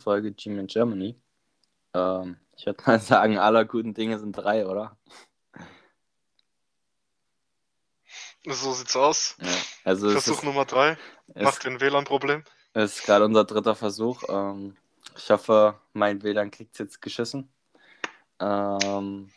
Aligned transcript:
Folge 0.00 0.34
Team 0.34 0.58
in 0.58 0.66
Germany. 0.66 1.20
Ähm, 1.94 2.36
ich 2.56 2.66
würde 2.66 2.82
mal 2.86 3.00
sagen, 3.00 3.38
aller 3.38 3.64
guten 3.64 3.94
Dinge 3.94 4.18
sind 4.18 4.32
drei, 4.32 4.66
oder? 4.66 4.96
So 8.46 8.72
sieht's 8.72 8.96
aus. 8.96 9.36
Ja, 9.40 9.48
also 9.84 10.10
Versuch 10.10 10.38
ist, 10.38 10.44
Nummer 10.44 10.64
drei. 10.64 10.96
Macht 11.34 11.64
den 11.64 11.80
WLAN-Problem. 11.80 12.42
es 12.72 12.96
ist 12.96 13.04
gerade 13.04 13.24
unser 13.24 13.44
dritter 13.44 13.74
Versuch. 13.74 14.22
Ähm, 14.28 14.76
ich 15.16 15.30
hoffe, 15.30 15.78
mein 15.92 16.22
WLAN 16.22 16.50
kriegt 16.50 16.72
es 16.72 16.78
jetzt 16.78 17.02
geschissen. 17.02 17.52
Ähm, 18.38 19.30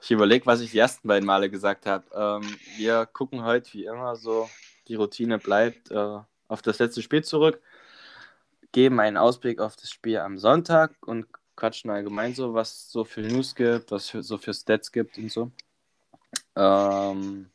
ich 0.00 0.10
überlege, 0.10 0.46
was 0.46 0.60
ich 0.60 0.72
die 0.72 0.78
ersten 0.78 1.06
beiden 1.06 1.26
Male 1.26 1.48
gesagt 1.48 1.86
habe. 1.86 2.04
Ähm, 2.12 2.56
wir 2.76 3.06
gucken 3.06 3.44
heute 3.44 3.72
wie 3.74 3.84
immer 3.84 4.16
so, 4.16 4.50
die 4.88 4.96
Routine 4.96 5.38
bleibt, 5.38 5.92
äh, 5.92 6.18
auf 6.48 6.60
das 6.62 6.80
letzte 6.80 7.02
Spiel 7.02 7.22
zurück, 7.22 7.62
geben 8.72 9.00
einen 9.00 9.16
Ausblick 9.16 9.60
auf 9.60 9.76
das 9.76 9.90
Spiel 9.90 10.18
am 10.18 10.38
Sonntag 10.38 10.92
und 11.02 11.26
quatschen 11.56 11.90
allgemein 11.90 12.34
so, 12.34 12.54
was 12.54 12.90
so 12.90 13.04
für 13.04 13.20
News 13.20 13.54
gibt, 13.54 13.90
was 13.90 14.08
für, 14.08 14.22
so 14.22 14.38
für 14.38 14.54
Stats 14.54 14.90
gibt 14.90 15.18
und 15.18 15.30
so. 15.30 15.52
Ähm, 16.56 17.50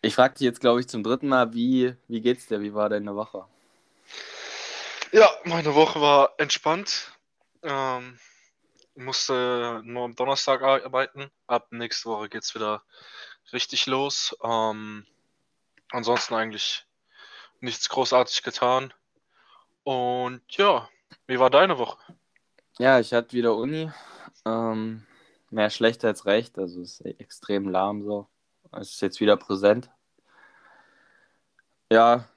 ich 0.00 0.14
frage 0.14 0.34
dich 0.34 0.42
jetzt, 0.42 0.60
glaube 0.60 0.80
ich, 0.80 0.88
zum 0.88 1.02
dritten 1.02 1.28
Mal, 1.28 1.52
wie, 1.52 1.94
wie 2.08 2.20
geht's 2.20 2.46
dir? 2.46 2.60
Wie 2.60 2.74
war 2.74 2.88
deine 2.88 3.14
Woche? 3.14 3.44
Ja, 5.12 5.30
meine 5.44 5.74
Woche 5.74 6.00
war 6.00 6.34
entspannt. 6.38 7.12
Ähm, 7.62 8.18
musste 8.94 9.80
nur 9.84 10.04
am 10.04 10.14
Donnerstag 10.14 10.62
arbeiten. 10.62 11.30
Ab 11.46 11.68
nächste 11.70 12.08
Woche 12.10 12.28
geht's 12.28 12.54
wieder 12.54 12.82
richtig 13.52 13.86
los. 13.86 14.36
Ähm, 14.42 15.06
ansonsten 15.90 16.34
eigentlich 16.34 16.86
nichts 17.60 17.88
großartig 17.88 18.42
getan. 18.42 18.92
Und 19.88 20.42
ja, 20.50 20.86
wie 21.26 21.38
war 21.38 21.48
deine 21.48 21.78
Woche? 21.78 21.96
Ja, 22.78 23.00
ich 23.00 23.14
hatte 23.14 23.32
wieder 23.32 23.56
Uni. 23.56 23.90
Ähm, 24.44 25.06
mehr 25.48 25.70
schlecht 25.70 26.04
als 26.04 26.26
recht. 26.26 26.58
Also 26.58 26.82
es 26.82 27.00
ist 27.00 27.06
extrem 27.18 27.70
lahm 27.70 28.04
so. 28.04 28.28
Es 28.70 28.90
ist 28.90 29.00
jetzt 29.00 29.18
wieder 29.18 29.38
präsent. 29.38 29.88
Ja, 31.90 32.28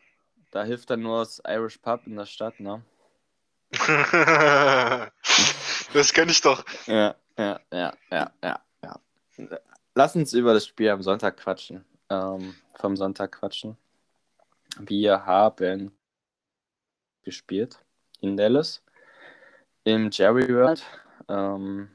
da 0.52 0.64
hilft 0.64 0.92
dann 0.92 1.02
nur 1.02 1.20
das 1.20 1.42
Irish 1.46 1.80
Pub 1.80 2.08
in 2.08 2.16
der 2.16 2.26
Stadt, 2.26 2.58
ne? 2.62 2.86
das 5.94 6.14
kenne 6.14 6.32
ich 6.32 6.40
doch. 6.40 6.64
Ja, 6.88 7.16
ja, 7.38 7.60
ja, 7.70 7.94
ja, 8.10 8.32
ja, 8.42 8.62
ja. 8.82 9.00
Lass 9.94 10.16
uns 10.16 10.32
über 10.32 10.54
das 10.54 10.68
Spiel 10.68 10.90
am 10.90 11.02
Sonntag 11.02 11.36
quatschen. 11.36 11.84
Ähm, 12.10 12.56
vom 12.76 12.96
Sonntag 12.96 13.34
quatschen. 13.34 13.76
Wir 14.80 15.26
haben 15.26 15.92
gespielt 17.24 17.84
in 18.22 18.38
Dallas 18.38 18.84
im 19.84 20.10
Jerry 20.12 20.54
World. 20.54 20.84
Ähm, 21.28 21.90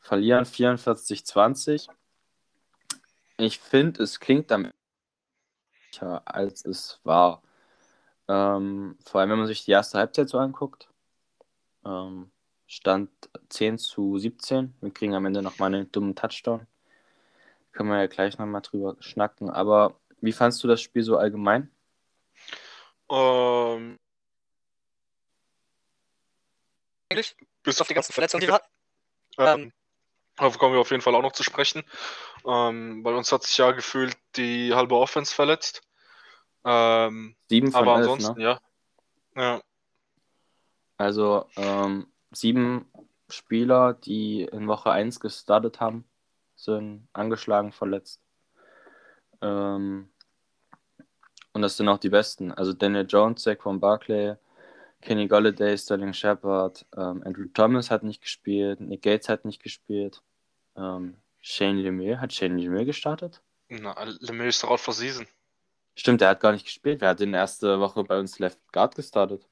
verlieren 0.00 0.44
44-20. 0.44 1.88
Ich 3.38 3.58
finde, 3.58 4.02
es 4.02 4.20
klingt 4.20 4.50
am 4.52 4.70
als 6.02 6.64
es 6.64 7.00
war. 7.04 7.42
Ähm, 8.28 8.98
vor 9.04 9.20
allem, 9.20 9.30
wenn 9.30 9.38
man 9.38 9.46
sich 9.46 9.64
die 9.64 9.70
erste 9.70 9.98
Halbzeit 9.98 10.28
so 10.28 10.38
anguckt. 10.38 10.88
Ähm, 11.84 12.30
stand 12.66 13.10
10 13.48 13.78
zu 13.78 14.18
17. 14.18 14.74
Wir 14.80 14.90
kriegen 14.90 15.14
am 15.14 15.26
Ende 15.26 15.42
nochmal 15.42 15.74
einen 15.74 15.92
dummen 15.92 16.14
Touchdown. 16.14 16.66
Können 17.72 17.90
wir 17.90 17.98
ja 17.98 18.06
gleich 18.06 18.38
nochmal 18.38 18.62
drüber 18.62 18.96
schnacken. 19.00 19.50
Aber 19.50 20.00
wie 20.20 20.32
fandst 20.32 20.62
du 20.64 20.68
das 20.68 20.80
Spiel 20.80 21.02
so 21.02 21.16
allgemein? 21.16 21.70
Ähm, 23.10 23.98
eigentlich, 27.14 27.36
bis 27.62 27.80
auf 27.80 27.88
die 27.88 27.94
ganzen 27.94 28.12
Verletzungen, 28.12 28.42
die 28.42 28.48
wir 28.48 28.54
hatten. 28.54 28.68
Ähm, 29.38 29.72
darauf 30.36 30.58
kommen 30.58 30.74
wir 30.74 30.80
auf 30.80 30.90
jeden 30.90 31.02
Fall 31.02 31.14
auch 31.14 31.22
noch 31.22 31.32
zu 31.32 31.42
sprechen. 31.42 31.82
Ähm, 32.46 33.02
bei 33.02 33.12
uns 33.12 33.32
hat 33.32 33.42
sich 33.42 33.56
ja 33.56 33.72
gefühlt 33.72 34.16
die 34.36 34.74
halbe 34.74 34.96
Offense 34.96 35.34
verletzt. 35.34 35.82
Ähm, 36.64 37.36
Sieben 37.48 37.72
von 37.72 37.82
aber 37.82 37.96
elf, 37.98 38.10
ansonsten, 38.10 38.40
ne? 38.40 38.44
ja. 38.44 38.60
Ja, 39.36 39.60
Also 40.96 41.48
ähm, 41.56 42.06
sieben 42.30 42.88
Spieler, 43.28 43.94
die 43.94 44.42
in 44.42 44.68
Woche 44.68 44.92
1 44.92 45.18
gestartet 45.18 45.80
haben, 45.80 46.04
sind 46.54 47.08
angeschlagen, 47.12 47.72
verletzt. 47.72 48.20
Ähm, 49.40 50.08
und 51.52 51.62
das 51.62 51.76
sind 51.76 51.88
auch 51.88 51.98
die 51.98 52.10
besten. 52.10 52.52
Also 52.52 52.72
Daniel 52.72 53.06
Jones, 53.08 53.42
Saquon 53.42 53.80
Barkley, 53.80 54.36
Kenny 55.04 55.28
Golladay, 55.28 55.76
Sterling 55.76 56.14
Shepard, 56.14 56.86
ähm, 56.96 57.22
Andrew 57.24 57.46
Thomas 57.52 57.90
hat 57.90 58.02
nicht 58.02 58.22
gespielt, 58.22 58.80
Nick 58.80 59.02
Gates 59.02 59.28
hat 59.28 59.44
nicht 59.44 59.62
gespielt. 59.62 60.22
Ähm, 60.76 61.18
Shane 61.40 61.82
Lemieux, 61.82 62.20
hat 62.20 62.32
Shane 62.32 62.56
Lemieux 62.56 62.86
gestartet? 62.86 63.42
na, 63.68 63.94
Lemay 64.20 64.48
ist 64.48 64.62
doch 64.62 64.70
out 64.70 64.80
for 64.80 64.94
season. 64.94 65.26
Stimmt, 65.94 66.22
der 66.22 66.30
hat 66.30 66.40
gar 66.40 66.52
nicht 66.52 66.64
gespielt. 66.64 67.00
Wer 67.00 67.10
hat 67.10 67.20
in 67.20 67.32
der 67.32 67.42
ersten 67.42 67.80
Woche 67.80 68.02
bei 68.02 68.18
uns 68.18 68.38
Left 68.38 68.58
Guard 68.72 68.94
gestartet? 68.94 69.46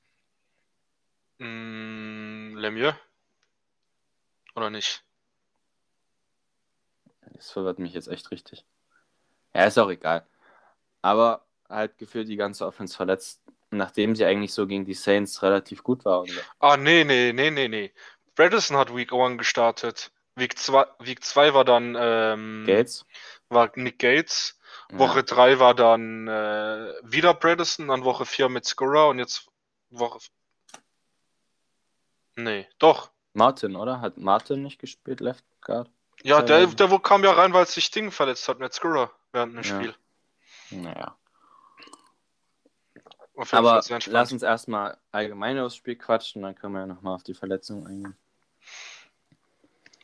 Mm, 1.38 2.56
Lemieux? 2.56 2.94
Oder 4.54 4.70
nicht? 4.70 5.04
Das 7.34 7.50
verwirrt 7.50 7.78
mich 7.78 7.92
jetzt 7.92 8.08
echt 8.08 8.30
richtig. 8.30 8.64
Ja, 9.54 9.64
ist 9.64 9.78
auch 9.78 9.90
egal. 9.90 10.26
Aber 11.02 11.44
halt 11.68 11.98
gefühlt 11.98 12.28
die 12.28 12.36
ganze 12.36 12.66
Offense 12.66 12.96
verletzt, 12.96 13.42
nachdem 13.72 14.14
sie 14.16 14.24
eigentlich 14.24 14.52
so 14.52 14.66
gegen 14.66 14.84
die 14.84 14.94
Saints 14.94 15.42
relativ 15.42 15.82
gut 15.82 16.04
war. 16.04 16.20
Und 16.20 16.30
Ah, 16.60 16.76
nee, 16.76 17.04
nee, 17.04 17.32
nee, 17.32 17.50
nee, 17.50 17.68
nee. 17.68 17.92
Bradison 18.34 18.76
hat 18.76 18.94
Week 18.94 19.12
1 19.12 19.38
gestartet. 19.38 20.10
Week 20.36 20.56
2, 20.58 20.86
Week 21.00 21.22
2 21.22 21.52
war 21.54 21.64
dann 21.64 21.96
ähm, 21.98 22.64
Gates? 22.66 23.04
war 23.50 23.70
Nick 23.74 23.98
Gates. 23.98 24.58
Ja. 24.90 24.98
Woche 24.98 25.22
3 25.24 25.58
war 25.58 25.74
dann 25.74 26.26
äh, 26.28 26.92
wieder 27.02 27.34
Bradison, 27.34 27.88
dann 27.88 28.04
Woche 28.04 28.24
4 28.24 28.48
mit 28.48 28.64
Skura 28.64 29.04
und 29.06 29.18
jetzt 29.18 29.48
Woche. 29.90 30.18
Nee, 32.36 32.66
doch. 32.78 33.10
Martin, 33.34 33.76
oder? 33.76 34.00
Hat 34.00 34.16
Martin 34.16 34.62
nicht 34.62 34.78
gespielt, 34.78 35.20
Left 35.20 35.44
Guard? 35.60 35.90
Ja, 36.22 36.38
der, 36.40 36.58
Teilweise. 36.58 36.76
der 36.76 36.90
wo 36.90 36.98
kam 36.98 37.24
ja 37.24 37.32
rein, 37.32 37.52
weil 37.52 37.66
sich 37.66 37.90
Ding 37.90 38.10
verletzt 38.10 38.48
hat 38.48 38.58
mit 38.58 38.72
Skura 38.72 39.10
während 39.32 39.54
dem 39.54 39.62
Ja. 39.62 39.64
Spiel. 39.64 39.94
Naja. 40.70 41.16
Aber 43.50 43.82
lass 44.06 44.32
uns 44.32 44.42
erstmal 44.42 44.98
allgemein 45.10 45.58
aufs 45.58 45.76
Spiel 45.76 45.96
quatschen, 45.96 46.42
dann 46.42 46.54
können 46.54 46.74
wir 46.74 46.80
ja 46.80 46.86
nochmal 46.86 47.14
auf 47.14 47.22
die 47.22 47.34
Verletzung 47.34 47.86
eingehen. 47.86 48.16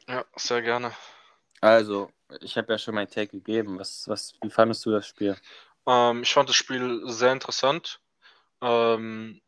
Ja, 0.09 0.25
sehr 0.37 0.63
gerne. 0.63 0.93
Also, 1.61 2.11
ich 2.41 2.57
habe 2.57 2.73
ja 2.73 2.79
schon 2.79 2.95
mein 2.95 3.09
Take 3.09 3.29
gegeben. 3.29 3.79
Was, 3.79 4.09
was, 4.09 4.35
wie 4.43 4.51
fandest 4.51 4.85
du 4.87 4.91
das 4.91 5.07
Spiel? 5.07 5.37
Ähm, 5.87 6.23
ich 6.23 6.33
fand 6.33 6.49
das 6.49 6.57
Spiel 6.57 7.03
sehr 7.07 7.33
interessant. 7.33 8.01
Ähm, 8.61 9.41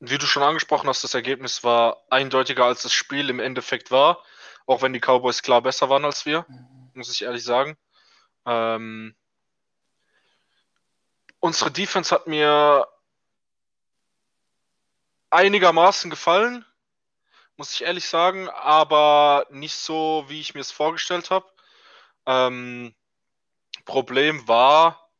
wie 0.00 0.18
du 0.18 0.26
schon 0.26 0.42
angesprochen 0.42 0.88
hast, 0.88 1.04
das 1.04 1.14
Ergebnis 1.14 1.64
war 1.64 2.04
eindeutiger 2.10 2.64
als 2.64 2.82
das 2.82 2.92
Spiel 2.92 3.30
im 3.30 3.40
Endeffekt 3.40 3.90
war. 3.90 4.22
Auch 4.66 4.82
wenn 4.82 4.92
die 4.92 5.00
Cowboys 5.00 5.42
klar 5.42 5.62
besser 5.62 5.88
waren 5.88 6.04
als 6.04 6.26
wir, 6.26 6.46
muss 6.94 7.10
ich 7.10 7.22
ehrlich 7.22 7.44
sagen. 7.44 7.76
Ähm, 8.46 9.14
unsere 11.40 11.70
Defense 11.70 12.14
hat 12.14 12.26
mir 12.26 12.86
einigermaßen 15.34 16.10
gefallen, 16.10 16.64
muss 17.56 17.74
ich 17.74 17.82
ehrlich 17.82 18.06
sagen, 18.08 18.48
aber 18.48 19.46
nicht 19.50 19.74
so, 19.74 20.24
wie 20.28 20.40
ich 20.40 20.54
mir 20.54 20.60
es 20.60 20.70
vorgestellt 20.70 21.30
habe. 21.30 21.46
Ähm, 22.26 22.94
Problem 23.84 24.46
war 24.46 25.10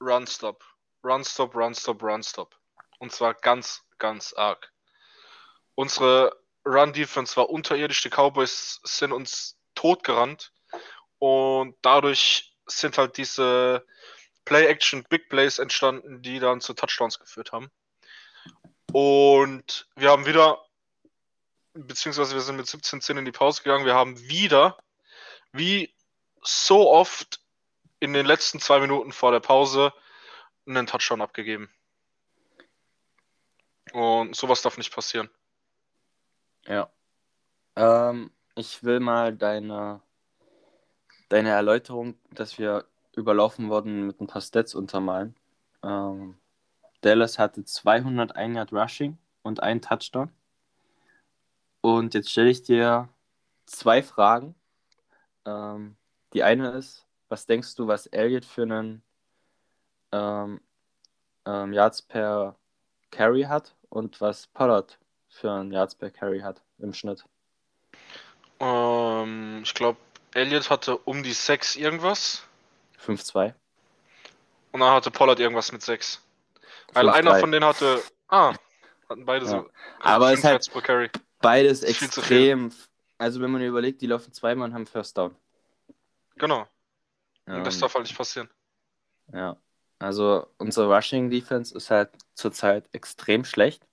Run-Stop. 0.00 0.64
Run-Stop, 1.04 1.54
Run-Stop, 1.54 2.02
Run-Stop. 2.02 2.56
Und 2.98 3.12
zwar 3.12 3.34
ganz, 3.34 3.82
ganz 3.98 4.32
arg. 4.32 4.72
Unsere 5.74 6.36
Run-Defense 6.64 7.36
war 7.36 7.48
unterirdisch. 7.48 8.02
Die 8.02 8.10
Cowboys 8.10 8.80
sind 8.84 9.12
uns 9.12 9.56
totgerannt. 9.74 10.52
Und 11.18 11.76
dadurch 11.82 12.56
sind 12.66 12.98
halt 12.98 13.16
diese 13.16 13.86
Play-Action, 14.44 15.04
Big 15.08 15.28
Plays 15.28 15.58
entstanden, 15.58 16.22
die 16.22 16.40
dann 16.40 16.60
zu 16.60 16.74
Touchdowns 16.74 17.18
geführt 17.18 17.52
haben. 17.52 17.70
Und 18.92 19.88
wir 19.96 20.10
haben 20.10 20.26
wieder, 20.26 20.64
beziehungsweise 21.74 22.34
wir 22.34 22.42
sind 22.42 22.56
mit 22.56 22.66
17-10 22.66 23.18
in 23.18 23.24
die 23.24 23.32
Pause 23.32 23.62
gegangen, 23.62 23.86
wir 23.86 23.94
haben 23.94 24.18
wieder, 24.20 24.76
wie 25.52 25.94
so 26.42 26.90
oft 26.90 27.40
in 28.00 28.12
den 28.12 28.26
letzten 28.26 28.60
zwei 28.60 28.80
Minuten 28.80 29.12
vor 29.12 29.30
der 29.32 29.40
Pause, 29.40 29.92
einen 30.66 30.86
Touchdown 30.86 31.22
abgegeben. 31.22 31.70
Und 33.92 34.36
sowas 34.36 34.62
darf 34.62 34.76
nicht 34.76 34.94
passieren. 34.94 35.30
Ja. 36.66 36.90
Ähm, 37.76 38.30
ich 38.54 38.84
will 38.84 39.00
mal 39.00 39.34
deine, 39.34 40.00
deine 41.28 41.50
Erläuterung, 41.50 42.18
dass 42.30 42.58
wir 42.58 42.86
überlaufen 43.14 43.68
wurden, 43.68 44.06
mit 44.06 44.20
ein 44.20 44.26
paar 44.26 44.42
Stats 44.42 44.74
untermalen. 44.74 45.36
Ähm, 45.82 46.38
Dallas 47.02 47.38
hatte 47.38 47.64
201 47.64 48.56
Yard 48.56 48.72
Rushing 48.72 49.18
und 49.42 49.62
einen 49.62 49.82
Touchdown. 49.82 50.30
Und 51.80 52.14
jetzt 52.14 52.30
stelle 52.30 52.50
ich 52.50 52.62
dir 52.62 53.08
zwei 53.66 54.02
Fragen. 54.02 54.54
Ähm, 55.44 55.96
die 56.32 56.42
eine 56.42 56.70
ist, 56.70 57.04
was 57.28 57.46
denkst 57.46 57.74
du, 57.74 57.86
was 57.86 58.06
Elliott 58.06 58.44
für 58.44 58.62
einen 58.62 59.02
ähm, 60.12 60.60
ähm, 61.44 61.72
Yards 61.72 62.02
per 62.02 62.56
Carry 63.10 63.42
hat 63.42 63.74
und 63.88 64.20
was 64.20 64.46
Pollard 64.46 64.98
für 65.28 65.50
einen 65.50 65.72
Yards 65.72 65.94
per 65.94 66.10
Carry 66.10 66.40
hat 66.40 66.62
im 66.78 66.94
Schnitt? 66.94 67.24
Ähm, 68.60 69.60
ich 69.64 69.74
glaube, 69.74 69.98
Elliott 70.34 70.70
hatte 70.70 70.96
um 70.98 71.22
die 71.22 71.32
6 71.32 71.76
irgendwas. 71.76 72.44
5-2. 73.04 73.54
Und 74.70 74.80
dann 74.80 74.94
hatte 74.94 75.10
Pollard 75.10 75.40
irgendwas 75.40 75.72
mit 75.72 75.82
6. 75.82 76.22
Weil 76.92 77.08
einer 77.08 77.36
von 77.36 77.52
denen 77.52 77.64
hatte. 77.64 78.02
Ah, 78.28 78.54
hatten 79.08 79.24
beide 79.24 79.44
Ja. 79.44 79.50
so. 79.50 79.70
Aber 80.00 80.32
es 80.32 80.38
ist 80.40 80.44
halt 80.44 80.70
beides 81.40 81.82
extrem. 81.82 82.72
Also 83.18 83.40
wenn 83.40 83.50
man 83.50 83.62
überlegt, 83.62 84.00
die 84.02 84.06
laufen 84.06 84.32
zweimal 84.32 84.68
und 84.68 84.74
haben 84.74 84.86
First 84.86 85.16
Down. 85.16 85.36
Genau. 86.36 86.60
Und 87.46 87.54
Ähm, 87.54 87.64
das 87.64 87.78
darf 87.78 87.94
halt 87.94 88.04
nicht 88.04 88.16
passieren. 88.16 88.48
Ja. 89.32 89.56
Also 89.98 90.48
unsere 90.58 90.92
Rushing 90.92 91.30
Defense 91.30 91.76
ist 91.76 91.90
halt 91.90 92.10
zurzeit 92.34 92.88
extrem 92.92 93.44
schlecht. 93.44 93.86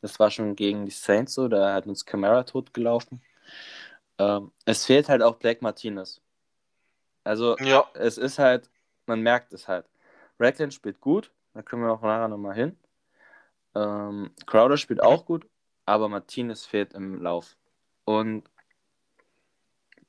Das 0.00 0.18
war 0.18 0.30
schon 0.30 0.56
gegen 0.56 0.86
die 0.86 0.90
Saints 0.90 1.34
so, 1.34 1.48
da 1.48 1.74
hat 1.74 1.86
uns 1.86 2.06
Camara 2.06 2.44
totgelaufen. 2.44 3.20
Ähm, 4.18 4.52
es 4.64 4.86
fehlt 4.86 5.08
halt 5.08 5.22
auch 5.22 5.36
Black 5.36 5.60
Martinez. 5.60 6.22
Also 7.24 7.58
Ja, 7.58 7.86
es 7.94 8.16
ist 8.16 8.38
halt, 8.38 8.70
man 9.06 9.20
merkt 9.20 9.52
es 9.52 9.68
halt. 9.68 9.86
Ragland 10.38 10.72
spielt 10.72 11.00
gut, 11.00 11.30
da 11.54 11.62
können 11.62 11.82
wir 11.82 11.92
auch 11.92 12.02
nachher 12.02 12.28
nochmal 12.28 12.54
hin. 12.54 12.78
Ähm, 13.74 14.34
Crowder 14.46 14.76
spielt 14.76 15.02
auch 15.02 15.24
gut, 15.24 15.46
aber 15.86 16.08
Martinez 16.08 16.66
fehlt 16.66 16.92
im 16.92 17.20
Lauf. 17.20 17.56
Und 18.04 18.48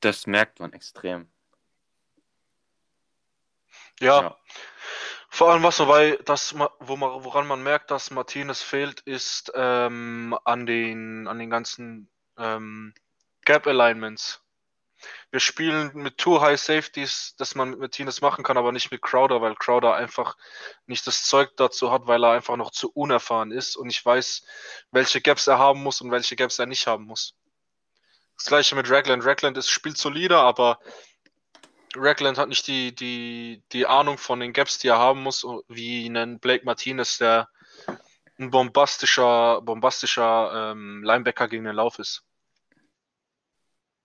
das 0.00 0.26
merkt 0.26 0.60
man 0.60 0.72
extrem. 0.72 1.28
ja. 4.00 4.22
Ja. 4.22 4.36
Vor 5.34 5.50
allem 5.50 5.62
was 5.62 5.78
dabei, 5.78 6.18
das, 6.26 6.54
wo 6.54 6.96
man, 6.96 7.24
woran 7.24 7.46
man 7.46 7.62
merkt, 7.62 7.90
dass 7.90 8.10
Martinez 8.10 8.60
fehlt, 8.60 9.00
ist 9.00 9.50
ähm, 9.54 10.36
an 10.44 10.66
den, 10.66 11.26
an 11.26 11.38
den 11.38 11.48
ganzen 11.48 12.10
ähm, 12.36 12.92
Gap 13.46 13.66
Alignments. 13.66 14.41
Wir 15.30 15.40
spielen 15.40 15.90
mit 15.94 16.18
Two 16.18 16.40
High 16.40 16.60
Safeties, 16.60 17.34
das 17.38 17.54
man 17.54 17.70
mit 17.70 17.78
Martinez 17.78 18.20
machen 18.20 18.44
kann, 18.44 18.56
aber 18.56 18.72
nicht 18.72 18.90
mit 18.90 19.02
Crowder, 19.02 19.40
weil 19.40 19.54
Crowder 19.54 19.94
einfach 19.94 20.36
nicht 20.86 21.06
das 21.06 21.24
Zeug 21.24 21.50
dazu 21.56 21.90
hat, 21.90 22.06
weil 22.06 22.24
er 22.24 22.32
einfach 22.32 22.56
noch 22.56 22.70
zu 22.70 22.90
unerfahren 22.90 23.50
ist 23.50 23.76
und 23.76 23.90
ich 23.90 24.04
weiß, 24.04 24.44
welche 24.90 25.20
Gaps 25.20 25.46
er 25.46 25.58
haben 25.58 25.82
muss 25.82 26.00
und 26.00 26.10
welche 26.10 26.36
Gaps 26.36 26.58
er 26.58 26.66
nicht 26.66 26.86
haben 26.86 27.04
muss. 27.04 27.34
Das 28.36 28.46
gleiche 28.46 28.74
mit 28.74 28.90
Ragland. 28.90 29.24
Ragland 29.24 29.56
ist 29.56 29.70
spielt 29.70 29.96
solider, 29.98 30.40
aber 30.40 30.78
Ragland 31.94 32.38
hat 32.38 32.48
nicht 32.48 32.66
die, 32.66 32.94
die, 32.94 33.62
die 33.72 33.86
Ahnung 33.86 34.18
von 34.18 34.40
den 34.40 34.52
Gaps, 34.52 34.78
die 34.78 34.88
er 34.88 34.98
haben 34.98 35.22
muss, 35.22 35.46
wie 35.68 36.06
einen 36.06 36.40
Blake 36.40 36.64
Martinez, 36.64 37.18
der 37.18 37.48
ein 38.38 38.50
bombastischer, 38.50 39.60
bombastischer 39.62 40.72
ähm, 40.72 41.02
Linebacker 41.04 41.48
gegen 41.48 41.64
den 41.64 41.76
Lauf 41.76 41.98
ist. 41.98 42.24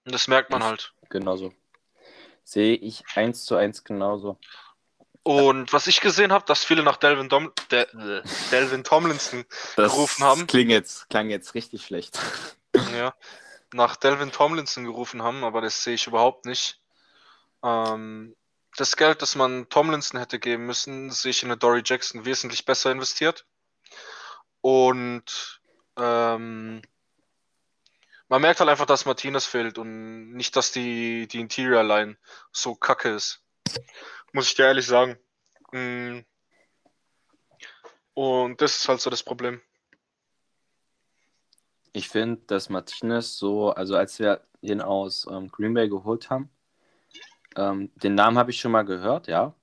Und 0.07 0.13
das 0.13 0.29
merkt 0.29 0.51
man 0.51 0.63
halt. 0.63 0.93
Genauso. 1.09 1.53
Sehe 2.45 2.75
ich 2.75 3.03
eins 3.15 3.43
zu 3.43 3.57
eins 3.57 3.83
genauso. 3.83 4.39
Und 5.23 5.73
was 5.73 5.87
ich 5.87 5.99
gesehen 5.99 6.31
habe, 6.31 6.45
dass 6.45 6.63
viele 6.63 6.81
nach 6.81 6.95
Delvin, 6.95 7.27
Dom 7.27 7.51
De 7.69 7.81
äh, 7.81 8.23
Delvin 8.49 8.85
Tomlinson 8.85 9.43
gerufen 9.75 10.23
haben. 10.23 10.47
Klingt 10.47 10.71
jetzt, 10.71 11.09
klang 11.09 11.29
jetzt 11.29 11.55
richtig 11.55 11.85
schlecht. 11.85 12.17
Ja, 12.95 13.13
nach 13.73 13.97
Delvin 13.97 14.31
Tomlinson 14.31 14.85
gerufen 14.85 15.23
haben, 15.23 15.43
aber 15.43 15.59
das 15.59 15.83
sehe 15.83 15.95
ich 15.95 16.07
überhaupt 16.07 16.45
nicht. 16.45 16.79
Ähm, 17.61 18.33
das 18.77 18.95
Geld, 18.95 19.21
das 19.21 19.35
man 19.35 19.67
Tomlinson 19.67 20.21
hätte 20.21 20.39
geben 20.39 20.67
müssen, 20.67 21.11
sehe 21.11 21.31
ich 21.31 21.43
in 21.43 21.49
eine 21.49 21.57
Dory 21.57 21.81
Jackson 21.83 22.23
wesentlich 22.23 22.63
besser 22.63 22.93
investiert. 22.93 23.45
Und 24.61 25.59
ähm, 25.97 26.81
man 28.29 28.41
merkt 28.41 28.59
halt 28.59 28.69
einfach, 28.69 28.85
dass 28.85 29.05
Martinez 29.05 29.45
fehlt 29.45 29.77
und 29.77 30.33
nicht, 30.33 30.55
dass 30.55 30.71
die, 30.71 31.27
die 31.27 31.39
Interior 31.39 31.83
Line 31.83 32.17
so 32.51 32.75
kacke 32.75 33.09
ist. 33.09 33.41
Muss 34.33 34.49
ich 34.49 34.55
dir 34.55 34.65
ehrlich 34.65 34.85
sagen. 34.85 35.17
Mm. 35.71 36.19
Und 38.13 38.61
das 38.61 38.77
ist 38.77 38.89
halt 38.89 38.99
so 38.99 39.09
das 39.09 39.23
Problem. 39.23 39.61
Ich 41.93 42.09
finde, 42.09 42.41
dass 42.47 42.69
Martinez 42.69 43.37
so, 43.37 43.71
also 43.71 43.95
als 43.95 44.19
wir 44.19 44.45
ihn 44.61 44.81
aus 44.81 45.25
ähm, 45.29 45.49
Green 45.49 45.73
Bay 45.73 45.87
geholt 45.87 46.29
haben, 46.29 46.49
ähm, 47.55 47.91
den 47.95 48.15
Namen 48.15 48.37
habe 48.37 48.51
ich 48.51 48.59
schon 48.59 48.71
mal 48.71 48.83
gehört, 48.83 49.27
ja. 49.27 49.53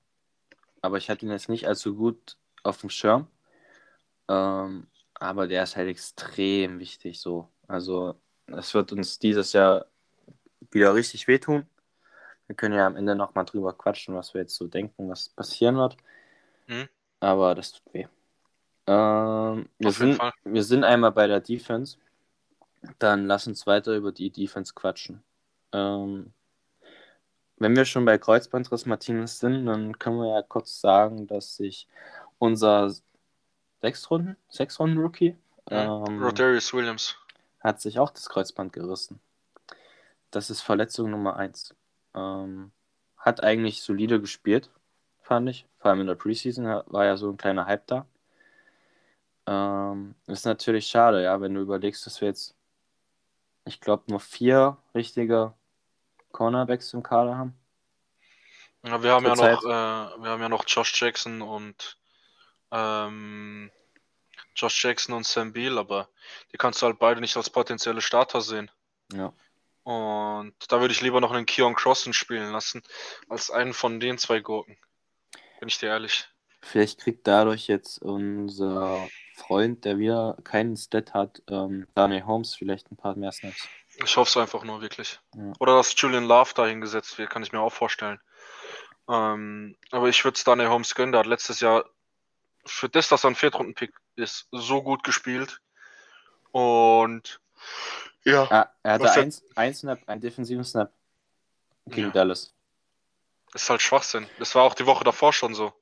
Aber 0.81 0.97
ich 0.97 1.09
hatte 1.09 1.25
ihn 1.25 1.31
jetzt 1.31 1.49
nicht 1.49 1.67
allzu 1.67 1.95
gut 1.95 2.37
auf 2.63 2.79
dem 2.79 2.89
Schirm. 2.89 3.27
Ähm, 4.27 4.87
aber 5.13 5.47
der 5.47 5.63
ist 5.63 5.75
halt 5.75 5.87
extrem 5.87 6.79
wichtig 6.79 7.19
so. 7.21 7.49
Also 7.67 8.19
es 8.47 8.73
wird 8.73 8.91
uns 8.91 9.19
dieses 9.19 9.53
Jahr 9.53 9.85
wieder 10.71 10.93
richtig 10.93 11.27
wehtun. 11.27 11.65
Wir 12.47 12.55
können 12.55 12.75
ja 12.75 12.85
am 12.85 12.95
Ende 12.95 13.15
nochmal 13.15 13.45
drüber 13.45 13.73
quatschen, 13.73 14.15
was 14.15 14.33
wir 14.33 14.41
jetzt 14.41 14.55
so 14.55 14.67
denken, 14.67 15.09
was 15.09 15.29
passieren 15.29 15.77
wird. 15.77 15.97
Mhm. 16.67 16.87
Aber 17.19 17.55
das 17.55 17.73
tut 17.73 17.93
weh. 17.93 18.07
Ähm, 18.87 19.67
wir, 19.79 19.91
sind, 19.91 20.17
Fall. 20.17 20.33
wir 20.43 20.63
sind 20.63 20.83
einmal 20.83 21.11
bei 21.11 21.27
der 21.27 21.39
Defense. 21.39 21.97
Dann 22.99 23.25
lass 23.25 23.47
uns 23.47 23.65
weiter 23.65 23.95
über 23.95 24.11
die 24.11 24.29
Defense 24.29 24.73
quatschen. 24.75 25.23
Ähm, 25.71 26.33
wenn 27.57 27.75
wir 27.75 27.85
schon 27.85 28.05
bei 28.05 28.17
Kreuzbandriss 28.17 28.85
Martinez 28.85 29.39
sind, 29.39 29.65
dann 29.65 29.97
können 29.97 30.17
wir 30.17 30.35
ja 30.35 30.41
kurz 30.43 30.81
sagen, 30.81 31.25
dass 31.25 31.55
sich 31.55 31.87
unser 32.37 32.93
sechs 33.81 34.11
Runden, 34.11 34.35
sechs 34.49 34.79
Runden 34.79 34.99
Rookie 34.99 35.35
ähm, 35.71 36.21
Rodarius 36.21 36.73
Williams. 36.73 37.17
Hat 37.65 37.81
sich 37.81 37.99
auch 37.99 38.11
das 38.11 38.29
Kreuzband 38.29 38.73
gerissen. 38.73 39.19
Das 40.31 40.49
ist 40.49 40.61
Verletzung 40.61 41.09
Nummer 41.09 41.35
eins. 41.35 41.75
Ähm, 42.13 42.71
hat 43.17 43.43
eigentlich 43.43 43.81
solide 43.81 44.21
gespielt, 44.21 44.69
fand 45.21 45.49
ich. 45.49 45.65
Vor 45.79 45.89
allem 45.89 46.01
in 46.01 46.07
der 46.07 46.15
Preseason 46.15 46.65
war 46.65 47.05
ja 47.05 47.17
so 47.17 47.29
ein 47.29 47.37
kleiner 47.37 47.65
Hype 47.65 47.87
da. 47.87 48.05
Ähm, 49.47 50.15
ist 50.27 50.45
natürlich 50.45 50.87
schade, 50.87 51.23
ja, 51.23 51.41
wenn 51.41 51.53
du 51.53 51.61
überlegst, 51.61 52.05
dass 52.05 52.21
wir 52.21 52.27
jetzt, 52.27 52.55
ich 53.65 53.81
glaube, 53.81 54.03
nur 54.07 54.19
vier 54.19 54.77
richtige 54.93 55.53
Cornerbacks 56.31 56.93
im 56.93 57.03
Kader 57.03 57.37
haben. 57.37 57.55
Ja, 58.83 59.01
wir 59.01 59.11
haben 59.11 59.25
ja 59.25 59.35
noch, 59.35 59.63
äh, 59.63 60.21
wir 60.21 60.29
haben 60.29 60.41
ja 60.41 60.49
noch 60.49 60.65
Josh 60.67 60.99
Jackson 61.01 61.41
und 61.41 61.97
ähm, 62.71 63.71
Josh 64.55 64.83
Jackson 64.83 65.13
und 65.15 65.25
Sam 65.25 65.53
Beal, 65.53 65.77
aber 65.77 66.09
die 66.51 66.57
kannst 66.57 66.81
du 66.81 66.85
halt 66.85 66.99
beide 66.99 67.21
nicht 67.21 67.35
als 67.37 67.49
potenzielle 67.49 68.01
Starter 68.01 68.41
sehen. 68.41 68.71
Ja. 69.13 69.33
Und 69.83 70.55
da 70.69 70.81
würde 70.81 70.93
ich 70.93 71.01
lieber 71.01 71.21
noch 71.21 71.31
einen 71.31 71.45
Keon 71.45 71.75
Crossen 71.75 72.13
spielen 72.13 72.51
lassen, 72.51 72.81
als 73.29 73.51
einen 73.51 73.73
von 73.73 73.99
den 73.99 74.17
zwei 74.17 74.39
Gurken. 74.39 74.77
Bin 75.59 75.69
ich 75.69 75.77
dir 75.77 75.89
ehrlich. 75.89 76.27
Vielleicht 76.61 76.99
kriegt 77.01 77.27
dadurch 77.27 77.67
jetzt 77.67 78.01
unser 78.01 79.07
Freund, 79.35 79.85
der 79.85 79.99
wieder 79.99 80.37
keinen 80.43 80.75
Stat 80.75 81.13
hat, 81.13 81.43
ähm, 81.47 81.87
Daniel 81.93 82.25
Holmes, 82.25 82.55
vielleicht 82.55 82.91
ein 82.91 82.97
paar 82.97 83.15
mehr 83.15 83.31
Snaps. 83.31 83.67
Ich 84.03 84.17
hoffe 84.17 84.29
es 84.29 84.37
einfach 84.37 84.63
nur 84.63 84.81
wirklich. 84.81 85.19
Ja. 85.35 85.53
Oder 85.59 85.75
dass 85.75 85.93
Julian 85.95 86.25
Love 86.25 86.53
da 86.55 86.65
hingesetzt 86.65 87.17
wird, 87.17 87.29
kann 87.29 87.43
ich 87.43 87.51
mir 87.51 87.59
auch 87.59 87.71
vorstellen. 87.71 88.19
Ähm, 89.07 89.77
aber 89.91 90.09
ich 90.09 90.23
würde 90.23 90.35
es 90.35 90.43
Daniel 90.43 90.69
Holmes 90.69 90.95
gönnen. 90.95 91.11
Der 91.11 91.19
hat 91.19 91.27
letztes 91.27 91.59
Jahr 91.59 91.85
für 92.65 92.89
das, 92.89 93.07
dass 93.09 93.23
er 93.23 93.29
ein 93.29 93.35
Viertrunden-Pick 93.35 93.93
ist, 94.15 94.47
so 94.51 94.81
gut 94.81 95.03
gespielt. 95.03 95.59
Und 96.51 97.39
ja, 98.23 98.43
Ah, 98.49 98.69
er 98.83 98.93
hatte 98.93 99.11
ein, 99.11 99.33
ein 99.55 99.73
Snap, 99.73 99.99
einen 100.07 100.21
defensiven 100.21 100.63
Snap 100.63 100.91
gegen 101.85 102.07
Ja. 102.07 102.13
Dallas. 102.13 102.53
ist 103.53 103.69
halt 103.69 103.81
Schwachsinn. 103.81 104.27
Das 104.39 104.55
war 104.55 104.63
auch 104.63 104.73
die 104.73 104.85
Woche 104.85 105.03
davor 105.03 105.33
schon 105.33 105.53
so. 105.53 105.73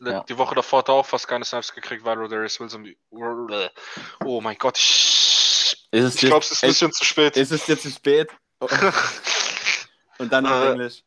Ja. 0.00 0.24
Die 0.24 0.36
Woche 0.38 0.54
davor 0.56 0.80
hat 0.80 0.88
er 0.88 0.94
auch 0.94 1.06
fast 1.06 1.28
keine 1.28 1.44
Snaps 1.44 1.72
gekriegt, 1.72 2.04
weil 2.04 2.18
Rodarius 2.18 2.58
Wilson. 2.58 2.94
Oh 3.10 4.40
mein 4.40 4.56
Gott, 4.58 4.76
ich, 4.76 5.86
Ist 5.92 6.04
es, 6.04 6.14
ich 6.16 6.20
glaube, 6.22 6.44
es 6.44 6.50
ist 6.50 6.64
ein 6.64 6.70
bisschen 6.70 6.92
zu 6.92 7.04
spät. 7.04 7.36
ist 7.36 7.52
es 7.52 7.64
dir 7.64 7.78
zu 7.78 7.90
spät? 7.90 8.30
Und 10.18 10.32
dann 10.32 10.46
auf 10.46 10.52
Äh, 10.64 10.70
Englisch. 10.72 11.02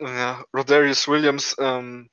Ja, 0.00 0.44
Rodarius 0.52 1.06
Williams 1.06 1.54
ähm, 1.58 2.10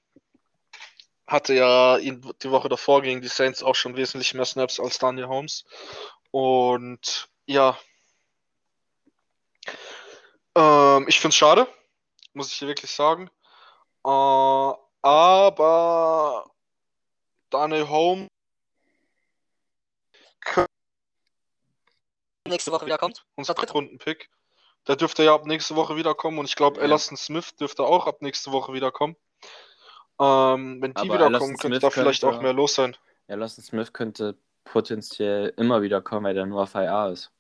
hatte 1.30 1.54
ja 1.54 1.98
ihn 1.98 2.22
die 2.42 2.52
Woche 2.52 2.70
davor 2.70 3.02
gegen 3.02 3.22
die 3.22 3.28
Saints 3.28 3.64
auch 3.64 3.76
schon 3.76 3.96
wesentlich 3.96 4.34
mehr 4.34 4.46
Snaps 4.46 4.80
als 4.80 4.98
Daniel 4.98 5.28
Holmes. 5.28 5.64
Und 6.32 7.30
ja, 7.46 7.78
ähm, 10.56 11.06
ich 11.08 11.20
finde 11.20 11.30
es 11.30 11.36
schade, 11.36 11.68
muss 12.34 12.52
ich 12.52 12.60
dir 12.60 12.68
wirklich 12.68 12.92
sagen. 12.92 13.30
Äh, 14.06 14.74
aber 15.02 16.52
Daniel 17.50 17.88
Home 17.90 18.28
Nächste 22.48 22.72
Woche 22.72 22.88
wiederkommt. 22.88 23.26
unser 23.36 23.54
Drittrunden-Pick. 23.54 24.30
Der 24.88 24.96
dürfte 24.96 25.24
ja 25.24 25.36
ab 25.36 25.46
nächste 25.46 25.76
Woche 25.76 25.96
wiederkommen 25.96 26.40
und 26.40 26.46
ich 26.46 26.56
glaube, 26.56 26.80
Ja. 26.80 26.86
Elaston 26.86 27.16
Smith 27.18 27.56
dürfte 27.58 27.84
auch 27.84 28.08
ab 28.08 28.22
nächste 28.22 28.52
Woche 28.52 28.74
wiederkommen. 28.74 29.16
Ähm, 30.20 30.82
wenn 30.82 30.94
die 30.94 30.98
Aber 30.98 31.14
wiederkommen, 31.16 31.58
könnte 31.58 31.68
Smith 31.68 31.80
da 31.82 31.90
vielleicht 31.90 32.22
könnte- 32.22 32.38
auch 32.38 32.42
mehr 32.42 32.54
los 32.54 32.76
sein. 32.76 32.96
Ja, 33.28 33.36
Lawson 33.36 33.64
Smith 33.64 33.94
könnte 33.94 34.36
potenziell 34.66 35.54
immer 35.58 35.82
wieder 35.82 36.02
kommen, 36.02 36.26
weil 36.26 36.34
der 36.34 36.46
nur 36.46 36.64
auf 36.64 36.76
IA 36.76 37.10
ist. 37.10 37.32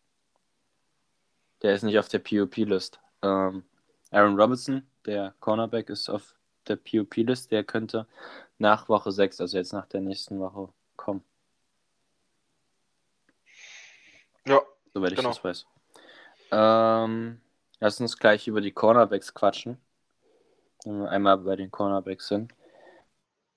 Der 1.61 1.73
ist 1.73 1.83
nicht 1.83 1.99
auf 1.99 2.07
der 2.07 2.19
POP-List. 2.19 2.99
Ähm, 3.21 3.63
Aaron 4.11 4.39
Robertson, 4.39 4.87
der 5.05 5.33
Cornerback, 5.41 5.89
ist 5.89 6.09
auf 6.09 6.35
der 6.67 6.77
POP-List. 6.77 7.51
Der 7.51 7.63
könnte 7.63 8.07
nach 8.59 8.87
Woche 8.87 9.11
6, 9.11 9.41
also 9.41 9.57
jetzt 9.57 9.73
nach 9.73 9.85
der 9.87 10.01
nächsten 10.01 10.39
Woche, 10.39 10.69
kommen. 10.95 11.23
Ja, 14.47 14.61
Soweit 14.93 15.11
ich 15.11 15.17
Genau. 15.17 15.29
das 15.29 15.43
weiß. 15.43 15.65
Ähm, 16.51 17.41
lass 17.79 17.99
uns 17.99 18.17
gleich 18.17 18.47
über 18.47 18.61
die 18.61 18.71
Cornerbacks 18.71 19.33
quatschen. 19.33 19.77
Wenn 20.85 21.01
wir 21.01 21.09
einmal 21.09 21.37
bei 21.37 21.55
den 21.55 21.69
Cornerbacks 21.69 22.27
sind. 22.29 22.53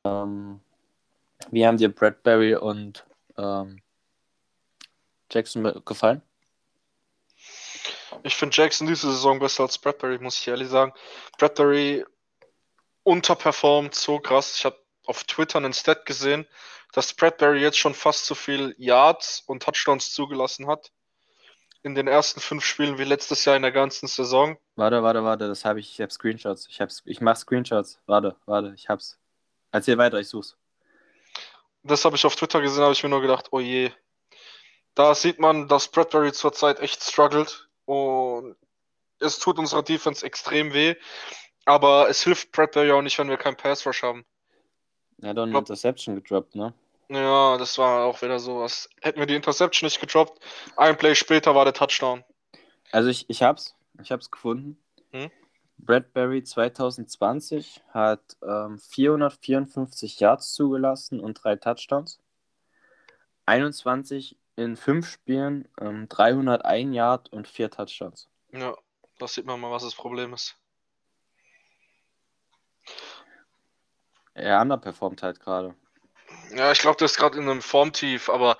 Ähm, 0.04 0.61
wie 1.50 1.66
haben 1.66 1.76
dir 1.76 1.92
Bradbury 1.92 2.56
und 2.56 3.04
ähm, 3.37 3.80
Jackson 5.30 5.82
gefallen? 5.85 6.23
ich 8.23 8.37
finde 8.37 8.56
Jackson 8.56 8.87
diese 8.87 9.11
Saison 9.11 9.38
besser 9.38 9.64
als 9.64 9.78
Bradbury, 9.78 10.18
muss 10.18 10.38
ich 10.38 10.49
ehrlich 10.49 10.68
sagen. 10.68 10.92
Bradbury 11.38 12.04
unterperformt 13.02 13.94
so 13.94 14.18
krass. 14.18 14.56
Ich 14.59 14.64
habe 14.64 14.76
auf 15.06 15.25
Twitter 15.25 15.59
einen 15.59 15.73
Stat 15.73 16.06
gesehen, 16.06 16.47
dass 16.92 17.14
Bradbury 17.14 17.61
jetzt 17.61 17.78
schon 17.78 17.94
fast 17.94 18.26
so 18.26 18.35
viel 18.35 18.75
Yards 18.78 19.42
und 19.47 19.62
Touchdowns 19.62 20.12
zugelassen 20.12 20.66
hat 20.66 20.92
in 21.82 21.97
den 21.97 22.06
ersten 22.06 22.40
fünf 22.40 22.64
Spielen 22.64 22.99
wie 22.99 23.04
letztes 23.04 23.44
Jahr 23.44 23.56
in 23.56 23.62
der 23.62 23.73
ganzen 23.73 24.06
Saison. 24.06 24.56
Warte, 24.76 25.02
warte, 25.02 25.25
warte, 25.25 25.49
das 25.49 25.64
habe 25.64 25.80
ich. 25.80 25.94
Ich 25.94 26.00
habe 26.00 26.12
Screenshots. 26.12 26.68
Ich, 26.68 26.80
hab's, 26.80 27.02
ich 27.04 27.21
mache 27.21 27.38
Screenshots. 27.38 28.00
Warte, 28.06 28.37
warte, 28.47 28.73
ich 28.76 28.88
hab's. 28.88 29.18
Erzähl 29.73 29.99
weiter, 29.99 30.21
ich 30.21 30.29
such's. 30.29 30.57
Das 31.83 32.05
habe 32.05 32.14
ich 32.14 32.25
auf 32.25 32.37
Twitter 32.37 32.61
gesehen, 32.61 32.83
habe 32.83 32.93
ich 32.93 33.02
mir 33.02 33.09
nur 33.09 33.23
gedacht, 33.23 33.49
oh 33.50 33.61
je. 33.61 33.91
Da 34.95 35.14
sieht 35.14 35.41
man, 35.41 35.67
dass 35.67 35.88
Bradbury 35.88 36.33
zurzeit 36.33 36.79
echt 36.81 37.02
struggelt 37.02 37.69
und 37.87 38.57
es 39.19 39.38
tut 39.38 39.59
unserer 39.59 39.83
Defense 39.83 40.25
extrem 40.25 40.75
weh. 40.75 40.95
Aber 41.64 42.09
es 42.09 42.23
hilft 42.23 42.52
Bradbury 42.52 42.93
auch 42.93 43.02
nicht, 43.02 43.19
wenn 43.19 43.29
wir 43.29 43.37
keinen 43.37 43.57
Pass 43.57 43.87
Rush 43.87 44.02
haben. 44.02 44.25
Er 45.21 45.31
hat 45.31 45.38
doch 45.38 45.45
eine 45.45 45.57
Interception 45.57 46.17
gedroppt, 46.17 46.55
ne? 46.55 46.75
Ja, 47.09 47.57
das 47.57 47.79
war 47.79 48.05
auch 48.05 48.21
wieder 48.23 48.38
sowas. 48.38 48.88
Hätten 49.00 49.19
wir 49.19 49.26
die 49.26 49.35
Interception 49.35 49.87
nicht 49.87 50.00
gedroppt, 50.00 50.43
ein 50.76 50.97
Play 50.97 51.14
später 51.14 51.55
war 51.55 51.64
der 51.64 51.75
Touchdown. 51.75 52.25
Also 52.91 53.09
ich, 53.09 53.29
ich 53.29 53.43
hab's. 53.43 53.75
Ich 54.02 54.11
hab's 54.11 54.31
gefunden. 54.31 54.79
Hm? 55.12 55.31
Bradbury 55.83 56.45
2020 56.45 57.83
hat 57.93 58.37
ähm, 58.43 58.79
454 58.79 60.21
Yards 60.21 60.55
zugelassen 60.55 61.19
und 61.19 61.43
drei 61.43 61.57
Touchdowns. 61.57 62.21
21 63.47 64.39
in 64.57 64.77
fünf 64.77 65.09
Spielen, 65.09 65.69
ähm, 65.81 66.09
301 66.09 66.95
Yard 66.95 67.33
und 67.33 67.49
vier 67.49 67.71
Touchdowns. 67.71 68.29
Ja, 68.53 68.77
da 69.19 69.27
sieht 69.27 69.45
man 69.45 69.61
mal, 69.61 69.73
was 69.73 69.83
das 69.83 69.95
Problem 69.95 70.33
ist. 70.35 70.57
Er 74.35 74.61
underperformt 74.61 75.23
halt 75.23 75.41
gerade. 75.41 75.75
Ja, 76.51 76.71
ich 76.71 76.79
glaube, 76.79 76.97
der 76.97 77.07
ist 77.07 77.17
gerade 77.17 77.39
in 77.39 77.49
einem 77.49 77.61
Formtief, 77.61 78.31
aber 78.31 78.57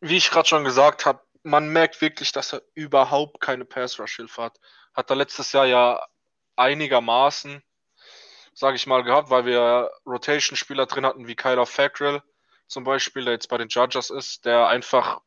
wie 0.00 0.16
ich 0.16 0.30
gerade 0.30 0.48
schon 0.48 0.64
gesagt 0.64 1.06
habe, 1.06 1.20
man 1.44 1.68
merkt 1.68 2.00
wirklich, 2.00 2.32
dass 2.32 2.52
er 2.52 2.62
überhaupt 2.74 3.40
keine 3.40 3.64
Pass-Rush-Hilfe 3.64 4.42
hat. 4.42 4.60
Hat 4.94 5.10
er 5.10 5.16
letztes 5.16 5.52
Jahr 5.52 5.66
ja 5.66 6.04
einigermaßen, 6.56 7.62
sage 8.54 8.76
ich 8.76 8.86
mal, 8.86 9.02
gehabt, 9.02 9.30
weil 9.30 9.46
wir 9.46 9.90
Rotation-Spieler 10.06 10.86
drin 10.86 11.06
hatten, 11.06 11.26
wie 11.26 11.36
Kyler 11.36 11.66
Fackrell 11.66 12.22
zum 12.66 12.84
Beispiel, 12.84 13.24
der 13.24 13.34
jetzt 13.34 13.48
bei 13.48 13.58
den 13.58 13.70
Chargers 13.70 14.10
ist, 14.10 14.44
der 14.44 14.68
einfach 14.68 15.20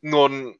nur 0.00 0.28
ein 0.28 0.58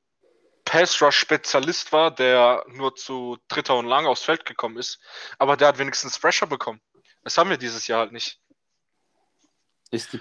Pass-Rush-Spezialist 0.65 1.93
war, 1.93 2.11
der 2.11 2.65
nur 2.69 2.95
zu 2.95 3.39
Dritter 3.49 3.77
und 3.77 3.87
Lang 3.87 4.07
aufs 4.07 4.23
Feld 4.23 4.45
gekommen 4.45 4.77
ist. 4.77 5.01
Aber 5.39 5.57
der 5.57 5.69
hat 5.69 5.79
wenigstens 5.79 6.19
Pressure 6.19 6.47
bekommen. 6.47 6.81
Das 7.25 7.39
haben 7.39 7.51
wir 7.51 7.57
dieses 7.57 7.87
Jahr 7.87 8.01
halt 8.01 8.13
nicht. 8.13 8.41
Ist 9.91 10.13
die, 10.13 10.21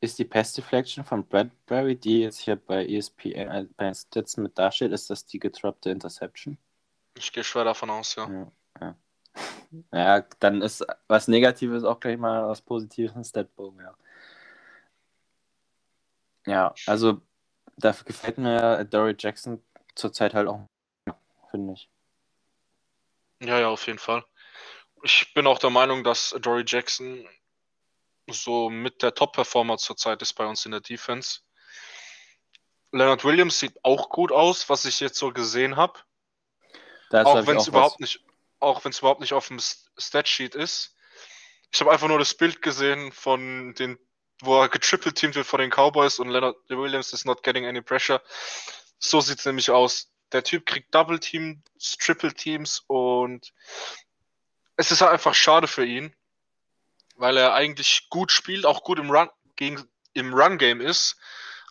ist 0.00 0.18
die 0.18 0.24
Pass 0.24 0.54
Deflection 0.54 1.04
von 1.04 1.26
Bradbury, 1.26 1.96
die 1.96 2.22
jetzt 2.22 2.38
hier 2.38 2.56
bei 2.56 2.86
ESPN, 2.86 3.50
äh, 3.50 3.66
bei 3.76 3.92
Stats 3.92 4.38
mit 4.38 4.58
dasteht, 4.58 4.92
ist 4.92 5.10
das 5.10 5.26
die 5.26 5.38
gedroppte 5.38 5.90
Interception? 5.90 6.56
Ich 7.18 7.30
gehe 7.32 7.44
schwer 7.44 7.64
davon 7.64 7.90
aus, 7.90 8.14
ja. 8.16 8.28
Ja, 8.30 8.52
ja. 8.80 8.96
ja, 9.92 10.20
dann 10.40 10.62
ist 10.62 10.84
was 11.08 11.28
Negatives 11.28 11.84
auch 11.84 12.00
gleich 12.00 12.18
mal 12.18 12.48
was 12.48 12.60
Positives 12.60 13.14
im 13.14 13.24
Statbogen, 13.24 13.80
ja. 13.80 13.94
Ja, 16.46 16.74
also 16.86 17.20
dafür 17.76 18.04
gefällt 18.06 18.38
mir 18.38 18.84
Dory 18.84 19.14
Jackson 19.18 19.62
zurzeit 19.94 20.34
halt 20.34 20.48
auch, 20.48 20.66
finde 21.50 21.74
ich. 21.74 21.88
Ja, 23.40 23.58
ja, 23.60 23.68
auf 23.68 23.86
jeden 23.86 23.98
Fall. 23.98 24.24
Ich 25.02 25.32
bin 25.34 25.46
auch 25.46 25.58
der 25.58 25.70
Meinung, 25.70 26.04
dass 26.04 26.30
Dory 26.40 26.64
Jackson 26.66 27.28
so 28.28 28.70
mit 28.70 29.02
der 29.02 29.14
Top-Performer 29.14 29.78
zurzeit 29.78 30.22
ist 30.22 30.34
bei 30.34 30.46
uns 30.46 30.64
in 30.64 30.72
der 30.72 30.80
Defense. 30.80 31.40
Leonard 32.92 33.24
Williams 33.24 33.58
sieht 33.58 33.84
auch 33.84 34.10
gut 34.10 34.32
aus, 34.32 34.68
was 34.68 34.84
ich 34.84 35.00
jetzt 35.00 35.16
so 35.16 35.32
gesehen 35.32 35.76
habe. 35.76 35.98
Auch 37.10 37.46
wenn 37.46 37.56
es 37.56 37.62
was- 37.62 37.68
überhaupt 37.68 38.00
nicht, 38.00 38.24
auch 38.62 38.84
wenn 38.84 38.92
es 38.92 39.00
überhaupt 39.00 39.20
nicht 39.20 39.32
auf 39.32 39.48
dem 39.48 39.58
Statsheet 39.98 40.54
ist. 40.54 40.94
Ich 41.72 41.80
habe 41.80 41.90
einfach 41.90 42.08
nur 42.08 42.18
das 42.18 42.34
Bild 42.34 42.62
gesehen 42.62 43.12
von 43.12 43.74
den, 43.74 43.98
wo 44.40 44.60
er 44.60 44.68
getrippelt 44.68 45.16
teamt 45.16 45.34
wird 45.34 45.46
von 45.46 45.60
den 45.60 45.70
Cowboys 45.70 46.18
und 46.18 46.28
Leonard 46.28 46.56
Williams 46.68 47.12
is 47.12 47.24
not 47.24 47.42
getting 47.42 47.66
any 47.66 47.80
pressure. 47.80 48.22
So 48.98 49.20
sieht 49.20 49.38
es 49.38 49.46
nämlich 49.46 49.70
aus. 49.70 50.12
Der 50.32 50.44
Typ 50.44 50.66
kriegt 50.66 50.94
Double 50.94 51.18
Teams, 51.18 51.62
Triple 51.98 52.34
Teams 52.34 52.82
und 52.86 53.52
es 54.76 54.90
ist 54.90 55.00
halt 55.00 55.12
einfach 55.12 55.34
schade 55.34 55.66
für 55.66 55.84
ihn, 55.84 56.14
weil 57.16 57.36
er 57.36 57.54
eigentlich 57.54 58.08
gut 58.08 58.32
spielt, 58.32 58.64
auch 58.64 58.82
gut 58.82 58.98
im 58.98 59.10
Run 59.10 59.28
gegen 59.56 59.86
im 60.14 60.34
Run 60.34 60.58
Game 60.58 60.80
ist, 60.80 61.16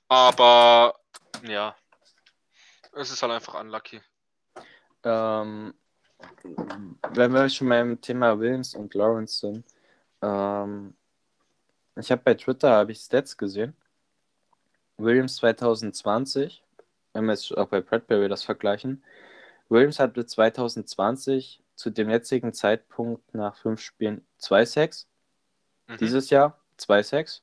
aber 0.07 0.99
ja, 1.43 1.75
es 2.93 3.11
ist 3.11 3.21
halt 3.21 3.31
einfach 3.31 3.53
unlucky. 3.53 4.01
Ähm, 5.03 5.73
wenn 7.13 7.33
wir 7.33 7.49
schon 7.49 7.69
beim 7.69 7.99
Thema 8.01 8.39
Williams 8.39 8.75
und 8.75 8.93
Lawrence 8.93 9.39
sind, 9.39 9.65
ähm, 10.21 10.93
ich 11.95 12.11
habe 12.11 12.21
bei 12.23 12.33
Twitter 12.33 12.71
habe 12.71 12.91
ich 12.91 12.99
Stats 12.99 13.37
gesehen. 13.37 13.75
Williams 14.97 15.37
2020, 15.37 16.63
wenn 17.13 17.25
wir 17.25 17.33
jetzt 17.33 17.55
auch 17.57 17.67
bei 17.67 17.81
Bradbury 17.81 18.29
das 18.29 18.43
vergleichen, 18.43 19.03
Williams 19.69 19.99
hatte 19.99 20.25
2020 20.25 21.61
zu 21.75 21.89
dem 21.89 22.09
jetzigen 22.09 22.53
Zeitpunkt 22.53 23.33
nach 23.33 23.55
fünf 23.55 23.81
Spielen 23.81 24.25
zwei 24.37 24.65
Sacks. 24.65 25.07
Mhm. 25.87 25.97
Dieses 25.97 26.29
Jahr 26.29 26.59
zwei 26.77 27.01
Sacks. 27.03 27.41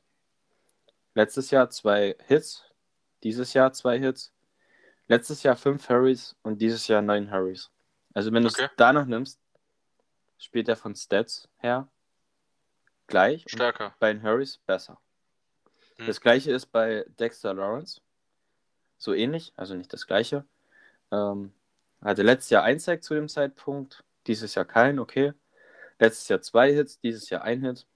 Letztes 1.14 1.50
Jahr 1.50 1.70
zwei 1.70 2.16
Hits. 2.26 2.64
Dieses 3.22 3.52
Jahr 3.54 3.72
zwei 3.72 3.98
Hits. 3.98 4.32
Letztes 5.08 5.42
Jahr 5.42 5.56
fünf 5.56 5.88
Hurries 5.88 6.36
und 6.42 6.60
dieses 6.60 6.86
Jahr 6.86 7.02
neun 7.02 7.32
Hurries. 7.32 7.70
Also 8.18 8.32
wenn 8.32 8.42
du 8.42 8.48
Okay. 8.48 8.64
es 8.64 8.70
danach 8.76 9.06
nimmst, 9.06 9.40
spielt 10.38 10.68
er 10.68 10.74
von 10.74 10.96
Stats 10.96 11.48
her 11.58 11.88
gleich 13.06 13.44
und 13.44 13.52
Stärker. 13.52 13.94
bei 14.00 14.12
den 14.12 14.24
Hurries 14.24 14.58
besser. 14.66 15.00
Hm. 15.98 16.06
Das 16.08 16.20
gleiche 16.20 16.50
ist 16.50 16.66
bei 16.66 17.06
Dexter 17.20 17.54
Lawrence. 17.54 18.00
So 18.96 19.14
ähnlich, 19.14 19.52
also 19.54 19.76
nicht 19.76 19.92
das 19.92 20.08
gleiche. 20.08 20.44
Ähm, 21.12 21.52
hatte 22.00 22.24
letztes 22.24 22.50
Jahr 22.50 22.64
ein 22.64 22.80
Sack 22.80 23.04
zu 23.04 23.14
dem 23.14 23.28
Zeitpunkt, 23.28 24.02
dieses 24.26 24.56
Jahr 24.56 24.64
kein, 24.64 24.98
okay. 24.98 25.32
Letztes 26.00 26.26
Jahr 26.26 26.42
zwei 26.42 26.72
Hits, 26.72 26.98
dieses 26.98 27.30
Jahr 27.30 27.42
ein 27.42 27.62
Hit. 27.62 27.86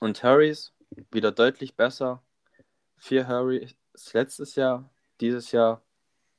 Und 0.00 0.22
Hurries 0.22 0.72
wieder 1.10 1.32
deutlich 1.32 1.76
besser. 1.76 2.22
Vier 2.96 3.28
Hurries 3.28 3.76
letztes 4.14 4.54
Jahr, 4.54 4.88
dieses 5.20 5.52
Jahr 5.52 5.82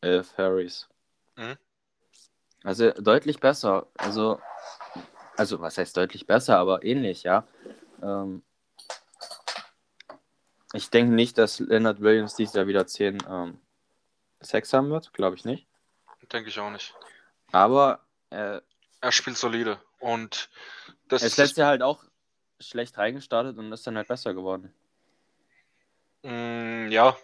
elf 0.01 0.35
Hurries. 0.39 0.89
Mhm. 1.35 1.55
Also 2.63 2.91
deutlich 2.91 3.39
besser. 3.39 3.87
Also, 3.97 4.39
also 5.37 5.61
was 5.61 5.77
heißt 5.77 5.95
deutlich 5.95 6.27
besser, 6.27 6.57
aber 6.57 6.83
ähnlich, 6.83 7.23
ja. 7.23 7.47
Ähm, 8.01 8.43
ich 10.73 10.89
denke 10.89 11.13
nicht, 11.13 11.37
dass 11.37 11.59
Leonard 11.59 12.01
Williams 12.01 12.35
dieses 12.35 12.53
Jahr 12.53 12.67
wieder 12.67 12.85
10 12.85 13.17
ähm, 13.27 13.59
Sex 14.41 14.71
haben 14.73 14.89
wird, 14.89 15.13
glaube 15.13 15.35
ich 15.35 15.45
nicht. 15.45 15.67
Denke 16.31 16.49
ich 16.49 16.59
auch 16.59 16.69
nicht. 16.69 16.93
Aber 17.51 18.05
äh, 18.29 18.61
Er 19.01 19.11
spielt 19.11 19.37
solide. 19.37 19.81
Und 19.99 20.49
das 21.07 21.23
er 21.23 21.27
ist 21.27 21.37
letztes 21.37 21.57
Jahr 21.57 21.69
halt 21.69 21.81
auch 21.81 22.03
schlecht 22.59 22.97
reingestartet 22.97 23.57
und 23.57 23.71
ist 23.71 23.87
dann 23.87 23.97
halt 23.97 24.07
besser 24.07 24.33
geworden. 24.33 24.73
Mm, 26.23 26.91
ja. 26.91 27.17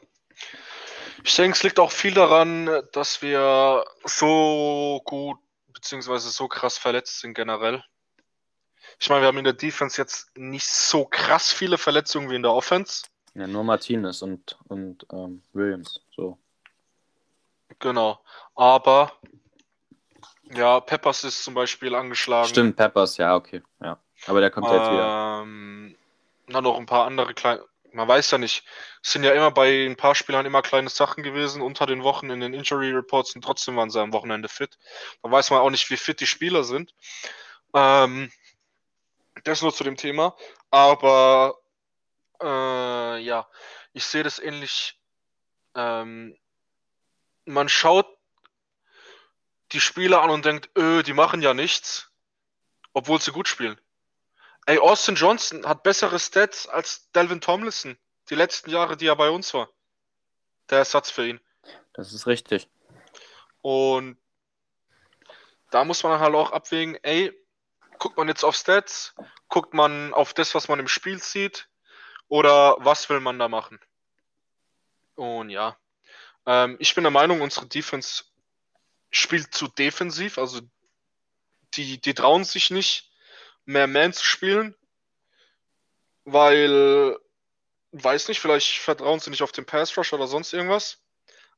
Ich 1.25 1.35
denke, 1.35 1.55
es 1.55 1.63
liegt 1.63 1.79
auch 1.79 1.91
viel 1.91 2.13
daran, 2.13 2.69
dass 2.91 3.23
wir 3.23 3.83
so 4.03 5.01
gut 5.05 5.39
beziehungsweise 5.73 6.29
so 6.29 6.47
krass 6.47 6.77
verletzt 6.77 7.19
sind 7.19 7.33
generell. 7.33 7.83
Ich 8.99 9.09
meine, 9.09 9.21
wir 9.21 9.27
haben 9.27 9.39
in 9.39 9.43
der 9.43 9.53
Defense 9.53 9.99
jetzt 9.99 10.37
nicht 10.37 10.67
so 10.67 11.03
krass 11.05 11.51
viele 11.51 11.79
Verletzungen 11.79 12.29
wie 12.29 12.35
in 12.35 12.43
der 12.43 12.53
Offense. 12.53 13.07
Ja, 13.33 13.47
nur 13.47 13.63
Martinez 13.63 14.21
und, 14.21 14.55
und 14.67 15.07
ähm, 15.11 15.41
Williams. 15.53 15.99
So. 16.15 16.37
Genau. 17.79 18.23
Aber 18.53 19.11
ja, 20.53 20.79
Peppers 20.79 21.23
ist 21.23 21.43
zum 21.43 21.55
Beispiel 21.55 21.95
angeschlagen. 21.95 22.49
Stimmt, 22.49 22.75
Peppers, 22.75 23.17
ja, 23.17 23.35
okay. 23.35 23.63
Ja. 23.81 23.97
Aber 24.27 24.41
der 24.41 24.51
kommt 24.51 24.67
jetzt 24.67 24.91
wieder. 24.91 25.41
Ähm, 25.41 25.95
dann 26.47 26.63
noch 26.63 26.77
ein 26.77 26.85
paar 26.85 27.07
andere 27.07 27.33
kleine. 27.33 27.65
Man 27.95 28.09
weiß 28.09 28.31
ja 28.31 28.37
nicht. 28.37 28.65
Es 29.01 29.13
sind 29.13 29.23
ja 29.23 29.31
immer 29.31 29.51
bei 29.51 29.85
ein 29.85 29.95
paar 29.95 30.15
Spielern 30.15 30.45
immer 30.45 30.61
kleine 30.61 30.89
Sachen 30.89 31.23
gewesen 31.23 31.61
unter 31.61 31.85
den 31.85 32.03
Wochen 32.03 32.29
in 32.29 32.41
den 32.41 32.53
Injury 32.53 32.91
Reports 32.91 33.33
und 33.35 33.41
trotzdem 33.41 33.77
waren 33.77 33.89
sie 33.89 34.01
am 34.01 34.11
Wochenende 34.11 34.49
fit. 34.49 34.77
Da 35.23 35.31
weiß 35.31 35.49
man 35.51 35.61
auch 35.61 35.69
nicht, 35.69 35.89
wie 35.89 35.95
fit 35.95 36.19
die 36.19 36.27
Spieler 36.27 36.65
sind. 36.65 36.93
Ähm, 37.73 38.31
das 39.45 39.61
nur 39.61 39.73
zu 39.73 39.85
dem 39.85 39.95
Thema. 39.95 40.35
Aber 40.71 41.57
äh, 42.41 43.17
ja, 43.19 43.47
ich 43.93 44.05
sehe 44.05 44.23
das 44.23 44.39
ähnlich. 44.39 44.99
Ähm, 45.73 46.37
man 47.45 47.69
schaut 47.69 48.07
die 49.71 49.79
Spieler 49.79 50.21
an 50.21 50.31
und 50.31 50.43
denkt, 50.43 50.69
öh, 50.77 51.01
die 51.01 51.13
machen 51.13 51.41
ja 51.41 51.53
nichts, 51.53 52.11
obwohl 52.91 53.21
sie 53.21 53.31
gut 53.31 53.47
spielen. 53.47 53.79
Ey, 54.67 54.79
Austin 54.79 55.15
Johnson 55.15 55.65
hat 55.67 55.83
bessere 55.83 56.19
Stats 56.19 56.67
als 56.67 57.11
Delvin 57.11 57.39
Tomlinson. 57.39 57.97
Die 58.29 58.35
letzten 58.35 58.71
Jahre, 58.71 58.97
die 58.97 59.05
er 59.05 59.15
bei 59.15 59.29
uns 59.29 59.53
war. 59.53 59.69
Der 60.69 60.79
Ersatz 60.79 61.11
für 61.11 61.27
ihn. 61.27 61.39
Das 61.93 62.11
ist 62.13 62.25
richtig. 62.25 62.67
Und 63.61 64.17
da 65.69 65.83
muss 65.83 66.03
man 66.03 66.19
halt 66.19 66.33
auch 66.33 66.51
abwägen, 66.51 66.97
ey, 67.03 67.31
guckt 67.99 68.17
man 68.17 68.27
jetzt 68.27 68.43
auf 68.43 68.55
Stats, 68.55 69.13
guckt 69.49 69.73
man 69.73 70.13
auf 70.13 70.33
das, 70.33 70.55
was 70.55 70.67
man 70.67 70.79
im 70.79 70.87
Spiel 70.87 71.21
sieht, 71.21 71.67
oder 72.27 72.77
was 72.79 73.09
will 73.09 73.19
man 73.19 73.37
da 73.37 73.47
machen? 73.47 73.79
Und 75.15 75.49
ja, 75.49 75.77
ähm, 76.45 76.75
ich 76.79 76.95
bin 76.95 77.03
der 77.03 77.11
Meinung, 77.11 77.41
unsere 77.41 77.67
Defense 77.67 78.23
spielt 79.11 79.53
zu 79.53 79.67
defensiv, 79.67 80.37
also 80.37 80.61
die, 81.75 82.01
die 82.01 82.13
trauen 82.13 82.43
sich 82.43 82.71
nicht, 82.71 83.11
mehr 83.65 83.87
Man 83.87 84.13
zu 84.13 84.23
spielen, 84.23 84.75
weil, 86.23 87.17
weiß 87.91 88.27
nicht, 88.27 88.39
vielleicht 88.39 88.79
vertrauen 88.79 89.19
sie 89.19 89.29
nicht 89.29 89.43
auf 89.43 89.51
den 89.51 89.65
Pass 89.65 89.97
Rush 89.97 90.13
oder 90.13 90.27
sonst 90.27 90.53
irgendwas, 90.53 90.99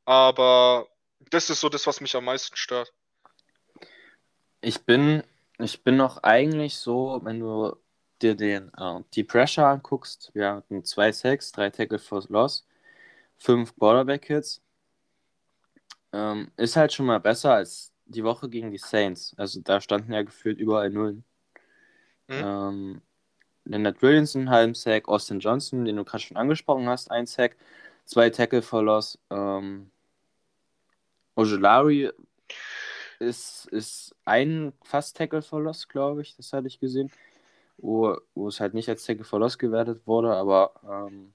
aber 0.05 0.87
das 1.29 1.49
ist 1.49 1.61
so 1.61 1.69
das, 1.69 1.87
was 1.87 2.01
mich 2.01 2.15
am 2.15 2.25
meisten 2.25 2.55
stört. 2.55 2.93
Ich 4.61 4.85
bin, 4.85 5.23
ich 5.59 5.83
bin 5.83 5.97
noch 5.97 6.23
eigentlich 6.23 6.77
so, 6.77 7.19
wenn 7.23 7.39
du 7.39 7.75
dir 8.21 8.35
den, 8.35 8.71
äh, 8.77 9.01
die 9.13 9.23
Pressure 9.23 9.67
anguckst, 9.67 10.31
wir 10.33 10.53
hatten 10.53 10.83
zwei 10.83 11.11
Sacks, 11.11 11.51
drei 11.51 11.69
Tackle 11.69 11.99
for 11.99 12.23
Loss, 12.29 12.65
fünf 13.37 13.73
Borderback-Hits, 13.75 14.61
ähm, 16.13 16.51
ist 16.57 16.75
halt 16.75 16.93
schon 16.93 17.05
mal 17.05 17.19
besser 17.19 17.53
als 17.53 17.93
die 18.05 18.23
Woche 18.23 18.49
gegen 18.49 18.71
die 18.71 18.77
Saints. 18.77 19.35
Also 19.37 19.61
da 19.61 19.81
standen 19.81 20.13
ja 20.13 20.23
gefühlt 20.23 20.59
überall 20.59 20.89
Nullen. 20.89 21.23
Mhm. 22.27 22.43
Ähm, 22.43 23.01
Leonard 23.65 24.01
Williamson, 24.01 24.49
halben 24.49 24.75
Sack, 24.75 25.07
Austin 25.07 25.39
Johnson, 25.39 25.85
den 25.85 25.97
du 25.97 26.03
gerade 26.03 26.23
schon 26.23 26.37
angesprochen 26.37 26.87
hast, 26.87 27.11
ein 27.11 27.25
Sack, 27.25 27.57
zwei 28.05 28.29
Tackle 28.29 28.61
for 28.61 28.83
Loss. 28.83 29.19
Ähm, 29.29 29.91
Ojolari 31.35 32.11
ist, 33.19 33.67
ist 33.67 34.15
ein 34.25 34.73
fast 34.83 35.17
Tackle 35.17 35.41
for 35.41 35.61
Loss, 35.61 35.87
glaube 35.87 36.21
ich, 36.21 36.35
das 36.35 36.53
hatte 36.53 36.67
ich 36.67 36.79
gesehen, 36.79 37.11
wo, 37.77 38.17
wo 38.33 38.47
es 38.47 38.59
halt 38.59 38.73
nicht 38.73 38.89
als 38.89 39.05
Tackle 39.05 39.23
for 39.25 39.39
Loss 39.39 39.57
gewertet 39.57 40.01
wurde, 40.05 40.33
aber 40.35 40.73
ähm, 40.89 41.33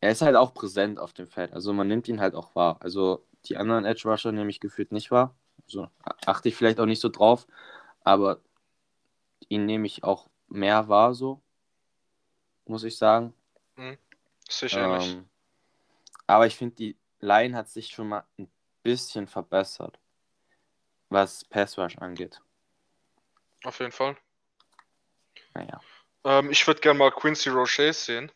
er 0.00 0.12
ist 0.12 0.22
halt 0.22 0.36
auch 0.36 0.54
präsent 0.54 0.98
auf 0.98 1.12
dem 1.12 1.26
Feld, 1.26 1.52
also 1.52 1.72
man 1.72 1.88
nimmt 1.88 2.08
ihn 2.08 2.20
halt 2.20 2.34
auch 2.34 2.54
wahr. 2.54 2.76
Also 2.80 3.24
die 3.46 3.56
anderen 3.56 3.84
Edge 3.84 4.08
Rusher 4.08 4.32
nehme 4.32 4.50
ich 4.50 4.60
gefühlt 4.60 4.92
nicht 4.92 5.10
wahr, 5.10 5.34
also 5.66 5.88
achte 6.26 6.48
ich 6.48 6.56
vielleicht 6.56 6.80
auch 6.80 6.86
nicht 6.86 7.00
so 7.00 7.08
drauf, 7.08 7.46
aber 8.04 8.40
ihn 9.50 9.66
nehme 9.66 9.86
ich 9.86 10.04
auch 10.04 10.28
mehr 10.48 10.88
wahr, 10.88 11.14
so, 11.14 11.42
muss 12.66 12.84
ich 12.84 12.96
sagen. 12.96 13.34
Hm, 13.76 13.98
sicher 14.48 14.96
nicht. 14.96 15.14
Ähm, 15.14 15.28
aber 16.26 16.46
ich 16.46 16.56
finde, 16.56 16.76
die 16.76 16.96
Line 17.20 17.56
hat 17.56 17.68
sich 17.68 17.88
schon 17.88 18.08
mal 18.08 18.24
ein 18.38 18.50
bisschen 18.82 19.26
verbessert, 19.26 19.98
was 21.08 21.44
Pass 21.44 21.78
Rush 21.78 21.98
angeht. 21.98 22.40
Auf 23.64 23.78
jeden 23.80 23.92
Fall. 23.92 24.16
Naja. 25.54 25.80
Ähm, 26.24 26.50
ich 26.50 26.66
würde 26.66 26.80
gerne 26.80 26.98
mal 26.98 27.10
Quincy 27.10 27.50
Roche 27.50 27.92
sehen. 27.92 28.30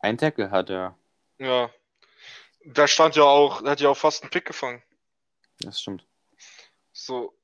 Ein 0.00 0.16
Tackle 0.16 0.50
hat 0.50 0.70
er. 0.70 0.96
Ja. 1.38 1.70
Der 2.62 2.86
stand 2.86 3.16
ja 3.16 3.24
auch, 3.24 3.62
der 3.62 3.72
hat 3.72 3.80
ja 3.80 3.88
auch 3.88 3.96
fast 3.96 4.22
einen 4.22 4.30
Pick 4.30 4.44
gefangen. 4.44 4.82
Das 5.60 5.80
stimmt. 5.80 6.06
So, 6.92 7.34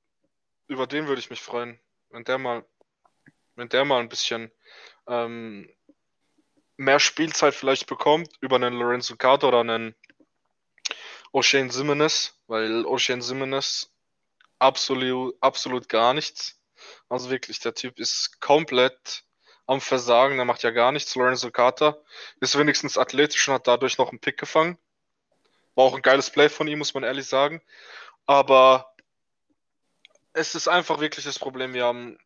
über 0.67 0.87
den 0.87 1.07
würde 1.07 1.21
ich 1.21 1.31
mich 1.31 1.43
freuen 1.43 1.81
wenn 2.11 2.25
der 2.25 2.39
mal, 2.39 2.65
wenn 3.55 3.69
der 3.69 3.85
mal 3.85 4.01
ein 4.01 4.09
bisschen 4.09 4.51
ähm, 5.07 5.71
mehr 6.77 7.01
Spielzeit 7.01 7.55
vielleicht 7.55 7.87
bekommt 7.87 8.31
über 8.41 8.57
einen 8.57 8.75
Lorenzo 8.75 9.17
Carter 9.17 9.49
oder 9.49 9.61
einen 9.61 9.95
O'Shane 11.33 11.71
Simmons, 11.71 12.39
weil 12.47 12.85
O'Shane 12.87 13.23
Simmons 13.23 13.91
absolut, 14.59 15.37
absolut 15.41 15.89
gar 15.89 16.15
nichts. 16.15 16.61
Also 17.09 17.31
wirklich, 17.31 17.61
der 17.61 17.75
Typ 17.75 17.99
ist 17.99 18.41
komplett 18.41 19.25
am 19.67 19.81
Versagen, 19.81 20.37
der 20.37 20.45
macht 20.45 20.63
ja 20.63 20.71
gar 20.71 20.93
nichts. 20.93 21.15
Lorenzo 21.15 21.51
Carter 21.51 22.03
ist 22.41 22.57
wenigstens 22.59 22.99
athletisch 22.99 23.49
und 23.49 23.55
hat 23.55 23.67
dadurch 23.67 23.99
noch 23.99 24.11
einen 24.11 24.21
Pick 24.21 24.39
gefangen. 24.39 24.79
War 25.75 25.85
auch 25.85 25.97
ein 25.97 26.03
geiles 26.03 26.31
Play 26.31 26.49
von 26.49 26.69
ihm, 26.69 26.79
muss 26.79 26.95
man 26.95 27.03
ehrlich 27.03 27.27
sagen. 27.27 27.61
Aber 28.27 28.95
es 30.37 30.55
ist 30.55 30.69
einfach 30.69 31.01
wirklich 31.01 31.25
das 31.25 31.39
Problem, 31.39 31.73
wir 31.73 31.85
haben 31.85 32.19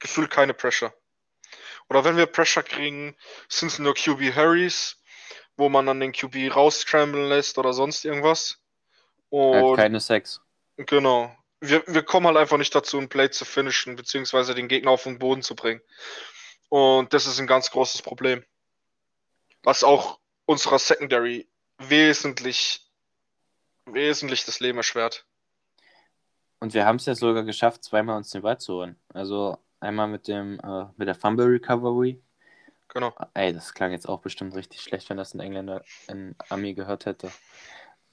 gefühlt 0.00 0.30
keine 0.30 0.54
Pressure. 0.54 0.94
Oder 1.90 2.02
wenn 2.04 2.16
wir 2.16 2.26
Pressure 2.26 2.62
kriegen, 2.62 3.14
sind 3.48 3.68
es 3.68 3.78
nur 3.78 3.94
QB 3.94 4.34
Harrys, 4.34 4.96
wo 5.56 5.68
man 5.68 5.84
dann 5.84 6.00
den 6.00 6.12
QB 6.12 6.56
rausscramblen 6.56 7.28
lässt 7.28 7.58
oder 7.58 7.74
sonst 7.74 8.04
irgendwas. 8.06 8.58
Und 9.28 9.76
keine 9.76 10.00
Sex. 10.00 10.40
Genau. 10.76 11.36
Wir, 11.60 11.84
wir 11.86 12.02
kommen 12.02 12.26
halt 12.26 12.38
einfach 12.38 12.56
nicht 12.56 12.74
dazu, 12.74 12.98
ein 12.98 13.10
Play 13.10 13.30
zu 13.30 13.44
finishen, 13.44 13.94
beziehungsweise 13.94 14.54
den 14.54 14.68
Gegner 14.68 14.90
auf 14.90 15.02
den 15.02 15.18
Boden 15.18 15.42
zu 15.42 15.54
bringen. 15.54 15.82
Und 16.70 17.12
das 17.12 17.26
ist 17.26 17.38
ein 17.38 17.46
ganz 17.46 17.70
großes 17.70 18.00
Problem. 18.00 18.42
Was 19.62 19.84
auch 19.84 20.18
unserer 20.46 20.78
Secondary 20.78 21.46
wesentlich, 21.78 22.80
wesentlich 23.84 24.46
das 24.46 24.60
Leben 24.60 24.78
erschwert. 24.78 25.26
Und 26.60 26.74
wir 26.74 26.86
haben 26.86 26.96
es 26.96 27.06
ja 27.06 27.14
sogar 27.14 27.44
geschafft, 27.44 27.84
zweimal 27.84 28.16
uns 28.16 28.30
den 28.30 28.42
Ball 28.42 28.58
zu 28.58 28.74
holen. 28.74 28.96
Also 29.12 29.58
einmal 29.80 30.08
mit 30.08 30.28
dem 30.28 30.58
äh, 30.60 30.86
mit 30.96 31.08
der 31.08 31.14
Fumble 31.14 31.46
Recovery. 31.46 32.22
Genau. 32.88 33.12
Ey, 33.34 33.52
das 33.52 33.74
klang 33.74 33.92
jetzt 33.92 34.08
auch 34.08 34.20
bestimmt 34.20 34.54
richtig 34.54 34.80
schlecht, 34.80 35.10
wenn 35.10 35.16
das 35.16 35.34
ein 35.34 35.40
Engländer 35.40 35.82
in 36.08 36.36
Ami 36.48 36.74
gehört 36.74 37.06
hätte. 37.06 37.30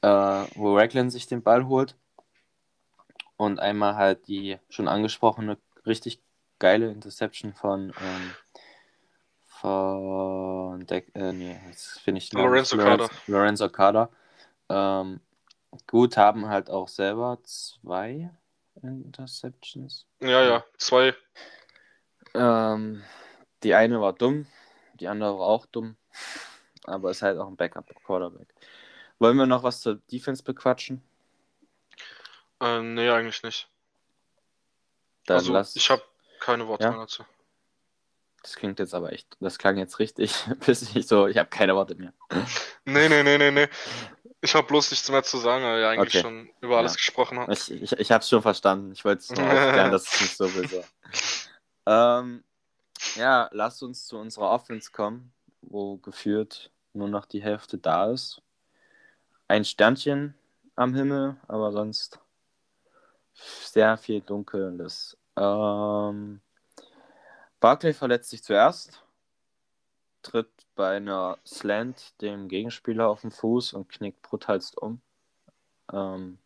Äh, 0.01 0.07
wo 0.55 0.75
Raglan 0.75 1.11
sich 1.11 1.27
den 1.27 1.43
Ball 1.43 1.67
holt. 1.67 1.95
Und 3.37 3.59
einmal 3.59 3.95
halt 3.95 4.27
die 4.27 4.57
schon 4.69 4.87
angesprochene 4.87 5.57
richtig 5.85 6.21
geile 6.59 6.91
Interception 6.91 7.53
von 7.53 7.93
ähm, 8.01 8.31
von 9.45 10.85
De 10.87 11.03
äh, 11.13 11.31
nee, 11.33 11.59
jetzt 11.67 11.99
finde 11.99 12.19
ich 12.19 12.31
Lorenzo 12.33 12.77
Carter. 12.77 13.09
Lorenzo 13.27 13.69
Carter. 13.69 14.09
Ähm, 14.69 15.19
gut, 15.87 16.17
haben 16.17 16.47
halt 16.47 16.69
auch 16.69 16.87
selber 16.87 17.39
zwei 17.43 18.29
Interceptions. 18.81 20.05
Ja, 20.19 20.43
ja, 20.43 20.65
zwei. 20.77 21.15
Ähm, 22.33 23.03
die 23.63 23.73
eine 23.73 24.01
war 24.01 24.13
dumm, 24.13 24.47
die 24.95 25.07
andere 25.07 25.37
war 25.37 25.47
auch 25.47 25.65
dumm, 25.65 25.97
aber 26.85 27.11
ist 27.11 27.21
halt 27.21 27.37
auch 27.37 27.47
ein 27.47 27.57
Backup-Quarterback. 27.57 28.53
Wollen 29.19 29.37
wir 29.37 29.45
noch 29.45 29.63
was 29.63 29.81
zur 29.81 29.95
Defense 30.11 30.43
bequatschen? 30.43 31.03
Äh, 32.59 32.81
nee, 32.81 33.09
eigentlich 33.09 33.43
nicht. 33.43 33.69
Dann 35.25 35.37
also, 35.37 35.53
lass... 35.53 35.75
ich 35.75 35.89
habe 35.89 36.03
keine 36.39 36.67
Worte 36.67 36.85
ja? 36.85 36.91
mehr 36.91 37.01
dazu. 37.01 37.23
Das 38.43 38.55
klingt 38.55 38.79
jetzt 38.79 38.95
aber 38.95 39.13
echt, 39.13 39.37
das 39.39 39.57
klang 39.57 39.77
jetzt 39.77 39.99
richtig, 39.99 40.33
bis 40.65 40.95
ich 40.95 41.07
so, 41.07 41.27
ich 41.27 41.37
habe 41.37 41.49
keine 41.49 41.75
Worte 41.75 41.95
mehr. 41.95 42.13
Nee, 42.85 43.07
nee, 43.07 43.23
nee, 43.23 43.37
nee, 43.37 43.51
nee. 43.51 43.67
Ich 44.41 44.55
habe 44.55 44.65
bloß 44.65 44.89
nichts 44.89 45.09
mehr 45.11 45.21
zu 45.21 45.37
sagen, 45.37 45.63
weil 45.63 45.79
wir 45.79 45.89
eigentlich 45.89 46.15
okay. 46.15 46.21
schon 46.21 46.49
über 46.61 46.77
alles 46.79 46.93
ja. 46.93 46.95
gesprochen 46.97 47.37
haben. 47.39 47.51
Ich, 47.51 47.69
ich, 47.69 47.91
ich 47.91 48.11
habe 48.11 48.21
es 48.23 48.29
schon 48.29 48.41
verstanden. 48.41 48.91
Ich 48.91 49.05
wollte 49.05 49.19
es 49.19 49.29
nur 49.29 49.45
aufklären, 49.45 49.91
dass 49.91 50.11
es 50.11 50.21
nicht 50.21 50.37
so 50.37 50.55
will. 50.55 50.83
ähm, 51.85 52.43
ja, 53.15 53.49
lass 53.51 53.83
uns 53.83 54.07
zu 54.07 54.17
unserer 54.17 54.49
Offense 54.49 54.91
kommen. 54.91 55.31
wo 55.61 55.97
geführt 55.97 56.71
nur 56.93 57.07
noch 57.07 57.25
die 57.25 57.43
Hälfte 57.43 57.77
da 57.77 58.11
ist. 58.11 58.41
Ein 59.47 59.63
Sternchen 59.63 60.33
am 60.75 60.95
Himmel, 60.95 61.35
aber 61.47 61.71
sonst 61.71 62.19
sehr 63.33 63.97
viel 63.97 64.21
Dunkles. 64.21 65.17
Ähm, 65.37 66.41
Barclay 67.61 67.93
verletzt 67.93 68.31
sich 68.31 68.43
zuerst, 68.43 69.03
tritt 70.23 70.49
bei 70.75 70.97
einer 70.97 71.37
Slant 71.45 72.19
dem 72.21 72.49
Gegenspieler 72.49 73.07
auf 73.07 73.21
den 73.21 73.31
Fuß 73.31 73.73
und 73.73 73.87
knickt 73.87 74.21
brutalst 74.23 74.77
um. 74.79 74.99
Ähm, 75.93 76.39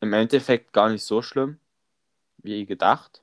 Im 0.00 0.12
Endeffekt 0.12 0.72
gar 0.72 0.90
nicht 0.90 1.04
so 1.04 1.22
schlimm, 1.22 1.58
wie 2.38 2.66
gedacht. 2.66 3.22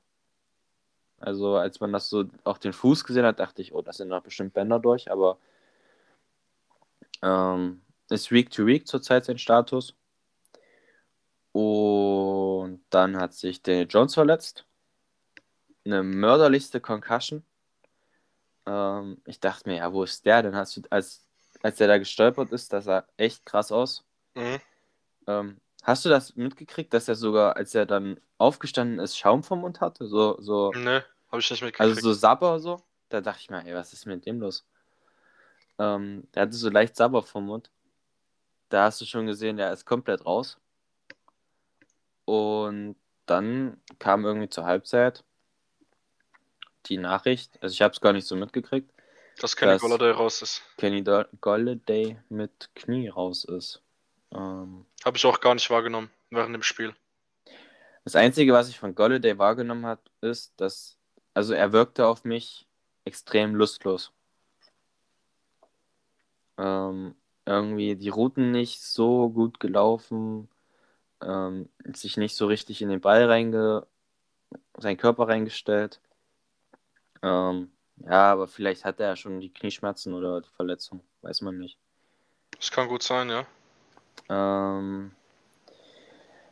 Also 1.20 1.56
als 1.56 1.80
man 1.80 1.92
das 1.92 2.10
so 2.10 2.24
auch 2.44 2.58
den 2.58 2.72
Fuß 2.72 3.04
gesehen 3.04 3.24
hat, 3.24 3.40
dachte 3.40 3.62
ich, 3.62 3.72
oh, 3.72 3.82
das 3.82 3.98
sind 3.98 4.10
doch 4.10 4.22
bestimmt 4.22 4.52
Bänder 4.52 4.80
durch, 4.80 5.10
aber 5.10 5.38
ähm, 7.22 7.80
ist 8.10 8.32
Week 8.32 8.50
to 8.50 8.66
Week 8.66 8.86
zurzeit 8.88 9.24
sein 9.24 9.38
Status. 9.38 9.94
Und 11.52 12.84
dann 12.90 13.16
hat 13.16 13.34
sich 13.34 13.62
Daniel 13.62 13.86
Jones 13.88 14.14
verletzt. 14.14 14.65
Eine 15.86 16.02
mörderlichste 16.02 16.80
Concussion. 16.80 17.44
Ähm, 18.66 19.18
ich 19.24 19.38
dachte 19.38 19.68
mir, 19.68 19.76
ja, 19.76 19.92
wo 19.92 20.02
ist 20.02 20.26
der? 20.26 20.42
Dann 20.42 20.56
hast 20.56 20.76
du, 20.76 20.82
als, 20.90 21.24
als 21.62 21.76
der 21.76 21.86
da 21.86 21.98
gestolpert 21.98 22.50
ist, 22.50 22.72
das 22.72 22.84
sah 22.86 23.06
echt 23.16 23.46
krass 23.46 23.70
aus. 23.70 24.04
Mhm. 24.34 24.60
Ähm, 25.28 25.60
hast 25.84 26.04
du 26.04 26.08
das 26.08 26.34
mitgekriegt, 26.34 26.92
dass 26.92 27.06
er 27.06 27.14
sogar, 27.14 27.56
als 27.56 27.72
er 27.74 27.86
dann 27.86 28.20
aufgestanden 28.36 28.98
ist, 28.98 29.16
Schaum 29.16 29.44
vom 29.44 29.60
Mund 29.60 29.80
hatte? 29.80 30.06
So, 30.06 30.40
so, 30.40 30.72
Ne, 30.74 31.04
habe 31.30 31.40
ich 31.40 31.50
nicht 31.50 31.62
mitgekriegt. 31.62 31.96
also 31.96 32.00
so 32.00 32.12
Sabber 32.12 32.58
so? 32.58 32.82
Da 33.08 33.20
dachte 33.20 33.40
ich 33.42 33.50
mir, 33.50 33.64
ey, 33.64 33.74
was 33.74 33.92
ist 33.92 34.06
mit 34.06 34.26
dem 34.26 34.40
los? 34.40 34.66
Ähm, 35.78 36.26
der 36.34 36.42
hatte 36.42 36.54
so 36.54 36.68
leicht 36.68 36.96
Sabber 36.96 37.22
vom 37.22 37.46
Mund. 37.46 37.70
Da 38.70 38.84
hast 38.86 39.00
du 39.00 39.04
schon 39.04 39.26
gesehen, 39.26 39.56
der 39.56 39.72
ist 39.72 39.84
komplett 39.84 40.26
raus. 40.26 40.58
Und 42.24 42.96
dann 43.26 43.80
kam 44.00 44.24
irgendwie 44.24 44.48
zur 44.48 44.64
Halbzeit 44.64 45.22
die 46.88 46.98
Nachricht, 46.98 47.52
also 47.60 47.72
ich 47.72 47.82
habe 47.82 47.92
es 47.92 48.00
gar 48.00 48.12
nicht 48.12 48.26
so 48.26 48.36
mitgekriegt, 48.36 48.90
dass 49.38 49.56
Kenny 49.56 49.72
das- 49.72 49.82
Golladay 49.82 50.10
raus 50.12 50.42
ist. 50.42 50.62
Kenny 50.76 51.02
Golladay 51.40 52.18
mit 52.28 52.70
Knie 52.74 53.08
raus 53.08 53.44
ist. 53.44 53.82
Ähm, 54.32 54.86
Habe 55.04 55.16
ich 55.16 55.24
auch 55.26 55.40
gar 55.40 55.54
nicht 55.54 55.68
wahrgenommen 55.70 56.10
während 56.30 56.54
dem 56.54 56.62
Spiel. 56.62 56.94
das 58.04 58.14
Einzige, 58.16 58.52
was 58.52 58.68
ich 58.68 58.78
von 58.78 58.94
Golladay 58.94 59.36
wahrgenommen 59.38 59.84
habe, 59.86 60.02
ist, 60.20 60.52
dass, 60.60 60.96
also 61.34 61.54
er 61.54 61.72
wirkte 61.72 62.06
auf 62.06 62.24
mich 62.24 62.66
extrem 63.04 63.54
lustlos. 63.54 64.12
Ähm, 66.58 67.14
irgendwie 67.44 67.96
die 67.96 68.08
Routen 68.08 68.50
nicht 68.50 68.82
so 68.82 69.28
gut 69.28 69.60
gelaufen, 69.60 70.48
ähm, 71.22 71.68
sich 71.94 72.16
nicht 72.16 72.34
so 72.36 72.46
richtig 72.46 72.80
in 72.82 72.88
den 72.88 73.00
Ball 73.00 73.24
reinge, 73.24 73.86
seinen 74.78 74.96
Körper 74.96 75.28
reingestellt. 75.28 76.00
Ähm, 77.22 77.70
ja, 77.98 78.32
aber 78.32 78.46
vielleicht 78.48 78.84
hat 78.84 79.00
er 79.00 79.08
ja 79.08 79.16
schon 79.16 79.40
die 79.40 79.52
Knieschmerzen 79.52 80.14
oder 80.14 80.40
die 80.40 80.50
Verletzung, 80.50 81.00
weiß 81.22 81.40
man 81.40 81.58
nicht. 81.58 81.78
Das 82.56 82.70
kann 82.70 82.88
gut 82.88 83.02
sein, 83.02 83.30
ja. 83.30 83.46
Ähm, 84.28 85.12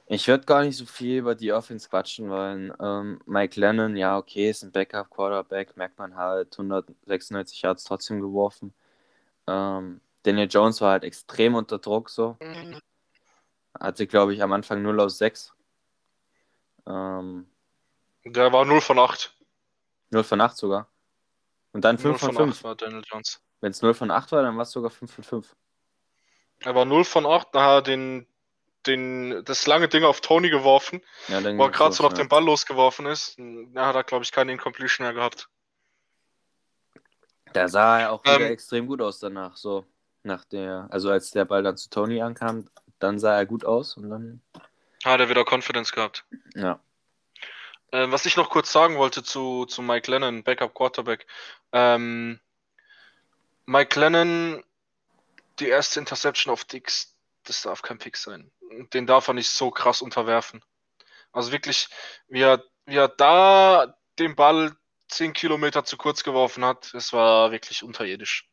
ich 0.07 0.29
würde 0.29 0.44
gar 0.44 0.62
nicht 0.62 0.77
so 0.77 0.87
viel 0.87 1.18
über 1.18 1.35
die 1.35 1.53
Offense 1.53 1.88
quatschen 1.88 2.29
wollen. 2.29 2.72
Ähm, 2.81 3.20
Mike 3.27 3.59
Lennon, 3.59 3.96
ja, 3.96 4.18
okay, 4.18 4.50
ist 4.50 4.62
ein 4.62 4.72
Backup-Quarterback, 4.72 5.77
merkt 5.77 5.98
man 5.98 6.16
halt, 6.16 6.53
196 6.53 7.62
Yards 7.62 7.85
trotzdem 7.85 8.20
geworfen. 8.20 8.74
Ähm, 9.46 10.00
Daniel 10.22 10.48
Jones 10.50 10.81
war 10.81 10.92
halt 10.92 11.05
extrem 11.05 11.55
unter 11.55 11.79
Druck 11.79 12.11
so. 12.11 12.37
Hatte, 13.79 14.07
glaube 14.07 14.35
ich, 14.35 14.42
am 14.42 14.53
Anfang 14.53 14.83
0 14.83 15.00
aus 15.00 15.18
6. 15.18 15.53
Ähm, 16.87 17.46
Der 18.24 18.53
war 18.53 18.64
0 18.64 18.81
von 18.81 18.98
8. 18.98 19.34
0 20.11 20.25
von 20.25 20.40
8 20.40 20.57
sogar. 20.57 20.88
Und 21.73 21.85
dann 21.85 21.97
0 21.97 22.03
5 22.17 22.21
von 22.21 22.33
von 22.35 22.45
5. 22.47 22.57
8 22.59 22.64
war 22.64 22.75
Daniel 22.77 23.03
Jones. 23.05 23.40
Wenn 23.61 23.71
es 23.71 23.83
0 23.83 23.95
von 23.95 24.11
8 24.11 24.33
war, 24.33 24.43
dann 24.43 24.57
war 24.57 24.62
es 24.62 24.71
sogar 24.71 24.90
5 24.90 25.12
von 25.12 25.25
5. 25.25 25.57
Er 26.61 26.75
war 26.75 26.85
0 26.85 27.05
von 27.05 27.27
8, 27.27 27.53
nachher 27.55 27.83
den, 27.83 28.27
den, 28.87 29.45
das 29.45 29.67
lange 29.67 29.88
Ding 29.88 30.05
auf 30.05 30.21
Tony 30.21 30.51
geworfen, 30.51 31.03
Ja, 31.29 31.43
wo 31.43 31.64
er 31.64 31.71
gerade 31.71 31.95
so 31.95 32.03
nach 32.05 32.12
ja. 32.12 32.19
dem 32.19 32.29
Ball 32.29 32.45
losgeworfen 32.45 33.07
ist. 33.07 33.37
Da 33.73 33.87
hat 33.87 33.97
er, 33.97 34.05
glaube 34.05 34.25
ich, 34.25 34.33
keine 34.33 34.53
Incompletion 34.53 35.05
mehr 35.07 35.14
gehabt. 35.14 35.49
Da 37.53 37.69
sah 37.69 38.01
er 38.01 38.12
auch 38.12 38.23
wieder 38.25 38.40
Ähm, 38.40 38.53
extrem 38.53 38.87
gut 38.87 39.01
aus 39.01 39.19
danach. 39.21 39.57
So, 39.57 39.85
nach 40.23 40.45
der, 40.45 40.87
also 40.90 41.11
als 41.11 41.31
der 41.31 41.45
Ball 41.45 41.62
dann 41.62 41.77
zu 41.77 41.88
Tony 41.88 42.21
ankam, 42.21 42.69
dann 42.99 43.19
sah 43.19 43.37
er 43.37 43.47
gut 43.47 43.64
aus 43.64 43.97
und 43.97 44.11
dann, 44.11 44.43
Hat 45.05 45.21
er 45.21 45.29
wieder 45.29 45.45
Confidence 45.45 45.93
gehabt. 45.93 46.25
ja. 46.55 46.81
Äh, 47.95 48.11
was 48.11 48.27
ich 48.27 48.37
noch 48.37 48.51
kurz 48.51 48.73
sagen 48.73 48.97
wollte 48.97 49.23
zu, 49.23 49.67
zu 49.67 49.81
Mike 49.81 50.11
Lennon, 50.11 50.43
Backup 50.43 50.75
Quarterback. 50.75 51.29
Ähm, 51.71 52.41
Mike 53.67 54.01
Lennon, 54.01 54.65
die 55.61 55.69
erste 55.69 56.01
Interception 56.01 56.53
auf 56.53 56.65
Dix, 56.65 57.15
das 57.45 57.63
darf 57.63 57.83
kein 57.83 57.99
Pick 57.99 58.17
sein. 58.17 58.51
Den 58.93 59.07
darf 59.07 59.29
er 59.29 59.35
nicht 59.35 59.49
so 59.49 59.71
krass 59.71 60.03
unterwerfen. 60.03 60.65
Also 61.31 61.53
wirklich, 61.53 61.89
wie 62.27 62.41
er, 62.41 62.65
wie 62.87 62.97
er 62.97 63.07
da 63.07 63.97
den 64.19 64.35
Ball 64.35 64.75
10 65.07 65.33
Kilometer 65.33 65.85
zu 65.85 65.97
kurz 65.97 66.25
geworfen 66.25 66.65
hat, 66.65 66.93
das 66.95 67.13
war 67.13 67.53
wirklich 67.53 67.85
unterirdisch. 67.85 68.51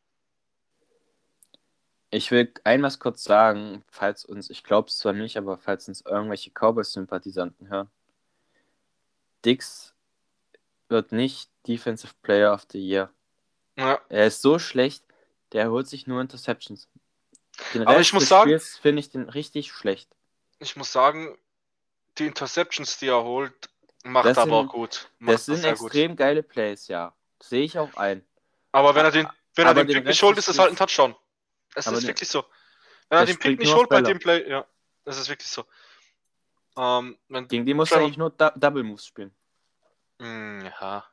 Ich 2.10 2.30
will 2.30 2.54
einmal 2.62 2.92
kurz 2.92 3.24
sagen, 3.24 3.82
falls 3.90 4.24
uns, 4.24 4.50
ich 4.50 4.62
glaube 4.62 4.88
es 4.88 4.98
zwar 4.98 5.14
nicht, 5.14 5.36
aber 5.36 5.58
falls 5.58 5.88
uns 5.88 6.02
irgendwelche 6.02 6.52
Cowboys-Sympathisanten 6.52 7.68
hören, 7.68 7.90
Dix 9.44 9.94
wird 10.88 11.12
nicht 11.12 11.50
Defensive 11.66 12.12
Player 12.22 12.52
of 12.52 12.66
the 12.70 12.78
Year. 12.78 13.10
Ja, 13.76 14.00
Er 14.08 14.26
ist 14.26 14.42
so 14.42 14.58
schlecht, 14.58 15.04
der 15.52 15.70
holt 15.70 15.88
sich 15.88 16.06
nur 16.06 16.20
Interceptions. 16.20 16.88
Den 17.74 17.82
Aber 17.86 17.96
Rest 17.96 18.08
ich 18.08 18.12
muss 18.12 18.22
des 18.24 18.28
sagen- 18.28 18.60
finde 18.82 19.00
ich 19.00 19.10
den 19.10 19.28
richtig 19.28 19.72
schlecht. 19.72 20.08
ich 20.58 20.76
muss 20.76 20.92
sagen, 20.92 21.36
die 22.18 22.26
Interceptions, 22.26 22.98
die 22.98 23.08
er 23.08 23.22
holt, 23.22 23.52
macht 24.04 24.26
Das 24.26 24.36
er 24.36 24.42
aber 24.44 24.58
sind- 24.60 24.68
auch 24.68 24.72
gut. 24.72 25.08
Macht 25.18 25.34
Das 25.34 25.46
sind 25.46 25.56
sehr 25.56 25.74
gut. 25.74 25.86
extrem 25.86 26.16
geile 26.16 26.42
Plays, 26.42 26.88
ja. 26.88 27.14
Sehe 27.42 27.62
ich 27.64 27.78
auch 27.78 27.94
ein. 27.94 28.24
Aber 28.72 28.94
wenn 28.94 29.04
er 29.04 29.10
den, 29.10 29.28
wenn 29.54 29.66
er 29.66 29.70
Aber 29.70 29.80
den 29.84 29.88
den 29.88 29.96
Pick 29.98 30.06
nicht 30.06 30.22
holt, 30.22 30.38
ist 30.38 30.48
es 30.48 30.58
halt 30.58 30.70
ein 30.70 30.76
Touchdown. 30.76 31.14
Es 31.74 31.86
ist 31.86 32.06
wirklich 32.06 32.28
so. 32.28 32.44
Wenn 33.08 33.18
er 33.18 33.26
den 33.26 33.38
Pick 33.38 33.58
nicht 33.58 33.74
holt 33.74 33.88
bei 33.88 34.00
dem 34.02 34.18
Play, 34.18 34.48
ja, 34.48 34.66
das 35.04 35.18
ist 35.18 35.28
wirklich 35.28 35.48
so. 35.48 35.64
Ähm, 36.76 37.18
Gegen 37.48 37.66
die 37.66 37.74
muss 37.74 37.90
er 37.90 37.96
Trevor- 37.98 38.04
eigentlich 38.04 38.16
nur 38.18 38.30
Du 38.30 38.52
Double 38.56 38.82
Moves 38.82 39.06
spielen. 39.06 39.34
Hm, 40.18 40.64
ja. 40.80 41.04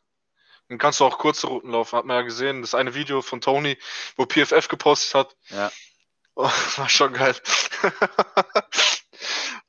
Dann 0.67 0.77
kannst 0.77 0.99
du 0.99 1.05
auch 1.05 1.17
kurze 1.17 1.47
Routen 1.47 1.71
laufen, 1.71 1.97
hat 1.97 2.05
man 2.05 2.17
ja 2.17 2.21
gesehen. 2.21 2.61
Das 2.61 2.75
eine 2.75 2.93
Video 2.93 3.21
von 3.21 3.41
Tony, 3.41 3.77
wo 4.15 4.25
PFF 4.25 4.67
gepostet 4.67 5.15
hat. 5.15 5.37
Ja. 5.49 5.71
Oh, 6.35 6.43
war 6.77 6.89
schon 6.89 7.13
geil. 7.13 7.35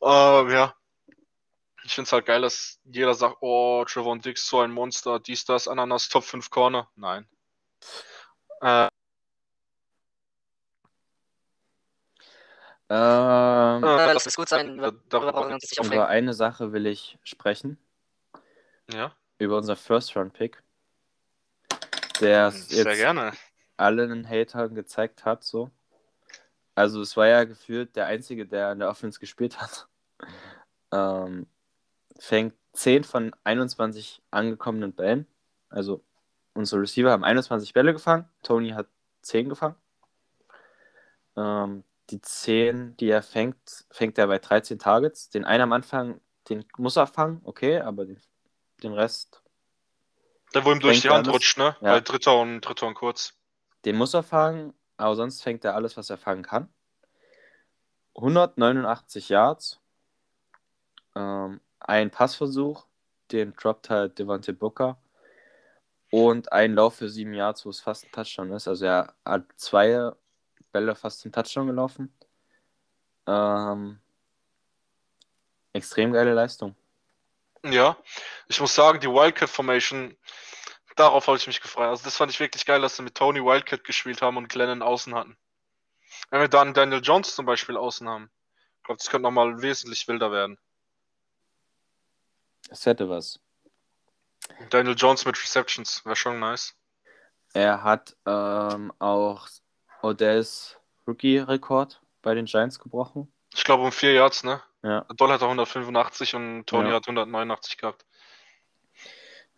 ähm, 0.03 0.50
ja. 0.50 0.74
Ich 1.85 1.94
finde 1.94 2.07
es 2.07 2.12
halt 2.12 2.26
geil, 2.26 2.42
dass 2.42 2.79
jeder 2.85 3.14
sagt, 3.14 3.38
oh, 3.40 3.85
Trevor 3.87 4.16
Dix, 4.18 4.46
so 4.46 4.61
ein 4.61 4.70
Monster, 4.70 5.18
dies, 5.18 5.44
das, 5.44 5.66
Ananas, 5.66 6.09
Top 6.09 6.22
5 6.22 6.50
Corner. 6.50 6.88
Nein. 6.94 7.26
Äh, 8.61 8.88
Ähm, 12.92 13.85
äh, 13.85 14.12
lass 14.12 14.26
es 14.26 14.35
gut 14.35 14.48
sein. 14.48 14.76
Da, 14.76 14.90
Darüber 14.90 15.03
darüber 15.09 15.33
brauchen 15.33 15.48
wir 15.48 15.55
uns 15.55 15.70
nicht 15.70 15.85
über 15.92 16.09
eine 16.09 16.35
Sache 16.35 16.72
will 16.72 16.87
ich 16.87 17.18
sprechen. 17.22 17.79
ja, 18.92 19.12
Über 19.38 19.57
unser 19.59 19.76
First-Round-Pick. 19.76 20.61
Der 22.20 22.50
sehr 22.50 22.85
jetzt 22.85 22.98
gerne. 22.98 23.33
allen 23.76 24.29
Hatern 24.29 24.74
gezeigt 24.74 25.24
hat, 25.24 25.44
so. 25.44 25.70
Also 26.74 27.00
es 27.00 27.16
war 27.16 27.29
ja 27.29 27.44
gefühlt 27.44 27.94
der 27.94 28.07
Einzige, 28.07 28.44
der 28.44 28.72
in 28.72 28.81
der 28.81 28.88
Offense 28.88 29.18
gespielt 29.20 29.61
hat. 29.61 29.87
Ähm, 30.92 31.46
fängt 32.18 32.57
10 32.72 33.05
von 33.05 33.33
21 33.44 34.20
angekommenen 34.33 34.92
Bällen. 34.92 35.24
Also 35.68 36.03
unsere 36.53 36.81
Receiver 36.83 37.12
haben 37.12 37.22
21 37.22 37.72
Bälle 37.72 37.92
gefangen. 37.92 38.29
Tony 38.42 38.70
hat 38.70 38.88
10 39.22 39.48
gefangen. 39.48 39.76
Ähm, 41.37 41.85
die 42.11 42.20
10, 42.20 42.96
die 42.99 43.09
er 43.11 43.23
fängt, 43.23 43.87
fängt 43.90 44.18
er 44.18 44.27
bei 44.27 44.38
13 44.38 44.79
Targets. 44.79 45.31
Den 45.31 45.44
einen 45.44 45.62
am 45.64 45.73
Anfang, 45.73 46.20
den 46.49 46.64
muss 46.77 46.96
er 46.96 47.07
fangen, 47.07 47.40
okay, 47.44 47.81
aber 47.81 48.05
den, 48.07 48.20
den 48.83 48.92
Rest, 48.92 49.42
Der, 50.55 50.64
wo 50.64 50.73
ihm 50.73 50.81
durch 50.81 51.01
die 51.01 51.11
Hand 51.11 51.29
rutscht, 51.29 51.59
ne? 51.59 51.77
Ja. 51.81 51.92
Bei 51.94 52.01
Dritter 52.01 52.38
und 52.40 52.61
Dritter 52.61 52.87
und 52.87 52.94
kurz. 52.94 53.35
den 53.85 53.96
muss 53.96 54.14
er 54.14 54.23
fangen, 54.23 54.75
aber 54.96 55.16
sonst 55.16 55.42
fängt 55.42 55.64
er 55.64 55.75
alles, 55.75 55.96
was 55.96 56.11
er 56.11 56.18
fangen 56.18 56.42
kann. 56.42 56.68
189 58.16 59.29
Yards, 59.29 59.81
ähm, 61.14 61.61
ein 61.79 62.11
Passversuch, 62.11 62.87
den 63.33 63.55
droppt 63.55 63.90
halt 63.90 64.18
Devante 64.18 64.53
Booker. 64.53 64.99
und 66.11 66.53
ein 66.53 66.75
Lauf 66.75 66.96
für 66.96 67.09
sieben 67.09 67.35
Yards, 67.35 67.64
wo 67.64 67.70
es 67.70 67.81
fast 67.81 68.05
ein 68.07 68.11
Touchdown 68.12 68.51
ist. 68.53 68.66
Also 68.66 68.85
er 68.87 69.14
hat 69.25 69.44
zwei 69.57 70.11
Bälle 70.72 70.94
fast 70.94 71.20
zum 71.20 71.33
Touchdown 71.33 71.66
gelaufen. 71.66 72.14
Ähm, 73.26 74.00
extrem 75.72 76.12
geile 76.12 76.35
Leistung. 76.35 76.74
Ja, 77.64 77.96
ich 78.48 78.61
muss 78.61 78.74
sagen, 78.74 79.00
die 79.00 79.09
Wildcat 79.09 79.50
Formation, 79.50 80.16
darauf 80.96 81.26
habe 81.26 81.37
ich 81.37 81.46
mich 81.46 81.61
gefreut. 81.61 81.88
Also 81.88 82.04
das 82.04 82.16
fand 82.16 82.33
ich 82.33 82.40
wirklich 82.40 82.64
geil, 82.64 82.80
dass 82.80 82.96
sie 82.96 83.02
mit 83.02 83.14
Tony 83.14 83.40
Wildcat 83.44 83.85
gespielt 83.85 84.22
haben 84.22 84.37
und 84.37 84.48
Glennon 84.48 84.83
außen 84.83 85.14
hatten. 85.14 85.37
Wenn 86.30 86.40
wir 86.40 86.48
dann 86.48 86.74
Daniel 86.74 87.00
Jones 87.02 87.35
zum 87.35 87.46
Beispiel 87.46 87.76
außen 87.76 88.09
haben, 88.09 88.30
ich 88.78 88.85
glaube, 88.85 88.98
das 88.98 89.11
könnte 89.11 89.24
nochmal 89.24 89.61
wesentlich 89.61 90.09
wilder 90.09 90.33
werden. 90.33 90.59
Es 92.70 92.87
hätte 92.87 93.09
was. 93.09 93.38
Daniel 94.70 94.94
Jones 94.96 95.24
mit 95.24 95.40
Receptions, 95.40 96.04
wäre 96.04 96.16
schon 96.16 96.38
nice. 96.38 96.74
Er 97.52 97.83
hat 97.83 98.16
ähm, 98.26 98.92
auch 98.98 99.48
Odells 100.02 100.78
Rookie-Rekord 101.06 102.00
bei 102.22 102.34
den 102.34 102.46
Giants 102.46 102.78
gebrochen. 102.78 103.32
Ich 103.54 103.64
glaube 103.64 103.82
um 103.82 103.92
vier 103.92 104.12
Yards, 104.12 104.44
ne? 104.44 104.62
Ja. 104.82 105.06
Doll 105.16 105.30
hat 105.30 105.42
er 105.42 105.48
185 105.48 106.34
und 106.34 106.66
Tony 106.66 106.88
Ja. 106.88 106.94
hat 106.96 107.06
189 107.06 107.76
gehabt. 107.76 108.06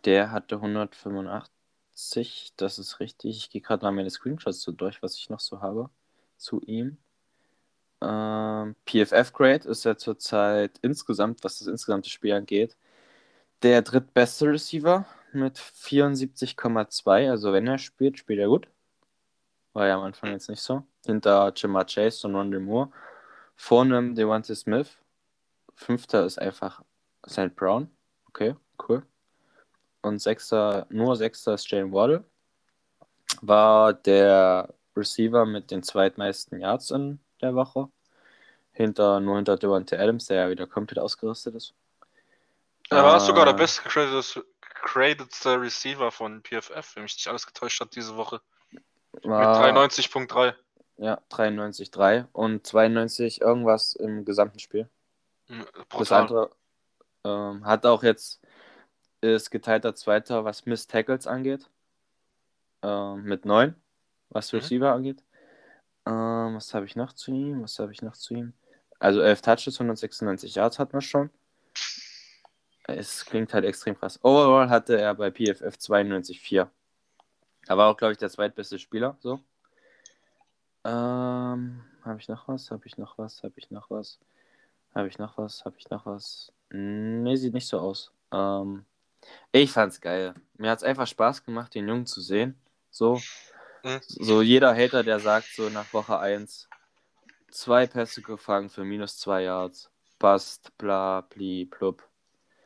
Der 0.05 0.31
hatte 0.31 0.55
185, 0.55 2.53
das 2.57 2.77
ist 2.79 2.99
richtig. 2.99 3.37
Ich 3.37 3.49
gehe 3.49 3.61
gerade 3.61 3.85
mal 3.85 3.91
meine 3.91 4.09
Screenshots 4.09 4.61
so 4.61 4.71
durch, 4.71 5.01
was 5.01 5.17
ich 5.17 5.29
noch 5.29 5.39
so 5.39 5.61
habe 5.61 5.89
zu 6.37 6.59
ihm. 6.61 6.97
Ähm, 8.01 8.75
PFF-Grade 8.85 9.69
ist 9.69 9.85
er 9.85 9.97
zurzeit 9.97 10.77
insgesamt, 10.81 11.43
was 11.43 11.59
das 11.59 11.67
insgesamte 11.67 12.09
Spiel 12.09 12.33
angeht, 12.33 12.75
der 13.61 13.81
drittbeste 13.81 14.47
Receiver 14.47 15.05
mit 15.31 15.57
74,2. 15.57 17.29
Also 17.29 17.53
wenn 17.53 17.65
er 17.67 17.77
spielt, 17.77 18.19
spielt 18.19 18.39
er 18.39 18.47
gut. 18.47 18.67
War 19.73 19.87
ja 19.87 19.95
am 19.95 20.03
Anfang 20.03 20.31
jetzt 20.31 20.49
nicht 20.49 20.61
so. 20.61 20.83
Hinter 21.05 21.51
Jamar 21.55 21.85
Chase 21.85 22.27
und 22.27 22.35
Rondell 22.35 22.59
Moore. 22.59 22.91
Vor 23.55 23.81
einem 23.81 24.15
Devontae 24.15 24.55
Smith. 24.55 24.97
Fünfter 25.75 26.25
ist 26.25 26.39
einfach 26.39 26.83
St. 27.27 27.55
Brown. 27.55 27.89
Okay, 28.29 28.55
cool. 28.87 29.03
Und 30.01 30.19
sechster, 30.19 30.85
nur 30.89 31.15
sechster 31.15 31.53
ist 31.55 31.69
Jalen 31.71 31.91
Waddle. 31.91 32.23
War 33.41 33.93
der 33.93 34.73
Receiver 34.95 35.45
mit 35.45 35.71
den 35.71 35.81
zweitmeisten 35.81 36.59
Yards 36.59 36.91
in 36.91 37.19
der 37.41 37.55
Woche. 37.55 37.89
Hinter, 38.71 39.19
nur 39.19 39.37
hinter 39.37 39.57
Devontae 39.57 39.97
Adams, 39.97 40.25
der 40.25 40.43
ja 40.43 40.49
wieder 40.49 40.67
komplett 40.67 40.99
ausgerüstet 40.99 41.55
ist. 41.55 41.73
Er 42.89 43.03
war 43.03 43.17
Äh, 43.17 43.19
sogar 43.19 43.45
der 43.45 43.55
gecradete 43.55 44.45
gradedste 44.83 45.61
Receiver 45.61 46.11
von 46.11 46.43
PFF, 46.43 46.95
wenn 46.95 47.03
mich 47.03 47.15
nicht 47.15 47.27
alles 47.27 47.47
getäuscht 47.47 47.79
hat 47.79 47.95
diese 47.95 48.15
Woche. 48.17 48.41
Mit 49.13 49.25
War, 49.25 49.63
93.3. 49.63 50.53
Ja, 50.97 51.21
93,3 51.29 52.27
und 52.33 52.65
92 52.65 53.41
irgendwas 53.41 53.93
im 53.95 54.25
gesamten 54.25 54.59
Spiel. 54.59 54.89
Mhm, 55.47 55.65
Das 55.75 55.87
Brutal. 55.89 56.21
andere 56.21 56.49
ähm, 57.23 57.65
hat 57.65 57.85
auch 57.85 58.03
jetzt, 58.03 58.41
ist 59.21 59.49
geteilter 59.49 59.95
Zweiter, 59.95 60.45
was 60.45 60.65
Miss 60.65 60.87
Tackles 60.87 61.25
angeht. 61.27 61.69
Ähm, 62.81 63.23
mit 63.23 63.45
9, 63.45 63.75
was 64.29 64.51
Mhm. 64.51 64.59
Receiver 64.59 64.91
angeht. 64.93 65.23
Ähm, 66.05 66.55
was 66.55 66.73
habe 66.73 66.85
ich 66.85 66.95
noch 66.95 67.13
zu 67.13 67.31
ihm? 67.31 67.63
Was 67.63 67.79
habe 67.79 67.91
ich 67.91 68.01
noch 68.01 68.13
zu 68.17 68.33
ihm? 68.33 68.53
Also 68.99 69.21
11 69.21 69.41
Touches, 69.41 69.79
196 69.79 70.55
Yards 70.55 70.79
hat 70.79 70.93
man 70.93 71.01
schon. 71.01 71.29
Es 72.85 73.25
klingt 73.25 73.53
halt 73.53 73.63
extrem 73.65 73.97
krass. 73.97 74.19
Overall 74.23 74.69
hatte 74.69 74.99
er 74.99 75.15
bei 75.15 75.31
PFF 75.31 75.75
92,4. 75.77 76.67
Er 77.67 77.77
war 77.77 77.89
auch, 77.89 77.97
glaube 77.97 78.11
ich, 78.11 78.17
der 78.17 78.29
zweitbeste 78.29 78.77
Spieler. 78.79 79.17
So. 79.19 79.39
Ähm, 80.85 81.81
habe 82.03 82.19
ich 82.19 82.27
noch 82.27 82.47
was? 82.47 82.71
Habe 82.71 82.85
ich 82.85 82.97
noch 82.97 83.17
was? 83.17 83.43
Habe 83.43 83.53
ich 83.57 83.71
noch 83.71 83.89
was? 83.89 84.19
Habe 84.93 85.07
ich 85.07 85.17
noch 85.17 85.37
was? 85.37 85.63
Habe 85.65 85.75
ich 85.77 85.89
noch 85.89 86.05
was? 86.05 86.51
Nee, 86.71 87.35
sieht 87.35 87.53
nicht 87.53 87.67
so 87.67 87.79
aus. 87.79 88.11
Ähm, 88.31 88.85
ich 89.51 89.71
fand's 89.71 90.01
geil. 90.01 90.33
Mir 90.57 90.71
hat's 90.71 90.83
einfach 90.83 91.07
Spaß 91.07 91.45
gemacht, 91.45 91.73
den 91.75 91.87
Jungen 91.87 92.05
zu 92.05 92.21
sehen. 92.21 92.59
So, 92.91 93.21
Mhm. 93.83 93.99
so 94.01 94.41
jeder 94.41 94.75
Hater, 94.75 95.03
der 95.03 95.19
sagt 95.19 95.47
so 95.55 95.69
nach 95.69 95.91
Woche 95.93 96.19
1, 96.19 96.67
zwei 97.51 97.87
Pässe 97.87 98.21
gefangen 98.21 98.69
für 98.69 98.83
minus 98.83 99.17
zwei 99.17 99.43
Yards. 99.43 99.89
Passt, 100.19 100.77
bla, 100.77 101.21
bli, 101.21 101.65
blub. 101.65 102.07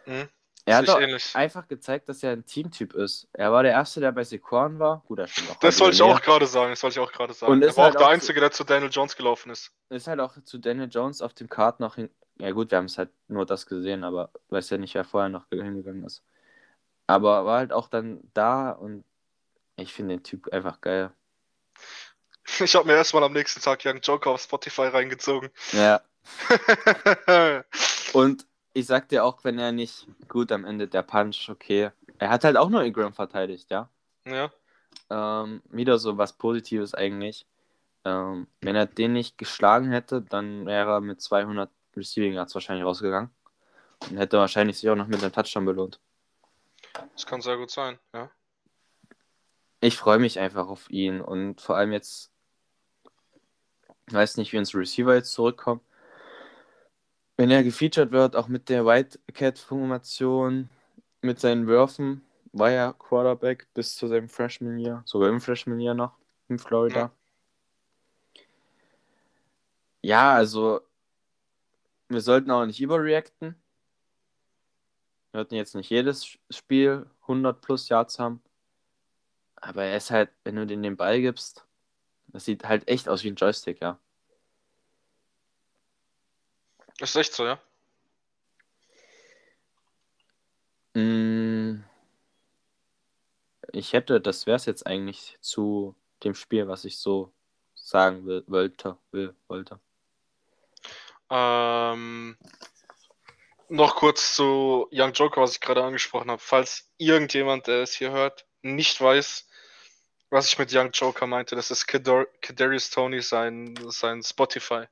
Mhm. 0.06 0.30
Er 0.68 0.78
hat 0.80 1.02
ähnlich. 1.02 1.34
einfach 1.34 1.66
gezeigt, 1.70 2.10
dass 2.10 2.22
er 2.24 2.32
ein 2.32 2.46
Teamtyp 2.46 2.94
ist. 2.94 3.30
Er 3.32 3.54
war 3.54 3.64
der 3.64 3.72
Erste, 3.72 4.02
der 4.02 4.12
bei 4.12 4.26
Sequan 4.26 4.80
war. 4.80 5.02
Gut, 5.08 5.20
er 5.20 5.28
stimmt 5.28 5.52
auch. 5.52 5.56
Das 5.60 5.80
wollte 5.80 5.96
ich 5.96 6.02
auch 6.02 6.22
gerade 6.22 6.46
sagen. 6.46 6.72
Das 6.72 6.84
wollte 6.84 7.00
ich 7.00 7.08
auch 7.08 7.12
gerade 7.14 7.34
sagen. 7.34 7.54
Und 7.54 7.62
er 7.62 7.76
war 7.78 7.86
halt 7.86 7.96
auch 7.96 8.00
der 8.00 8.08
auch 8.08 8.12
Einzige, 8.12 8.42
der 8.42 8.52
zu 8.52 8.66
Daniel 8.66 8.92
Jones 8.92 9.16
gelaufen 9.16 9.50
ist. 9.50 9.72
ist 9.90 10.08
halt 10.08 10.20
auch 10.20 10.34
zu 10.44 10.58
Daniel 10.58 10.90
Jones 10.92 11.22
auf 11.22 11.34
dem 11.34 11.48
Kart 11.48 11.80
noch 11.80 11.96
hin. 11.96 12.10
Ja, 12.38 12.52
gut, 12.52 12.70
wir 12.70 12.80
haben 12.80 12.86
es 12.86 12.98
halt 12.98 13.10
nur 13.30 13.46
das 13.46 13.66
gesehen, 13.66 14.04
aber 14.04 14.30
weiß 14.50 14.70
ja 14.70 14.78
nicht, 14.78 14.94
wer 14.94 15.06
vorher 15.06 15.30
noch 15.30 15.46
hingegangen 15.50 16.04
ist. 16.04 16.22
Aber 17.08 17.46
war 17.46 17.60
halt 17.60 17.72
auch 17.72 17.88
dann 17.88 18.20
da 18.34 18.72
und 18.72 19.06
ich 19.78 19.94
finde 19.94 20.16
den 20.18 20.24
Typ 20.24 20.52
einfach 20.52 20.82
geil. 20.82 21.12
Ich 22.60 22.76
habe 22.76 22.88
mir 22.88 22.94
erstmal 22.94 23.24
am 23.24 23.34
nächsten 23.34 23.60
Tag 23.60 23.82
Young 23.86 24.00
Joker 24.00 24.32
auf 24.32 24.42
Spotify 24.42 24.84
reingezogen. 24.84 25.50
Ja, 25.74 26.02
und 28.14 28.47
ich 28.78 28.86
sag 28.86 29.10
dir 29.10 29.26
auch, 29.26 29.44
wenn 29.44 29.58
er 29.58 29.72
nicht 29.72 30.06
gut 30.28 30.52
am 30.52 30.64
Ende 30.64 30.88
der 30.88 31.02
Punch, 31.02 31.50
okay. 31.50 31.90
Er 32.20 32.30
hat 32.30 32.44
halt 32.44 32.58
auch 32.58 32.70
nur 32.70 32.84
Ingram 32.84 33.12
verteidigt, 33.12 33.72
ja. 33.72 33.90
ja. 34.26 34.52
Ähm, 35.10 35.64
wieder 35.70 35.98
so 35.98 36.20
was 36.20 36.34
Positives 36.34 36.94
eigentlich. 36.94 37.48
Ähm, 38.06 38.46
wenn 38.62 38.76
er 38.76 38.86
den 38.86 39.14
nicht 39.14 39.40
geschlagen 39.40 39.90
hätte, 39.90 40.22
dann 40.22 40.68
wäre 40.68 40.92
er 40.92 41.02
mit 41.02 41.22
200 41.22 41.72
Receiving 41.96 42.34
Yards 42.34 42.54
wahrscheinlich 42.54 42.86
rausgegangen. 42.86 43.32
Und 44.12 44.18
hätte 44.18 44.38
wahrscheinlich 44.38 44.78
sich 44.78 44.88
auch 44.92 44.96
noch 44.96 45.08
mit 45.08 45.24
einem 45.24 45.34
Touchdown 45.34 45.66
belohnt. 45.66 46.00
Das 47.14 47.26
kann 47.26 47.42
sehr 47.42 47.58
gut 47.58 47.72
sein, 47.72 47.98
ja. 48.14 48.30
Ich 49.80 49.98
freue 49.98 50.20
mich 50.20 50.40
einfach 50.40 50.68
auf 50.68 50.88
ihn 50.92 51.20
und 51.20 51.62
vor 51.62 51.78
allem 51.78 51.94
jetzt, 51.94 52.32
ich 54.06 54.14
weiß 54.14 54.38
nicht, 54.38 54.54
wie 54.54 54.60
unsere 54.60 54.80
Receiver 54.80 55.16
jetzt 55.16 55.32
zurückkommen. 55.32 55.82
Wenn 57.38 57.52
er 57.52 57.64
gefeatured 57.64 58.12
wird, 58.12 58.36
auch 58.36 58.48
mit 58.48 58.68
der 58.68 58.86
Whitecat-Formation, 58.86 60.70
mit 61.22 61.40
seinen 61.40 61.68
Würfen, 61.68 62.24
war 62.52 62.72
er 62.72 62.94
Quarterback 62.94 63.68
bis 63.76 63.96
zu 63.96 64.08
seinem 64.08 64.28
Freshman 64.28 64.80
Year, 64.80 65.04
sogar 65.06 65.30
im 65.30 65.40
Freshman 65.40 65.80
Year 65.80 65.94
noch 65.94 66.18
in 66.50 66.58
Florida. 66.58 67.12
Ja, 70.02 70.34
also 70.34 70.82
wir 72.10 72.22
sollten 72.22 72.50
auch 72.50 72.66
nicht 72.66 72.82
überreacten. 72.82 73.56
Wir 75.32 75.40
sollten 75.40 75.56
jetzt 75.56 75.76
nicht 75.76 75.90
jedes 75.90 76.40
Spiel 76.50 77.06
100 77.22 77.62
plus 77.62 77.90
Yards 77.90 78.18
haben. 78.18 78.42
Aber 79.58 79.84
er 79.84 79.98
ist 79.98 80.10
halt, 80.10 80.30
wenn 80.44 80.56
du 80.56 80.66
den 80.66 80.82
den 80.82 80.98
Ball 80.98 81.20
gibst, 81.22 81.66
das 82.28 82.46
sieht 82.46 82.64
halt 82.68 82.88
echt 82.88 83.10
aus 83.10 83.24
wie 83.24 83.30
ein 83.30 83.36
Joystick, 83.36 83.82
ja. 83.82 84.00
Ist 87.00 87.16
echt 87.16 87.34
so, 87.34 87.46
ja. 87.46 87.60
Mm, 90.96 91.84
Ich 93.72 93.94
hätte, 93.94 94.22
das 94.22 94.48
wäre 94.48 94.56
es 94.56 94.66
jetzt 94.66 94.88
eigentlich 94.88 95.38
zu 95.42 95.96
dem 96.24 96.36
Spiel, 96.36 96.68
was 96.68 96.86
ich 96.86 96.98
so 97.00 97.34
sagen 97.76 98.26
will, 98.26 98.44
wollte, 98.48 98.98
will, 99.12 99.36
wollte. 99.48 99.80
Ähm, 101.30 102.38
noch 103.70 103.96
kurz 103.96 104.36
zu 104.36 104.88
Young 104.92 105.12
Joker, 105.14 105.42
was 105.42 105.54
ich 105.54 105.60
gerade 105.60 105.84
angesprochen 105.84 106.32
habe. 106.32 106.42
Falls 106.42 106.90
irgendjemand, 106.98 107.68
der 107.68 107.82
es 107.84 107.94
hier 107.94 108.12
hört, 108.12 108.46
nicht 108.62 109.00
weiß, 109.02 109.48
was 110.30 110.48
ich 110.48 110.58
mit 110.58 110.74
Young 110.74 110.92
Joker 110.92 111.28
meinte, 111.28 111.56
das 111.56 111.70
ist 111.70 111.88
Kadar 111.88 112.26
Kadarius 112.42 112.90
Tony, 112.90 113.22
sein, 113.22 113.76
sein 113.90 114.24
Spotify. 114.24 114.86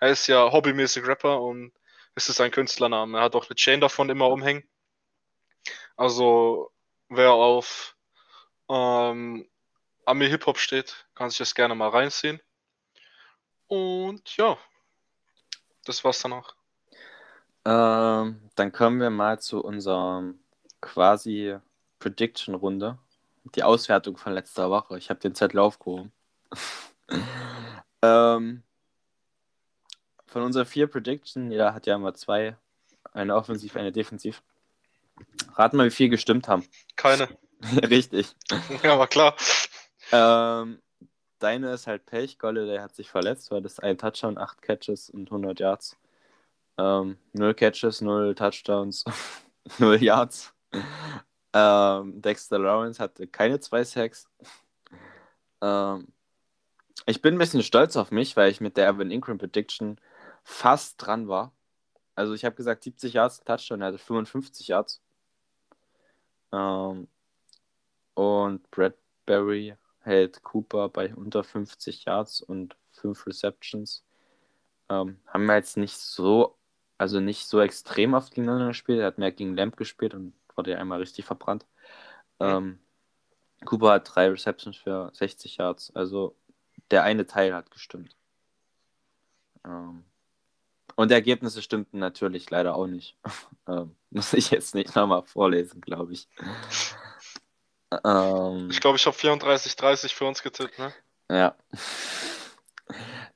Er 0.00 0.10
ist 0.10 0.26
ja 0.26 0.50
hobbymäßig 0.52 1.06
Rapper 1.06 1.40
und 1.40 1.72
es 2.14 2.28
ist 2.28 2.40
ein 2.40 2.50
Künstlername. 2.50 3.18
Er 3.18 3.24
hat 3.24 3.34
auch 3.34 3.48
eine 3.48 3.56
Chain 3.56 3.80
davon 3.80 4.10
immer 4.10 4.28
umhängen. 4.28 4.68
Also, 5.96 6.70
wer 7.08 7.32
auf 7.32 7.96
ähm, 8.68 9.48
Ami-Hip-Hop 10.04 10.58
steht, 10.58 11.06
kann 11.14 11.30
sich 11.30 11.38
das 11.38 11.54
gerne 11.54 11.74
mal 11.74 11.88
reinziehen. 11.88 12.40
Und 13.66 14.36
ja, 14.36 14.56
das 15.84 16.04
war's 16.04 16.20
dann 16.20 16.32
auch. 16.32 16.54
Ähm, 17.64 18.50
dann 18.54 18.72
kommen 18.72 19.00
wir 19.00 19.10
mal 19.10 19.40
zu 19.40 19.62
unserem 19.62 20.40
quasi 20.80 21.58
Prediction-Runde. 21.98 22.98
Die 23.54 23.62
Auswertung 23.62 24.16
von 24.16 24.32
letzter 24.32 24.70
Woche. 24.70 24.98
Ich 24.98 25.10
habe 25.10 25.20
den 25.20 25.34
Zettel 25.34 25.58
aufgehoben. 25.58 26.12
ähm, 28.02 28.62
von 30.28 30.42
unseren 30.42 30.66
vier 30.66 30.86
Predictions, 30.86 31.50
jeder 31.50 31.74
hat 31.74 31.86
ja 31.86 31.96
immer 31.96 32.14
zwei. 32.14 32.56
Eine 33.12 33.34
offensiv, 33.34 33.76
eine 33.76 33.90
defensiv. 33.90 34.42
Raten 35.54 35.76
mal, 35.76 35.86
wie 35.86 35.90
viel 35.90 36.08
gestimmt 36.08 36.46
haben. 36.48 36.64
Keine. 36.96 37.28
Richtig. 37.90 38.34
Ja, 38.82 38.98
war 38.98 39.08
klar. 39.08 39.34
Ähm, 40.12 40.80
deine 41.38 41.72
ist 41.72 41.86
halt 41.86 42.06
Pech. 42.06 42.38
Golle, 42.38 42.66
der 42.66 42.82
hat 42.82 42.94
sich 42.94 43.10
verletzt, 43.10 43.50
weil 43.50 43.62
das 43.62 43.80
ein 43.80 43.98
Touchdown, 43.98 44.38
8 44.38 44.62
Catches 44.62 45.10
und 45.10 45.28
100 45.28 45.58
Yards. 45.58 45.96
Ähm, 46.78 47.18
0 47.32 47.54
Catches, 47.54 48.00
0 48.00 48.34
Touchdowns, 48.34 49.04
0 49.78 50.02
Yards. 50.02 50.52
Ähm, 51.52 52.20
Dexter 52.22 52.58
Lawrence 52.58 53.02
hatte 53.02 53.26
keine 53.26 53.58
zwei 53.58 53.82
Sacks. 53.82 54.28
Ähm, 55.60 56.08
ich 57.06 57.22
bin 57.22 57.34
ein 57.34 57.38
bisschen 57.38 57.62
stolz 57.62 57.96
auf 57.96 58.10
mich, 58.10 58.36
weil 58.36 58.50
ich 58.50 58.60
mit 58.60 58.76
der 58.76 58.88
Evan 58.88 59.10
Ingram 59.10 59.38
Prediction 59.38 59.98
fast 60.48 60.94
dran 61.04 61.28
war. 61.28 61.52
Also 62.14 62.32
ich 62.32 62.44
habe 62.44 62.56
gesagt 62.56 62.82
70 62.82 63.12
Yards 63.12 63.40
Touchdown, 63.44 63.82
er 63.82 63.88
hatte 63.88 63.98
55 63.98 64.68
Yards. 64.68 65.02
Ähm, 66.52 67.06
und 68.14 68.70
Bradbury 68.70 69.76
hält 70.00 70.42
Cooper 70.42 70.88
bei 70.88 71.14
unter 71.14 71.44
50 71.44 72.06
Yards 72.06 72.40
und 72.40 72.76
5 72.92 73.26
Receptions. 73.26 74.04
Ähm, 74.88 75.20
haben 75.26 75.46
wir 75.46 75.56
jetzt 75.56 75.76
nicht 75.76 75.98
so, 75.98 76.56
also 76.96 77.20
nicht 77.20 77.46
so 77.46 77.60
extrem 77.60 78.14
oft 78.14 78.34
gegeneinander 78.34 78.68
gespielt. 78.68 79.00
Er 79.00 79.06
hat 79.06 79.18
mehr 79.18 79.32
gegen 79.32 79.54
Lamp 79.54 79.76
gespielt 79.76 80.14
und 80.14 80.32
wurde 80.56 80.72
ja 80.72 80.78
einmal 80.78 81.00
richtig 81.00 81.26
verbrannt. 81.26 81.66
Ähm, 82.40 82.80
Cooper 83.66 83.92
hat 83.92 84.14
drei 84.14 84.30
Receptions 84.30 84.76
für 84.78 85.10
60 85.14 85.58
Yards. 85.58 85.94
Also 85.94 86.34
der 86.90 87.04
eine 87.04 87.26
Teil 87.26 87.54
hat 87.54 87.70
gestimmt. 87.70 88.16
Ähm, 89.64 90.04
und 90.98 91.12
Ergebnisse 91.12 91.62
stimmten 91.62 92.00
natürlich 92.00 92.50
leider 92.50 92.74
auch 92.74 92.88
nicht. 92.88 93.16
ähm, 93.68 93.94
muss 94.10 94.32
ich 94.32 94.50
jetzt 94.50 94.74
nicht 94.74 94.96
nochmal 94.96 95.22
vorlesen, 95.22 95.80
glaube 95.80 96.12
ich. 96.12 96.28
Ähm, 98.04 98.68
Ich 98.68 98.80
glaube, 98.80 98.96
ich 98.96 99.06
habe 99.06 99.16
34, 99.16 99.76
30 99.76 100.12
für 100.12 100.24
uns 100.24 100.42
getippt, 100.42 100.76
ne? 100.76 100.92
ja. 101.30 101.56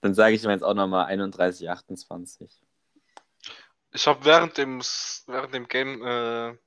Dann 0.00 0.12
sage 0.12 0.34
ich 0.34 0.42
mir 0.42 0.50
jetzt 0.50 0.64
auch 0.64 0.74
nochmal 0.74 1.06
31, 1.06 1.70
28. 1.70 2.50
Ich 3.92 4.08
habe 4.08 4.24
während 4.24 4.58
dem, 4.58 4.80
während 5.28 5.54
dem 5.54 5.68
Game 5.68 6.04
äh, 6.04 6.58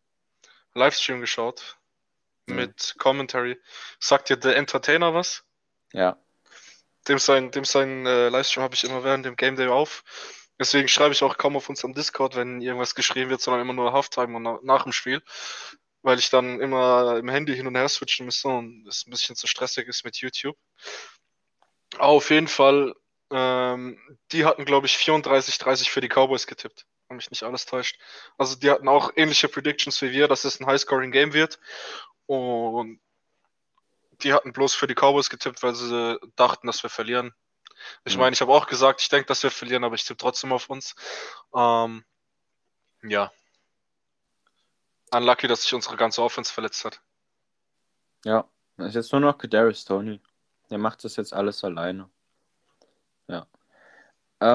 Livestream 0.75 1.19
geschaut. 1.19 1.77
Mhm. 2.45 2.55
Mit 2.55 2.95
Commentary. 2.99 3.59
Sagt 3.99 4.29
dir 4.29 4.37
The 4.41 4.53
Entertainer 4.53 5.13
was? 5.13 5.43
Ja. 5.91 6.17
Dem 7.09 7.19
sein, 7.19 7.51
dem 7.51 7.65
sein 7.65 8.05
äh, 8.05 8.29
Livestream 8.29 8.63
habe 8.63 8.75
ich 8.75 8.85
immer 8.85 9.03
während 9.03 9.25
dem 9.25 9.35
Game 9.35 9.57
Day 9.57 9.67
auf. 9.67 10.05
Deswegen 10.59 10.87
schreibe 10.87 11.13
ich 11.13 11.23
auch 11.23 11.37
kaum 11.37 11.57
auf 11.57 11.69
unserem 11.69 11.93
Discord, 11.93 12.35
wenn 12.35 12.61
irgendwas 12.61 12.95
geschrieben 12.95 13.29
wird, 13.29 13.41
sondern 13.41 13.61
immer 13.61 13.73
nur 13.73 13.91
Halftime 13.91 14.35
und 14.37 14.43
na 14.43 14.59
nach 14.63 14.83
dem 14.83 14.93
Spiel. 14.93 15.21
Weil 16.01 16.19
ich 16.19 16.29
dann 16.29 16.61
immer 16.61 17.17
im 17.17 17.29
Handy 17.29 17.55
hin 17.55 17.67
und 17.67 17.75
her 17.75 17.89
switchen 17.89 18.25
müsste 18.25 18.47
und 18.47 18.87
es 18.87 19.05
ein 19.05 19.11
bisschen 19.11 19.35
zu 19.35 19.47
stressig 19.47 19.87
ist 19.87 20.05
mit 20.05 20.17
YouTube. 20.17 20.55
Aber 21.95 22.07
auf 22.07 22.29
jeden 22.29 22.47
Fall, 22.47 22.93
ähm, 23.31 23.99
die 24.31 24.45
hatten, 24.45 24.65
glaube 24.65 24.85
ich, 24.87 24.97
34, 24.97 25.57
30 25.57 25.91
für 25.91 26.01
die 26.01 26.09
Cowboys 26.09 26.47
getippt. 26.47 26.85
Wenn 27.07 27.17
mich 27.17 27.31
nicht 27.31 27.43
alles 27.43 27.65
täuscht. 27.65 27.99
Also 28.37 28.55
die 28.55 28.69
hatten 28.69 28.87
auch 28.87 29.11
ähnliche 29.15 29.49
Predictions 29.49 30.01
wie 30.01 30.11
wir, 30.11 30.27
dass 30.27 30.45
es 30.45 30.59
ein 30.59 30.65
High-Scoring-Game 30.67 31.33
wird. 31.33 31.59
Und 32.27 32.99
die 34.21 34.33
hatten 34.33 34.53
bloß 34.53 34.73
für 34.75 34.87
die 34.87 34.95
Cowboys 34.95 35.29
getippt, 35.29 35.61
weil 35.63 35.75
sie 35.75 36.19
dachten, 36.35 36.67
dass 36.67 36.83
wir 36.83 36.89
verlieren. 36.89 37.33
Ich 38.03 38.17
meine, 38.17 38.33
ich 38.33 38.41
habe 38.41 38.53
auch 38.53 38.67
gesagt, 38.67 39.01
ich 39.01 39.09
denke, 39.09 39.27
dass 39.27 39.43
wir 39.43 39.51
verlieren, 39.51 39.83
aber 39.83 39.95
ich 39.95 40.03
tippe 40.03 40.17
trotzdem 40.17 40.51
auf 40.51 40.69
uns. 40.69 40.95
Ähm, 41.53 42.03
ja. 43.03 43.31
Unlucky, 45.11 45.47
dass 45.47 45.63
sich 45.63 45.73
unsere 45.73 45.97
ganze 45.97 46.21
Offense 46.21 46.51
verletzt 46.51 46.85
hat. 46.85 47.01
Ja. 48.23 48.47
Es 48.77 48.87
ist 48.87 48.95
jetzt 48.95 49.11
nur 49.13 49.21
noch 49.21 49.37
Kadarius 49.37 49.85
Tony. 49.85 50.19
Der 50.69 50.77
macht 50.77 51.03
das 51.03 51.15
jetzt 51.15 51.33
alles 51.33 51.63
alleine. 51.63 52.09
Ja. 53.27 53.47
Äh, 54.39 54.45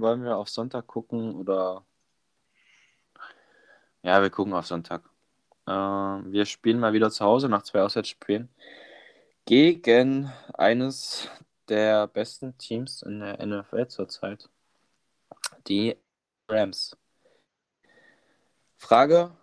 wollen 0.00 0.24
wir 0.24 0.36
auf 0.36 0.48
Sonntag 0.48 0.86
gucken 0.86 1.34
oder? 1.34 1.84
Ja, 4.02 4.22
wir 4.22 4.30
gucken 4.30 4.54
auf 4.54 4.66
Sonntag. 4.66 5.02
Äh, 5.66 5.70
wir 5.72 6.46
spielen 6.46 6.80
mal 6.80 6.92
wieder 6.92 7.10
zu 7.10 7.24
Hause 7.24 7.48
nach 7.48 7.62
zwei 7.62 7.82
Auswärtsspielen 7.82 8.48
gegen 9.44 10.32
eines 10.54 11.28
der 11.68 12.06
besten 12.06 12.56
Teams 12.58 13.02
in 13.02 13.20
der 13.20 13.44
NFL 13.44 13.88
zurzeit. 13.88 14.48
Die 15.66 15.96
Rams. 16.48 16.96
Frage: 18.76 19.36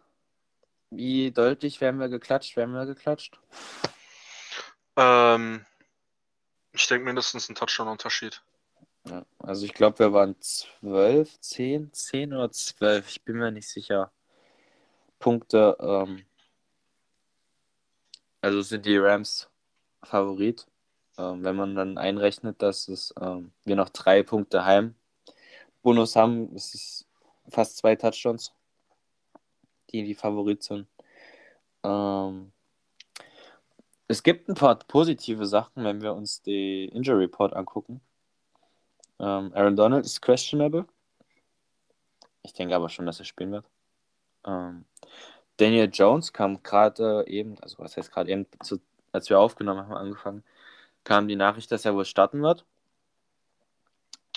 Wie 0.90 1.32
deutlich 1.32 1.82
werden 1.82 2.00
wir 2.00 2.10
geklatscht? 2.10 2.58
Werden 2.58 2.74
wir 2.74 2.86
geklatscht? 2.86 3.40
Ähm, 4.96 5.66
ich 6.72 6.88
denke 6.88 7.06
mindestens 7.06 7.50
ein 7.50 7.56
Touchdown-Unterschied. 7.56 8.42
Ja, 9.06 9.26
also 9.40 9.66
ich 9.66 9.74
glaube, 9.74 10.00
wir 10.00 10.14
waren 10.14 10.36
12, 10.40 11.40
10, 11.40 11.94
10 11.94 12.34
oder 12.34 12.52
12, 12.52 13.10
ich 13.10 13.24
bin 13.24 13.38
mir 13.38 13.52
nicht 13.52 13.68
sicher. 13.70 14.12
Punkte, 15.20 15.78
ähm, 15.80 16.26
also 18.42 18.62
sind 18.62 18.86
die 18.86 18.98
Rams 18.98 19.50
Favorit. 20.04 20.68
Ähm, 21.20 21.44
wenn 21.44 21.56
man 21.58 21.76
dann 21.76 21.98
einrechnet, 21.98 22.62
dass 22.62 22.88
es, 22.88 23.14
ähm, 23.20 23.52
wir 23.66 23.76
noch 23.76 23.90
drei 23.90 24.24
Punkte 24.24 24.64
heim 24.64 24.96
Bonus 25.82 26.16
haben, 26.16 26.56
ist 26.56 26.74
es 26.74 27.06
fast 27.50 27.78
zwei 27.78 27.96
Touchdowns, 27.96 28.54
die 29.92 30.04
die 30.04 30.16
Favorit 30.16 30.64
sind. 30.64 30.88
Ähm, 31.84 32.54
es 34.08 34.24
gibt 34.24 34.48
ein 34.48 34.56
paar 34.56 34.76
positive 34.80 35.46
Sachen, 35.46 35.84
wenn 35.84 36.02
wir 36.02 36.14
uns 36.14 36.42
die 36.42 36.86
Injury 36.86 37.26
Report 37.26 37.54
angucken. 37.54 38.00
Ähm, 39.20 39.52
Aaron 39.54 39.76
Donald 39.76 40.06
ist 40.06 40.22
questionable. 40.22 40.86
Ich 42.44 42.54
denke 42.54 42.76
aber 42.76 42.88
schon, 42.88 43.06
dass 43.06 43.20
er 43.20 43.26
spielen 43.26 43.52
wird. 43.52 43.66
Ähm, 44.46 44.86
Daniel 45.58 45.90
Jones 45.92 46.32
kam 46.32 46.64
gerade 46.64 47.28
eben, 47.28 47.60
also 47.60 47.80
was 47.80 47.98
heißt 47.98 48.12
gerade 48.12 48.32
eben, 48.32 48.48
zu, 48.64 48.80
als 49.12 49.30
wir 49.30 49.40
aufgenommen 49.40 49.82
haben, 49.82 49.94
angefangen, 49.94 50.44
kam 51.04 51.28
die 51.28 51.36
Nachricht, 51.36 51.72
dass 51.72 51.86
er 51.86 51.96
wohl 51.96 52.06
starten 52.06 52.42
wird. 52.42 52.66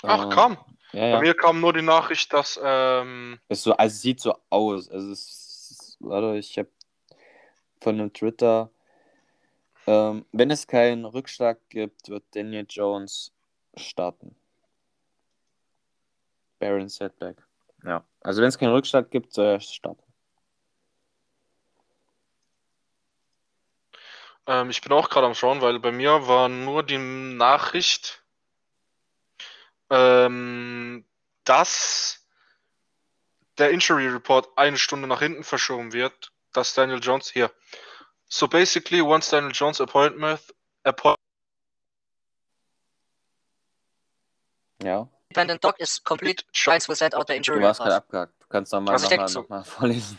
Ach, 0.03 0.25
Ähm, 0.25 0.31
kam. 0.31 0.53
Ja, 0.93 1.01
Bei 1.01 1.09
ja. 1.11 1.21
mir 1.21 1.35
kam 1.35 1.61
nur 1.61 1.73
die 1.73 1.83
Nachricht, 1.83 2.33
dass 2.33 2.61
ähm, 2.63 3.39
Es 3.49 3.63
so, 3.63 3.73
also 3.73 3.93
es 3.93 4.03
sieht 4.03 4.21
so 4.21 4.35
aus. 4.51 4.89
Also 4.91 5.11
es 5.13 5.71
ist, 5.71 5.97
warte, 6.01 6.37
ich 6.37 6.59
habe 6.59 6.69
von 7.81 7.95
einem 7.99 8.13
Twitter, 8.13 8.71
ähm, 9.87 10.25
wenn 10.33 10.51
es 10.51 10.67
keinen 10.67 11.05
Rückschlag 11.05 11.59
gibt, 11.71 12.09
wird 12.09 12.25
Daniel 12.35 12.67
Jones 12.69 13.33
starten. 13.77 14.37
Baron 16.59 16.89
Setback. 16.89 17.37
Ja. 17.85 18.05
Also 18.21 18.43
wenn 18.43 18.49
es 18.49 18.59
keinen 18.59 18.73
Rückschlag 18.73 19.11
gibt, 19.11 19.33
soll 19.33 19.47
er 19.47 19.61
starten. 19.61 20.03
Ähm, 24.47 24.71
ich 24.71 24.81
bin 24.81 24.93
auch 24.93 25.09
gerade 25.09 25.27
am 25.27 25.35
Schauen, 25.35 25.61
weil 25.61 25.79
bei 25.79 25.93
mir 25.93 26.27
war 26.27 26.49
nur 26.49 26.83
die 26.83 26.99
Nachricht, 26.99 28.23
ähm, 29.91 31.05
dass 31.45 32.27
der 33.59 33.71
Injury 33.71 34.09
Report 34.09 34.49
eine 34.57 34.79
Stunde 34.79 35.07
nach 35.07 35.21
hinten 35.21 35.45
verschoben 35.45 35.93
wird, 35.93 36.33
dass 36.53 36.75
Daniel 36.75 37.01
Jones 37.01 37.31
hier. 37.31 37.53
So 38.29 38.49
basically, 38.49 39.03
once 39.03 39.29
Daniel 39.29 39.53
Jones 39.53 39.81
appointment, 39.81 40.41
appoint 40.85 41.17
Ja. 44.83 45.09
Independent 45.29 45.63
doc 45.63 45.79
is 45.79 46.03
complete. 46.03 46.45
Giants 46.53 46.89
will 46.89 46.97
send 46.97 47.15
out 47.15 47.27
the 47.29 47.35
Du 47.35 47.37
injury 47.37 47.63
warst 47.63 47.79
gerade 47.81 47.95
report. 47.95 48.05
abgehakt. 48.05 48.43
Du 48.43 48.47
kannst 48.49 48.73
nochmal 48.73 48.99
noch 48.99 49.17
mal, 49.17 49.29
so. 49.29 49.41
noch 49.43 49.49
mal 49.49 49.65
vorlesen. 49.65 50.19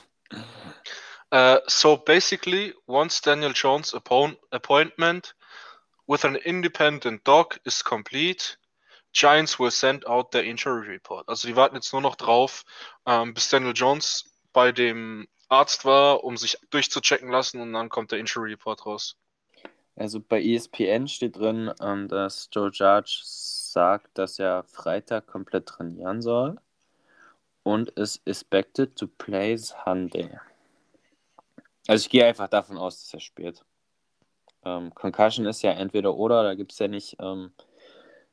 Uh, 1.34 1.60
so 1.68 1.98
basically, 1.98 2.74
once 2.86 3.20
Daniel 3.20 3.54
Jones' 3.54 3.92
appointment 3.96 5.34
with 6.06 6.26
an 6.26 6.36
independent 6.36 7.24
doc 7.24 7.60
is 7.66 7.82
complete, 7.82 8.56
Giants 9.14 9.58
will 9.58 9.72
send 9.72 10.06
out 10.06 10.32
their 10.32 10.44
injury 10.44 10.88
report. 10.88 11.28
Also 11.28 11.48
die 11.48 11.56
warten 11.56 11.76
jetzt 11.76 11.92
nur 11.92 12.04
noch 12.04 12.18
drauf, 12.18 12.64
ähm, 13.08 13.34
bis 13.34 13.50
Daniel 13.50 13.74
Jones 13.74 14.26
bei 14.54 14.72
dem 14.72 15.28
Arzt 15.50 15.86
war, 15.86 16.24
um 16.24 16.38
sich 16.38 16.56
durchzuchecken 16.70 17.32
lassen 17.32 17.62
und 17.62 17.74
dann 17.74 17.90
kommt 17.90 18.12
der 18.12 18.20
Injury 18.20 18.52
Report 18.52 18.86
raus. 18.86 19.16
Also 19.96 20.20
bei 20.20 20.40
ESPN 20.40 21.08
steht 21.08 21.38
drin, 21.38 21.74
ähm, 21.82 22.10
dass 22.10 22.48
Joe 22.52 22.70
Judge 22.72 23.22
sagt, 23.24 24.20
dass 24.20 24.38
er 24.38 24.66
Freitag 24.66 25.26
komplett 25.26 25.66
trainieren 25.66 26.22
soll 26.22 26.60
und 27.64 27.90
ist 27.90 28.22
expected 28.28 28.96
to 28.96 29.08
play 29.08 29.58
Sunday. 29.58 30.30
Also 31.88 32.04
ich 32.04 32.10
gehe 32.10 32.26
einfach 32.26 32.48
davon 32.48 32.78
aus, 32.78 33.00
dass 33.02 33.14
er 33.14 33.20
spielt. 33.20 33.66
Ähm, 34.64 34.94
Concussion 34.96 35.46
ist 35.46 35.62
ja 35.62 35.72
entweder 35.72 36.16
oder, 36.16 36.44
da 36.44 36.56
gibt 36.56 36.72
es 36.72 36.80
ja 36.80 36.88
nicht 36.88 37.18
ähm, 37.20 37.52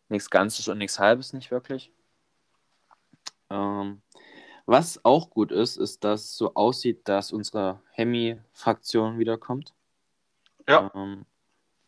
nichts 0.09 0.31
Ganzes 0.31 0.69
und 0.69 0.79
nichts 0.79 0.99
Halbes, 0.99 1.33
nicht 1.33 1.51
wirklich. 1.51 1.93
Ähm, 3.51 4.03
Was 4.67 5.05
auch 5.05 5.31
gut 5.31 5.51
ist, 5.51 5.77
ist, 5.77 6.05
dass 6.05 6.21
es 6.23 6.37
so 6.37 6.55
aussieht, 6.55 7.09
dass 7.09 7.33
unsere 7.33 7.81
Hemi-Fraktion 7.93 9.19
wiederkommt. 9.19 9.75
Ja. 10.69 10.93
Ähm, 10.95 11.27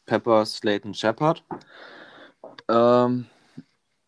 Pepper, 0.05 0.45
Slayton, 0.45 0.93
Shepard. 0.93 1.45
Ähm, 2.69 3.27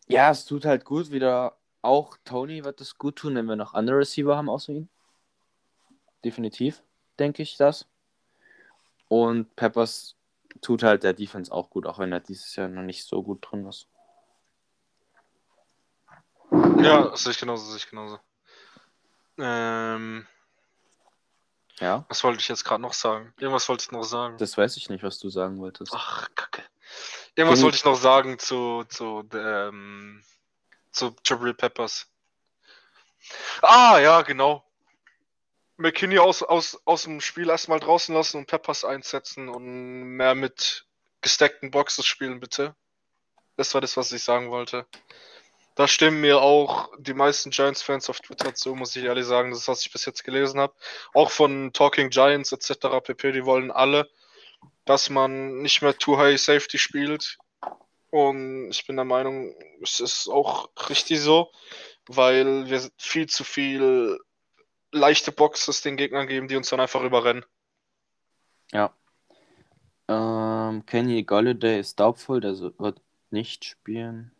ja, 0.07 0.29
es 0.29 0.45
tut 0.45 0.65
halt 0.65 0.83
gut 0.83 1.11
wieder. 1.11 1.55
Auch 1.81 2.17
Tony 2.25 2.65
wird 2.65 2.81
es 2.81 2.97
gut 2.97 3.15
tun, 3.15 3.35
wenn 3.35 3.45
wir 3.45 3.55
noch 3.55 3.73
andere 3.73 3.99
Receiver 3.99 4.35
haben 4.35 4.49
außer 4.49 4.73
ihn. 4.73 4.89
Definitiv, 6.25 6.83
denke 7.19 7.43
ich 7.43 7.57
das. 7.57 7.85
Und 9.07 9.55
Peppers 9.55 10.15
tut 10.61 10.83
halt 10.83 11.03
der 11.03 11.13
Defense 11.13 11.51
auch 11.51 11.69
gut, 11.69 11.85
auch 11.85 11.99
wenn 11.99 12.11
er 12.11 12.19
dieses 12.19 12.55
Jahr 12.55 12.67
noch 12.67 12.81
nicht 12.81 13.03
so 13.05 13.21
gut 13.21 13.39
drin 13.49 13.65
ist. 13.67 13.87
Ja, 16.81 17.09
das 17.09 17.23
sehe 17.23 17.31
ich 17.31 17.39
genauso, 17.39 17.65
sehe 17.65 17.77
ich 17.77 17.89
genauso. 17.89 18.19
Ähm, 19.37 20.25
Ja, 21.79 22.05
was 22.07 22.23
wollte 22.23 22.39
ich 22.39 22.47
jetzt 22.47 22.63
gerade 22.63 22.81
noch 22.81 22.93
sagen? 22.93 23.33
Irgendwas 23.37 23.67
wollte 23.67 23.83
ich 23.83 23.91
noch 23.91 24.03
sagen. 24.03 24.37
das 24.37 24.57
weiß 24.57 24.77
ich 24.77 24.89
nicht, 24.89 25.03
was 25.03 25.19
du 25.19 25.29
sagen 25.29 25.59
wolltest. 25.59 25.91
Ach, 25.93 26.29
Kacke. 26.35 26.63
Irgendwas 27.35 27.59
Kenny- 27.59 27.65
wollte 27.65 27.77
ich 27.77 27.85
noch 27.85 27.95
sagen 27.97 28.39
zu, 28.39 28.85
zu, 28.85 29.27
ähm, 29.33 30.23
zu 30.91 31.13
Jabril 31.25 31.53
Peppers. 31.53 32.07
Ah, 33.61 33.97
ja, 33.99 34.21
genau. 34.21 34.63
McKinney 35.77 36.19
aus, 36.19 36.41
aus, 36.41 36.81
aus 36.85 37.03
dem 37.03 37.19
Spiel 37.21 37.49
erstmal 37.49 37.79
draußen 37.79 38.15
lassen 38.15 38.37
und 38.37 38.47
Peppers 38.47 38.85
einsetzen 38.85 39.49
und 39.49 40.03
mehr 40.03 40.35
mit 40.35 40.85
gestackten 41.21 41.71
Boxes 41.71 42.05
spielen, 42.05 42.39
bitte. 42.39 42.75
Das 43.57 43.73
war 43.73 43.81
das, 43.81 43.97
was 43.97 44.11
ich 44.11 44.23
sagen 44.23 44.51
wollte. 44.51 44.85
Da 45.75 45.89
stimmen 45.89 46.21
mir 46.21 46.41
auch 46.41 46.89
die 46.97 47.13
meisten 47.13 47.49
Giants-Fans 47.49 48.09
auf 48.09 48.21
Twitter 48.21 48.53
zu, 48.55 48.75
muss 48.75 48.95
ich 48.95 49.03
ehrlich 49.03 49.25
sagen. 49.25 49.51
Das 49.51 49.59
ist, 49.59 49.67
was 49.67 49.81
ich 49.81 49.91
bis 49.91 50.05
jetzt 50.05 50.23
gelesen 50.23 50.59
habe. 50.59 50.73
Auch 51.13 51.31
von 51.31 51.73
Talking 51.73 52.09
Giants 52.09 52.53
etc. 52.53 53.03
pp. 53.03 53.33
Die 53.33 53.45
wollen 53.45 53.71
alle, 53.71 54.09
dass 54.85 55.09
man 55.09 55.61
nicht 55.61 55.81
mehr 55.81 55.97
Too 55.97 56.17
High 56.17 56.39
Safety 56.39 56.77
spielt. 56.77 57.37
Und 58.09 58.69
ich 58.71 58.87
bin 58.87 58.95
der 58.95 59.03
Meinung, 59.03 59.53
es 59.81 59.99
ist 59.99 60.29
auch 60.29 60.69
richtig 60.89 61.19
so, 61.19 61.51
weil 62.07 62.69
wir 62.69 62.89
viel 62.97 63.27
zu 63.27 63.43
viel 63.43 64.17
leichte 64.95 65.31
Boxes 65.31 65.81
den 65.81 65.97
Gegnern 65.97 66.27
geben, 66.27 66.47
die 66.47 66.55
uns 66.55 66.69
dann 66.69 66.79
einfach 66.79 67.01
überrennen. 67.01 67.45
Ja. 68.71 68.93
Ähm, 70.07 70.85
Kenny 70.85 71.23
Golladay 71.23 71.79
ist 71.79 71.99
doubtful, 71.99 72.39
der 72.39 72.57
wird 72.59 73.01
nicht 73.29 73.65
spielen. 73.65 74.31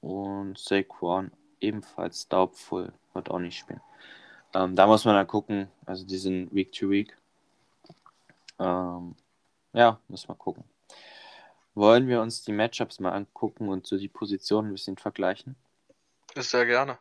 Und 0.00 0.58
Saquon 0.58 1.30
ebenfalls 1.60 2.28
doubtful, 2.28 2.92
wird 3.14 3.30
auch 3.30 3.38
nicht 3.38 3.58
spielen. 3.58 3.80
Ähm, 4.54 4.76
da 4.76 4.86
muss 4.86 5.04
man 5.04 5.14
dann 5.14 5.26
gucken. 5.26 5.68
Also 5.86 6.04
die 6.04 6.18
sind 6.18 6.54
Week 6.54 6.72
to 6.72 6.90
Week. 6.90 7.16
Ähm, 8.58 9.14
ja, 9.72 9.98
müssen 10.08 10.28
wir 10.28 10.34
gucken. 10.34 10.64
Wollen 11.74 12.06
wir 12.08 12.20
uns 12.20 12.42
die 12.42 12.52
Matchups 12.52 13.00
mal 13.00 13.12
angucken 13.12 13.68
und 13.68 13.86
so 13.86 13.96
die 13.96 14.08
Positionen 14.08 14.68
ein 14.68 14.72
bisschen 14.72 14.98
vergleichen? 14.98 15.56
Sehr 16.36 16.66
gerne. 16.66 16.98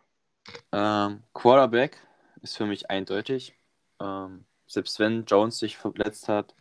Ähm, 0.71 1.23
Quarterback 1.33 1.97
ist 2.41 2.57
für 2.57 2.65
mich 2.65 2.89
eindeutig. 2.89 3.53
Ähm, 3.99 4.45
selbst 4.67 4.99
wenn 4.99 5.25
Jones 5.25 5.59
sich 5.59 5.77
verletzt 5.77 6.27
hat, 6.27 6.55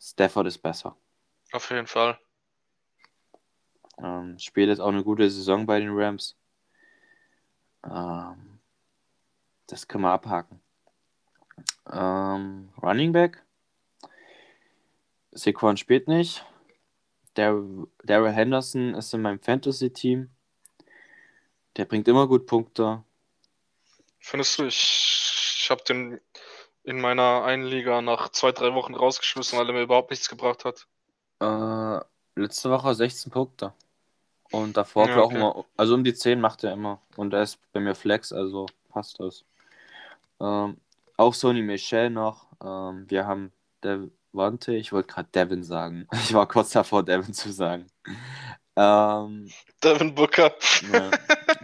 Stafford 0.00 0.46
ist 0.46 0.58
besser. 0.58 0.96
Auf 1.52 1.70
jeden 1.70 1.86
Fall. 1.86 2.18
Ähm, 3.98 4.38
spielt 4.38 4.68
jetzt 4.68 4.80
auch 4.80 4.88
eine 4.88 5.04
gute 5.04 5.30
Saison 5.30 5.66
bei 5.66 5.80
den 5.80 5.90
Rams. 5.92 6.36
Ähm, 7.84 8.60
das 9.66 9.86
können 9.86 10.04
wir 10.04 10.12
abhaken. 10.12 10.60
Ähm, 11.90 12.70
Running 12.82 13.12
Back. 13.12 13.44
Saquon 15.32 15.76
spielt 15.76 16.08
nicht. 16.08 16.44
Dar 17.34 17.62
Daryl 18.02 18.32
Henderson 18.32 18.94
ist 18.94 19.14
in 19.14 19.22
meinem 19.22 19.38
Fantasy-Team. 19.38 20.30
Der 21.76 21.84
bringt 21.84 22.08
immer 22.08 22.26
gut 22.26 22.46
Punkte. 22.46 23.04
Findest 24.20 24.58
du, 24.58 24.66
ich, 24.66 25.60
ich 25.62 25.70
habe 25.70 25.82
den 25.84 26.20
in 26.84 27.00
meiner 27.00 27.44
einen 27.44 27.64
Liga 27.64 28.00
nach 28.02 28.30
zwei, 28.30 28.52
drei 28.52 28.74
Wochen 28.74 28.94
rausgeschmissen, 28.94 29.58
weil 29.58 29.66
er 29.66 29.72
mir 29.72 29.82
überhaupt 29.82 30.10
nichts 30.10 30.28
gebracht 30.28 30.64
hat. 30.64 30.86
Äh, 31.40 32.00
letzte 32.40 32.70
Woche 32.70 32.94
16 32.94 33.30
Punkte. 33.32 33.72
Und 34.50 34.76
davor 34.76 35.06
Ja, 35.06 35.16
ja, 35.16 35.20
auch 35.22 35.26
okay. 35.26 35.36
immer, 35.36 35.64
also 35.76 35.94
um 35.94 36.04
die 36.04 36.14
10 36.14 36.40
macht 36.40 36.64
er 36.64 36.72
immer. 36.72 37.00
Und 37.16 37.32
er 37.32 37.42
ist 37.42 37.58
bei 37.72 37.80
mir 37.80 37.94
Flex, 37.94 38.32
also 38.32 38.66
passt 38.88 39.20
das. 39.20 39.44
Ähm, 40.40 40.76
auch 41.16 41.34
Sony 41.34 41.62
Michel 41.62 42.10
noch. 42.10 42.46
Ähm, 42.62 43.04
wir 43.08 43.26
haben 43.26 43.52
Devante, 43.84 44.74
ich 44.74 44.92
wollte 44.92 45.12
gerade 45.12 45.28
Devin 45.32 45.62
sagen. 45.62 46.08
Ich 46.14 46.34
war 46.34 46.48
kurz 46.48 46.70
davor, 46.70 47.04
Devin 47.04 47.32
zu 47.32 47.52
sagen. 47.52 47.86
Ähm, 48.76 49.48
Devin 49.82 50.14
Booker. 50.14 50.52
ja, 50.92 51.10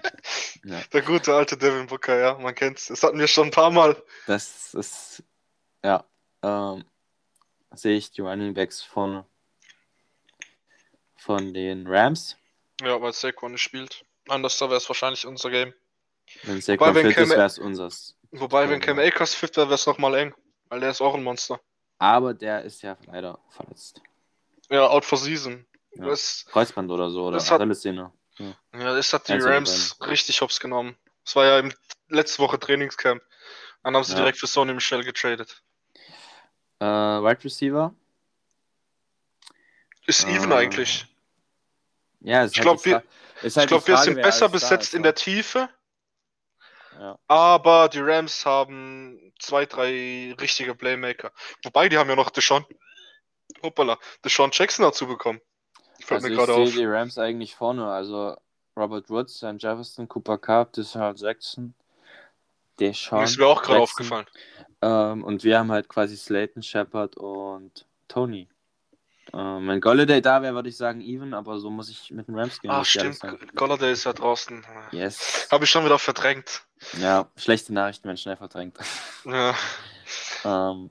ja, 0.80 0.86
Der 0.92 1.02
gute 1.02 1.34
alte 1.34 1.56
Devin 1.56 1.86
Booker, 1.86 2.18
ja, 2.18 2.34
man 2.38 2.54
kennt's. 2.54 2.86
Das 2.86 3.02
hatten 3.02 3.18
wir 3.18 3.26
schon 3.28 3.48
ein 3.48 3.50
paar 3.50 3.70
Mal. 3.70 4.00
das 4.26 4.74
ist, 4.74 5.22
ja, 5.84 6.04
ähm, 6.42 6.84
sehe 7.74 7.96
ich 7.96 8.10
die 8.10 8.20
Running 8.22 8.54
Backs 8.54 8.82
von, 8.82 9.24
von 11.16 11.52
den 11.54 11.86
Rams. 11.86 12.36
Ja, 12.80 13.00
weil 13.00 13.12
Saquon 13.12 13.52
nicht 13.52 13.62
spielt. 13.62 14.04
Anders 14.28 14.60
wäre 14.60 14.74
es 14.76 14.88
wahrscheinlich 14.88 15.26
unser 15.26 15.50
Game. 15.50 15.72
Wenn 16.42 16.60
Saquon 16.60 16.94
wenn 16.94 17.06
fit 17.06 17.16
ist, 17.16 17.28
Cam- 17.28 17.36
wäre 17.38 17.46
es 17.46 17.58
unseres. 17.58 18.16
Wobei, 18.32 18.68
wenn 18.68 18.80
Cam 18.80 18.98
Akers 18.98 19.34
fit 19.34 19.56
wäre, 19.56 19.66
wäre 19.68 19.76
es 19.76 19.86
nochmal 19.86 20.14
eng. 20.16 20.34
Weil 20.68 20.80
der 20.80 20.90
ist 20.90 21.00
auch 21.00 21.14
ein 21.14 21.22
Monster. 21.22 21.60
Aber 21.98 22.34
der 22.34 22.62
ist 22.62 22.82
ja 22.82 22.98
leider 23.06 23.38
verletzt. 23.48 24.02
Ja, 24.68 24.88
out 24.88 25.04
for 25.04 25.16
season. 25.16 25.64
Ja. 25.92 26.06
Das, 26.06 26.44
Kreuzband 26.50 26.90
oder 26.90 27.08
so, 27.08 27.26
oder 27.28 27.38
Achillessehne. 27.38 28.12
Ja, 28.38 28.54
das 28.72 29.12
hat 29.12 29.28
die 29.28 29.40
von 29.40 29.50
Rams 29.50 29.98
richtig 30.06 30.40
hops 30.40 30.60
genommen. 30.60 30.96
Das 31.24 31.36
war 31.36 31.44
ja 31.46 31.58
im 31.58 31.72
letzte 32.08 32.38
Woche 32.40 32.58
Trainingscamp. 32.58 33.22
Dann 33.82 33.96
haben 33.96 34.04
sie 34.04 34.12
Ja. 34.12 34.18
direkt 34.18 34.38
für 34.38 34.46
Sony 34.46 34.74
Michel 34.74 35.02
getradet. 35.04 35.62
Äh, 36.80 36.84
Wide 36.86 37.44
Receiver. 37.44 37.94
Ist 40.06 40.24
even 40.24 40.52
Ah. 40.52 40.56
eigentlich. 40.58 41.06
Ja, 42.20 42.44
ist 42.44 42.52
Ich 42.52 42.58
halt 42.58 42.64
glaub, 42.64 42.82
die 42.82 42.90
wir- 42.90 42.94
halt 42.96 43.04
ich 43.42 43.54
glaube, 43.54 43.66
die 43.84 43.88
wir 43.88 43.96
Frage, 43.96 44.04
sind 44.12 44.22
besser 44.22 44.48
besetzt 44.48 44.94
in 44.94 45.00
ne? 45.00 45.04
der 45.08 45.14
Tiefe, 45.14 45.68
Ja. 46.98 47.18
aber 47.28 47.88
die 47.88 48.00
Rams 48.00 48.44
haben 48.46 49.32
zwei, 49.38 49.66
drei 49.66 50.34
richtige 50.40 50.74
Playmaker. 50.74 51.32
Wobei, 51.62 51.88
die 51.88 51.98
haben 51.98 52.08
ja 52.08 52.16
noch 52.16 52.30
Deshaun. 52.30 52.64
Hoppala, 53.62 53.98
Deshaun 54.24 54.50
Jackson 54.52 54.84
dazu 54.84 55.06
bekommen. 55.06 55.40
Fällt 56.06 56.18
Also 56.22 56.28
mir 56.28 56.32
ich 56.34 56.38
gerade 56.38 56.54
sehe 56.54 56.64
auf. 56.64 56.72
die 56.74 56.84
Rams 56.84 57.18
eigentlich 57.18 57.54
vorne. 57.56 57.86
Also 57.86 58.36
Robert 58.76 59.10
Woods, 59.10 59.38
Sam 59.40 59.58
Jefferson, 59.58 60.08
Cooper 60.08 60.38
Cup, 60.38 60.72
Deshaun 60.72 61.16
Jackson, 61.16 61.74
Deshaun 62.78 63.24
ist 63.24 63.38
mir 63.38 63.46
auch 63.46 63.62
gerade 63.62 63.80
aufgefallen. 63.80 64.26
Ähm, 64.82 65.24
und 65.24 65.42
wir 65.44 65.58
haben 65.58 65.72
halt 65.72 65.88
quasi 65.88 66.16
Slayton, 66.16 66.62
Shepard 66.62 67.16
und 67.16 67.86
Tony. 68.06 68.48
Ähm, 69.32 69.66
wenn 69.66 69.80
Golladay 69.80 70.20
da 70.22 70.40
wäre, 70.42 70.54
würde 70.54 70.68
ich 70.68 70.76
sagen 70.76 71.00
even, 71.00 71.34
aber 71.34 71.58
so 71.58 71.70
muss 71.70 71.88
ich 71.88 72.10
mit 72.12 72.28
den 72.28 72.38
Rams 72.38 72.60
gehen. 72.60 72.70
Ah, 72.70 72.82
ich 72.82 72.94
ehrlich 72.96 73.16
stimmt. 73.16 73.56
Golladay 73.56 73.90
ist 73.92 74.04
ja 74.04 74.12
draußen. 74.12 74.64
Yes. 74.92 75.48
Habe 75.50 75.64
ich 75.64 75.70
schon 75.70 75.84
wieder 75.84 75.98
verdrängt. 75.98 76.64
Ja, 77.00 77.28
schlechte 77.36 77.72
Nachrichten 77.74 78.04
werden 78.04 78.18
schnell 78.18 78.36
verdrängt. 78.36 78.78
Ja, 79.24 79.54
ähm, 80.44 80.90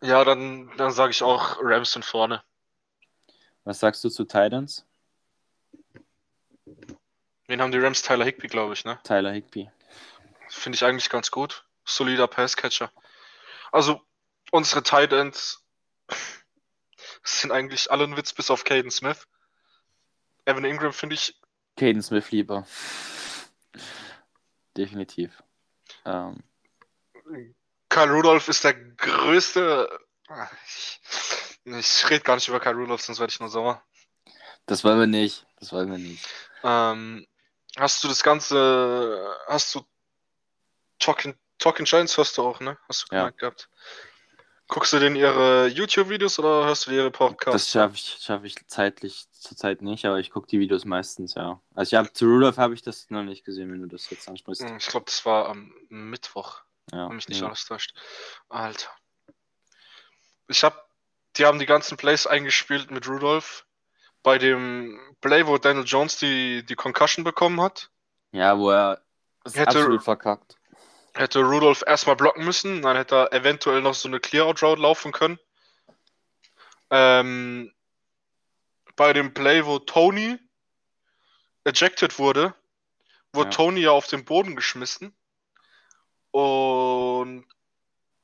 ja 0.00 0.24
dann, 0.24 0.70
dann 0.78 0.92
sage 0.92 1.10
ich 1.10 1.22
auch 1.22 1.58
Rams 1.60 1.92
sind 1.92 2.06
vorne. 2.06 2.42
Was 3.68 3.80
sagst 3.80 4.02
du 4.02 4.08
zu 4.08 4.24
Titans? 4.24 4.86
Wen 7.48 7.60
haben 7.60 7.70
die 7.70 7.78
Rams? 7.78 8.00
Tyler 8.00 8.24
Higby, 8.24 8.46
glaube 8.46 8.72
ich, 8.72 8.86
ne? 8.86 8.98
Tyler 9.04 9.30
Higby. 9.30 9.70
Finde 10.48 10.76
ich 10.76 10.84
eigentlich 10.84 11.10
ganz 11.10 11.30
gut. 11.30 11.66
Solider 11.84 12.28
Passcatcher. 12.28 12.90
Also, 13.70 14.00
unsere 14.52 14.82
Tight 14.82 15.12
Ends 15.12 15.62
sind 17.22 17.52
eigentlich 17.52 17.90
alle 17.90 18.04
ein 18.04 18.16
Witz, 18.16 18.32
bis 18.32 18.50
auf 18.50 18.64
Caden 18.64 18.90
Smith. 18.90 19.28
Evan 20.46 20.64
Ingram 20.64 20.94
finde 20.94 21.16
ich, 21.16 21.38
Caden 21.76 22.02
Smith 22.02 22.30
lieber. 22.30 22.66
Definitiv. 24.78 25.42
Ähm, 26.06 26.42
Kyle 27.90 28.10
Rudolph 28.10 28.48
ist 28.48 28.64
der 28.64 28.72
größte. 28.72 29.90
Ich, 30.66 31.00
ich 31.74 32.08
rede 32.08 32.22
gar 32.24 32.34
nicht 32.36 32.48
über 32.48 32.60
Kyle 32.60 32.74
Rudolph, 32.74 33.02
sonst 33.02 33.18
werde 33.20 33.32
ich 33.32 33.40
nur 33.40 33.48
sauer. 33.48 33.82
das 34.66 34.84
wollen 34.84 34.98
wir 35.00 35.06
nicht. 35.06 35.46
Das 35.60 35.72
wollen 35.72 35.90
wir 35.90 35.98
nicht. 35.98 36.24
Ähm, 36.62 37.26
hast 37.76 38.02
du 38.04 38.08
das 38.08 38.22
Ganze, 38.22 39.34
hast 39.48 39.74
du 39.74 39.82
Talking, 40.98 41.36
Talking 41.58 41.84
Giants 41.86 42.16
hörst 42.16 42.36
du 42.38 42.42
auch, 42.42 42.60
ne? 42.60 42.78
Hast 42.88 43.02
du 43.10 43.14
Ja. 43.14 43.22
gemeint 43.22 43.38
gehabt. 43.38 43.68
Guckst 44.70 44.92
du 44.92 44.98
denn 44.98 45.16
ihre 45.16 45.66
YouTube-Videos 45.68 46.38
oder 46.38 46.66
hörst 46.66 46.86
du 46.86 46.90
ihre 46.90 47.10
Podcasts? 47.10 47.52
Das 47.64 47.70
schaffe 47.70 47.94
ich, 47.94 48.18
schaff 48.20 48.44
ich 48.44 48.54
zeitlich 48.66 49.24
zurzeit 49.32 49.80
nicht, 49.80 50.04
aber 50.04 50.18
ich 50.18 50.30
gucke 50.30 50.46
die 50.46 50.60
Videos 50.60 50.84
meistens, 50.84 51.34
ja. 51.34 51.62
Also 51.74 51.88
ich 51.96 51.98
habe 51.98 52.12
zu 52.12 52.26
Rudolph 52.26 52.58
habe 52.58 52.74
ich 52.74 52.82
das 52.82 53.08
noch 53.08 53.22
nicht 53.22 53.44
gesehen, 53.46 53.72
wenn 53.72 53.80
du 53.80 53.86
das 53.88 54.10
jetzt 54.10 54.28
ansprichst. 54.28 54.62
Hm, 54.68 54.76
Ich 54.76 54.86
glaube, 54.88 55.06
das 55.06 55.24
war 55.24 55.48
am 55.48 55.72
Mittwoch, 55.88 56.60
Ja, 56.92 57.08
wenn 57.08 57.16
mich 57.16 57.28
nicht 57.28 57.40
ja. 57.40 57.46
alles 57.46 57.64
täuscht. 57.64 57.94
Alter. 58.50 58.90
Ich 60.48 60.62
hab, 60.64 60.87
die 61.38 61.46
haben 61.46 61.58
die 61.58 61.66
ganzen 61.66 61.96
Plays 61.96 62.26
eingespielt 62.26 62.90
mit 62.90 63.08
Rudolph. 63.08 63.64
Bei 64.22 64.38
dem 64.38 64.98
Play, 65.20 65.46
wo 65.46 65.58
Daniel 65.58 65.84
Jones 65.86 66.16
die, 66.18 66.64
die 66.66 66.74
Concussion 66.74 67.24
bekommen 67.24 67.60
hat, 67.60 67.90
ja, 68.32 68.58
wo 68.58 68.70
er 68.70 69.00
Hätte- 69.46 69.68
absolut 69.68 70.02
verkackt. 70.02 70.56
hätte 71.14 71.40
Rudolph 71.42 71.82
erstmal 71.86 72.16
blocken 72.16 72.44
müssen, 72.44 72.82
dann 72.82 72.96
hätte 72.96 73.14
er 73.16 73.32
eventuell 73.32 73.80
noch 73.80 73.94
so 73.94 74.08
eine 74.08 74.20
Clear-Out-Route 74.20 74.82
laufen 74.82 75.12
können. 75.12 75.38
Ähm, 76.90 77.72
bei 78.96 79.12
dem 79.12 79.32
Play, 79.32 79.64
wo 79.64 79.78
Tony 79.78 80.38
ejected 81.64 82.18
wurde, 82.18 82.54
wurde 83.32 83.50
Ja. 83.50 83.56
Tony 83.56 83.80
ja 83.80 83.90
auf 83.92 84.06
den 84.08 84.24
Boden 84.24 84.56
geschmissen. 84.56 85.14
Und 86.30 87.46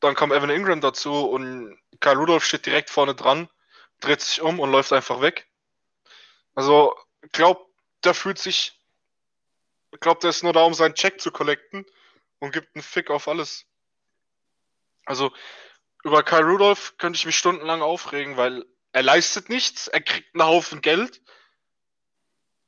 dann 0.05 0.15
kam 0.15 0.33
Evan 0.33 0.51
Ingram 0.51 0.81
dazu 0.81 1.29
und 1.29 1.79
Kyle 2.01 2.17
Rudolph 2.17 2.45
steht 2.45 2.67
direkt 2.67 2.91
vorne 2.91 3.15
dran, 3.15 3.49
dreht 4.01 4.21
sich 4.21 4.41
um 4.43 4.61
und 4.61 4.71
läuft 4.71 4.93
einfach 4.93 5.21
weg. 5.21 5.49
Also, 6.55 6.97
ich 7.23 7.33
glaube, 7.33 7.65
der 8.05 8.15
fühlt 8.15 8.39
sich. 8.39 8.79
Ich 9.93 10.01
glaube, 10.01 10.21
der 10.21 10.31
ist 10.31 10.43
nur 10.43 10.53
da, 10.53 10.65
um 10.65 10.75
seinen 10.75 10.95
Check 10.95 11.21
zu 11.21 11.31
collecten 11.31 11.87
und 12.41 12.53
gibt 12.53 12.75
einen 12.75 12.83
Fick 12.83 13.11
auf 13.11 13.29
alles. 13.29 13.65
Also, 15.07 15.33
über 16.03 16.23
Kyle 16.23 16.45
Rudolph 16.45 16.97
könnte 16.99 17.17
ich 17.17 17.27
mich 17.27 17.39
stundenlang 17.39 17.81
aufregen, 17.81 18.37
weil 18.37 18.67
er 18.93 19.03
leistet 19.03 19.49
nichts, 19.49 19.89
er 19.89 20.01
kriegt 20.01 20.35
einen 20.35 20.45
Haufen 20.45 20.81
Geld. 20.81 21.23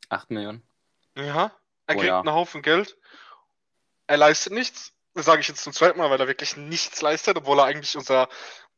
8 0.08 0.30
Millionen. 0.30 0.66
Ja, 1.16 1.56
er 1.86 1.96
Oh 1.96 1.98
kriegt 1.98 2.08
ja. 2.08 2.20
einen 2.20 2.32
Haufen 2.32 2.62
Geld. 2.62 2.96
Er 4.06 4.16
leistet 4.16 4.52
nichts. 4.52 4.95
Sage 5.18 5.40
ich 5.40 5.48
jetzt 5.48 5.62
zum 5.64 5.72
zweiten 5.72 5.98
Mal, 5.98 6.10
weil 6.10 6.20
er 6.20 6.28
wirklich 6.28 6.56
nichts 6.56 7.00
leistet, 7.00 7.38
obwohl 7.38 7.58
er 7.58 7.64
eigentlich 7.64 7.96
unser 7.96 8.28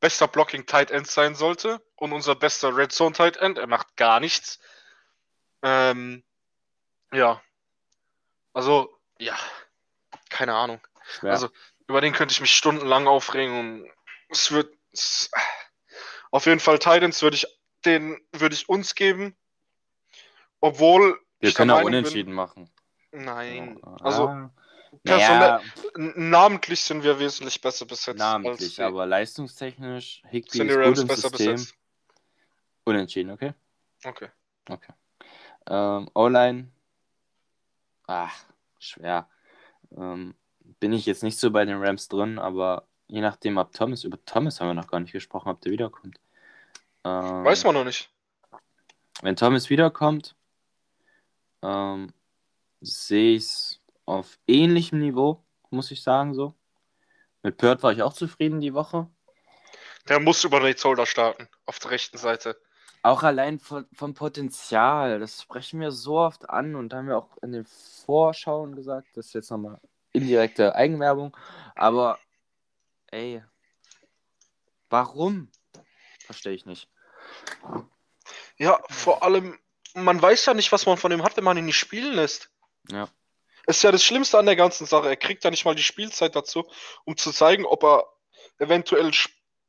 bester 0.00 0.28
Blocking 0.28 0.66
Tight 0.66 0.90
End 0.92 1.08
sein 1.08 1.34
sollte 1.34 1.82
und 1.96 2.12
unser 2.12 2.36
bester 2.36 2.76
Red 2.76 2.92
Zone 2.92 3.12
Tight 3.12 3.36
End. 3.38 3.58
Er 3.58 3.66
macht 3.66 3.96
gar 3.96 4.20
nichts. 4.20 4.60
Ähm, 5.62 6.22
ja. 7.12 7.42
Also, 8.52 8.96
ja. 9.18 9.36
Keine 10.30 10.54
Ahnung. 10.54 10.80
Schwer. 11.18 11.32
Also, 11.32 11.48
über 11.88 12.00
den 12.00 12.12
könnte 12.12 12.32
ich 12.32 12.40
mich 12.40 12.54
stundenlang 12.54 13.08
aufregen 13.08 13.58
und 13.58 13.90
es 14.28 14.52
wird. 14.52 14.72
Es, 14.92 15.30
auf 16.30 16.46
jeden 16.46 16.60
Fall 16.60 16.78
Titans 16.78 17.20
würde 17.22 17.36
ich 17.36 17.46
den 17.84 18.20
würde 18.32 18.54
ich 18.54 18.68
uns 18.68 18.94
geben. 18.94 19.36
Obwohl 20.60 21.20
wir 21.40 21.52
können 21.52 21.70
auch 21.70 21.76
Meinung 21.76 21.90
bin- 21.90 21.98
unentschieden 22.00 22.32
machen. 22.32 22.70
Nein. 23.10 23.80
Ja. 23.84 23.96
Also 24.04 24.28
Ah, 24.28 24.50
naja, 25.02 25.60
namentlich 25.96 26.80
sind 26.80 27.02
wir 27.02 27.18
wesentlich 27.18 27.60
besser 27.60 27.86
besetzt. 27.86 28.18
namentlich, 28.18 28.82
aber 28.82 29.06
leistungstechnisch, 29.06 30.22
Higby 30.28 30.58
sind 30.58 30.68
die 30.68 30.74
Rams 30.74 31.06
besser 31.06 31.28
System. 31.28 31.52
besetzt. 31.54 31.74
Unentschieden, 32.84 33.30
okay? 33.30 33.52
Okay. 34.04 34.28
Okay. 34.68 34.92
Ähm, 35.68 36.08
O-Line. 36.14 36.70
Ach, 38.06 38.44
schwer. 38.78 39.28
Ähm, 39.96 40.34
bin 40.80 40.92
ich 40.92 41.06
jetzt 41.06 41.22
nicht 41.22 41.38
so 41.38 41.50
bei 41.50 41.64
den 41.64 41.82
Rams 41.82 42.08
drin, 42.08 42.38
aber 42.38 42.86
je 43.08 43.20
nachdem, 43.20 43.58
ob 43.58 43.72
Thomas, 43.72 44.04
über 44.04 44.22
Thomas 44.24 44.60
haben 44.60 44.68
wir 44.68 44.74
noch 44.74 44.86
gar 44.86 45.00
nicht 45.00 45.12
gesprochen, 45.12 45.48
ob 45.48 45.60
der 45.60 45.72
wiederkommt. 45.72 46.18
Ähm, 47.04 47.44
Weiß 47.44 47.64
man 47.64 47.74
noch 47.74 47.84
nicht. 47.84 48.10
Wenn 49.22 49.36
Thomas 49.36 49.68
wiederkommt, 49.70 50.36
ähm, 51.62 52.12
sehe 52.80 53.36
ich 53.36 53.44
es 53.44 53.77
auf 54.08 54.38
ähnlichem 54.46 55.00
Niveau, 55.00 55.44
muss 55.70 55.90
ich 55.90 56.02
sagen, 56.02 56.34
so. 56.34 56.54
Mit 57.42 57.58
Pert 57.58 57.82
war 57.82 57.92
ich 57.92 58.02
auch 58.02 58.14
zufrieden 58.14 58.60
die 58.60 58.74
Woche. 58.74 59.08
Der 60.08 60.18
muss 60.18 60.42
über 60.44 60.60
Nate 60.60 60.80
Solder 60.80 61.04
starten. 61.04 61.46
Auf 61.66 61.78
der 61.78 61.90
rechten 61.90 62.16
Seite. 62.16 62.58
Auch 63.02 63.22
allein 63.22 63.58
von, 63.58 63.86
vom 63.92 64.14
Potenzial, 64.14 65.20
das 65.20 65.42
sprechen 65.42 65.80
wir 65.80 65.92
so 65.92 66.18
oft 66.18 66.48
an 66.48 66.74
und 66.74 66.92
haben 66.94 67.06
wir 67.06 67.18
auch 67.18 67.36
in 67.42 67.52
den 67.52 67.64
Vorschauen 67.64 68.74
gesagt, 68.74 69.08
das 69.14 69.26
ist 69.26 69.34
jetzt 69.34 69.50
nochmal 69.50 69.78
indirekte 70.12 70.74
Eigenwerbung, 70.74 71.36
aber 71.76 72.18
ey, 73.08 73.42
warum? 74.90 75.48
Verstehe 76.24 76.54
ich 76.54 76.66
nicht. 76.66 76.90
Ja, 78.56 78.80
vor 78.88 79.22
allem, 79.22 79.56
man 79.94 80.20
weiß 80.20 80.46
ja 80.46 80.54
nicht, 80.54 80.72
was 80.72 80.86
man 80.86 80.96
von 80.96 81.12
ihm 81.12 81.22
hat, 81.22 81.36
wenn 81.36 81.44
man 81.44 81.56
ihn 81.56 81.66
nicht 81.66 81.78
spielen 81.78 82.14
lässt. 82.14 82.50
Ja. 82.90 83.08
Ist 83.68 83.82
ja 83.82 83.92
das 83.92 84.02
Schlimmste 84.02 84.38
an 84.38 84.46
der 84.46 84.56
ganzen 84.56 84.86
Sache. 84.86 85.08
Er 85.08 85.16
kriegt 85.16 85.44
ja 85.44 85.50
nicht 85.50 85.66
mal 85.66 85.74
die 85.74 85.82
Spielzeit 85.82 86.34
dazu, 86.34 86.66
um 87.04 87.18
zu 87.18 87.32
zeigen, 87.32 87.66
ob 87.66 87.84
er 87.84 88.08
eventuell 88.58 89.10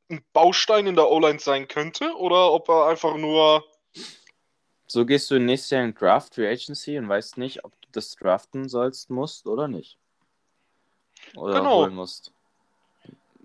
ein 0.10 0.24
Baustein 0.32 0.88
in 0.88 0.95
der 0.95 1.10
O-Line 1.10 1.39
sein 1.39 1.68
könnte 1.68 2.16
oder 2.16 2.54
ob 2.54 2.70
er 2.70 2.88
einfach 2.88 3.18
nur. 3.18 3.66
So 4.88 5.06
gehst 5.06 5.30
du 5.30 5.38
nächstes 5.38 5.72
Jahr 5.72 5.84
in 5.84 5.93
Draft 5.93 6.34
Free 6.34 6.50
Agency 6.50 6.97
und 6.97 7.10
weißt 7.10 7.38
nicht, 7.38 7.66
ob 7.66 7.74
du 7.82 7.89
das 7.91 8.16
draften 8.16 8.70
sollst, 8.70 9.10
musst 9.10 9.47
oder 9.47 9.68
nicht. 9.68 9.97
Oder 11.36 11.56
Genau. 11.56 11.80
holen 11.80 11.93
musst. 11.93 12.32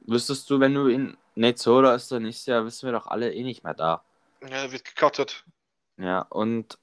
Wüsstest 0.06 0.48
du, 0.50 0.60
wenn 0.60 0.74
du 0.74 0.86
in 0.86 1.16
Nate 1.34 1.60
Solder 1.60 1.96
ist, 1.96 2.12
dann 2.12 2.22
nächstes 2.22 2.46
Jahr 2.46 2.64
wissen 2.64 2.86
wir 2.86 2.92
doch 2.92 3.08
alle 3.08 3.34
eh 3.34 3.42
nicht 3.42 3.64
mehr 3.64 3.74
da. 3.74 4.04
Ja, 4.40 4.48
er 4.50 4.72
wird 4.72 4.84
gecuttet. 4.84 5.44
Ja, 5.96 6.20
und. 6.20 6.78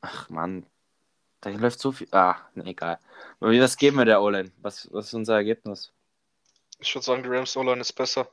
Ach 0.00 0.28
man, 0.28 0.66
da 1.40 1.50
läuft 1.50 1.80
so 1.80 1.92
viel. 1.92 2.08
Ah, 2.10 2.36
nee, 2.54 2.70
egal. 2.70 2.98
Was 3.40 3.76
geben 3.76 3.98
wir 3.98 4.04
der 4.04 4.20
O-Line? 4.20 4.50
Was, 4.60 4.88
was 4.92 5.06
ist 5.06 5.14
unser 5.14 5.34
Ergebnis? 5.34 5.92
Ich 6.80 6.94
würde 6.94 7.04
sagen, 7.04 7.22
die 7.22 7.28
Rams 7.28 7.56
O-Line 7.56 7.80
ist 7.80 7.92
besser. 7.92 8.30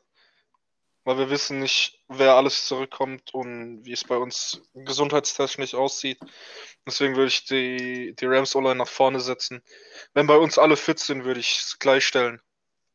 Weil 1.03 1.20
wir 1.20 1.30
wissen 1.30 1.60
nicht, 1.60 1.99
wer 2.08 2.34
alles 2.34 2.66
zurückkommt 2.66 3.32
und 3.36 3.86
wie 3.86 3.91
es 3.91 4.03
bei 4.03 4.18
uns 4.18 4.62
gesundheitstechnisch 4.74 5.76
aussieht. 5.76 6.20
Deswegen 6.88 7.16
würde 7.16 7.28
ich 7.28 7.45
die, 7.45 8.16
die 8.16 8.26
Rams 8.26 8.56
O-Line 8.56 8.76
nach 8.76 8.88
vorne 8.88 9.20
setzen. 9.20 9.62
Wenn 10.16 10.26
bei 10.26 10.38
uns 10.38 10.58
alle 10.58 10.76
fit 10.76 10.97
sind, 10.97 11.24
würde 11.24 11.39
ich 11.39 11.60
es 11.60 11.78
gleichstellen. 11.78 12.41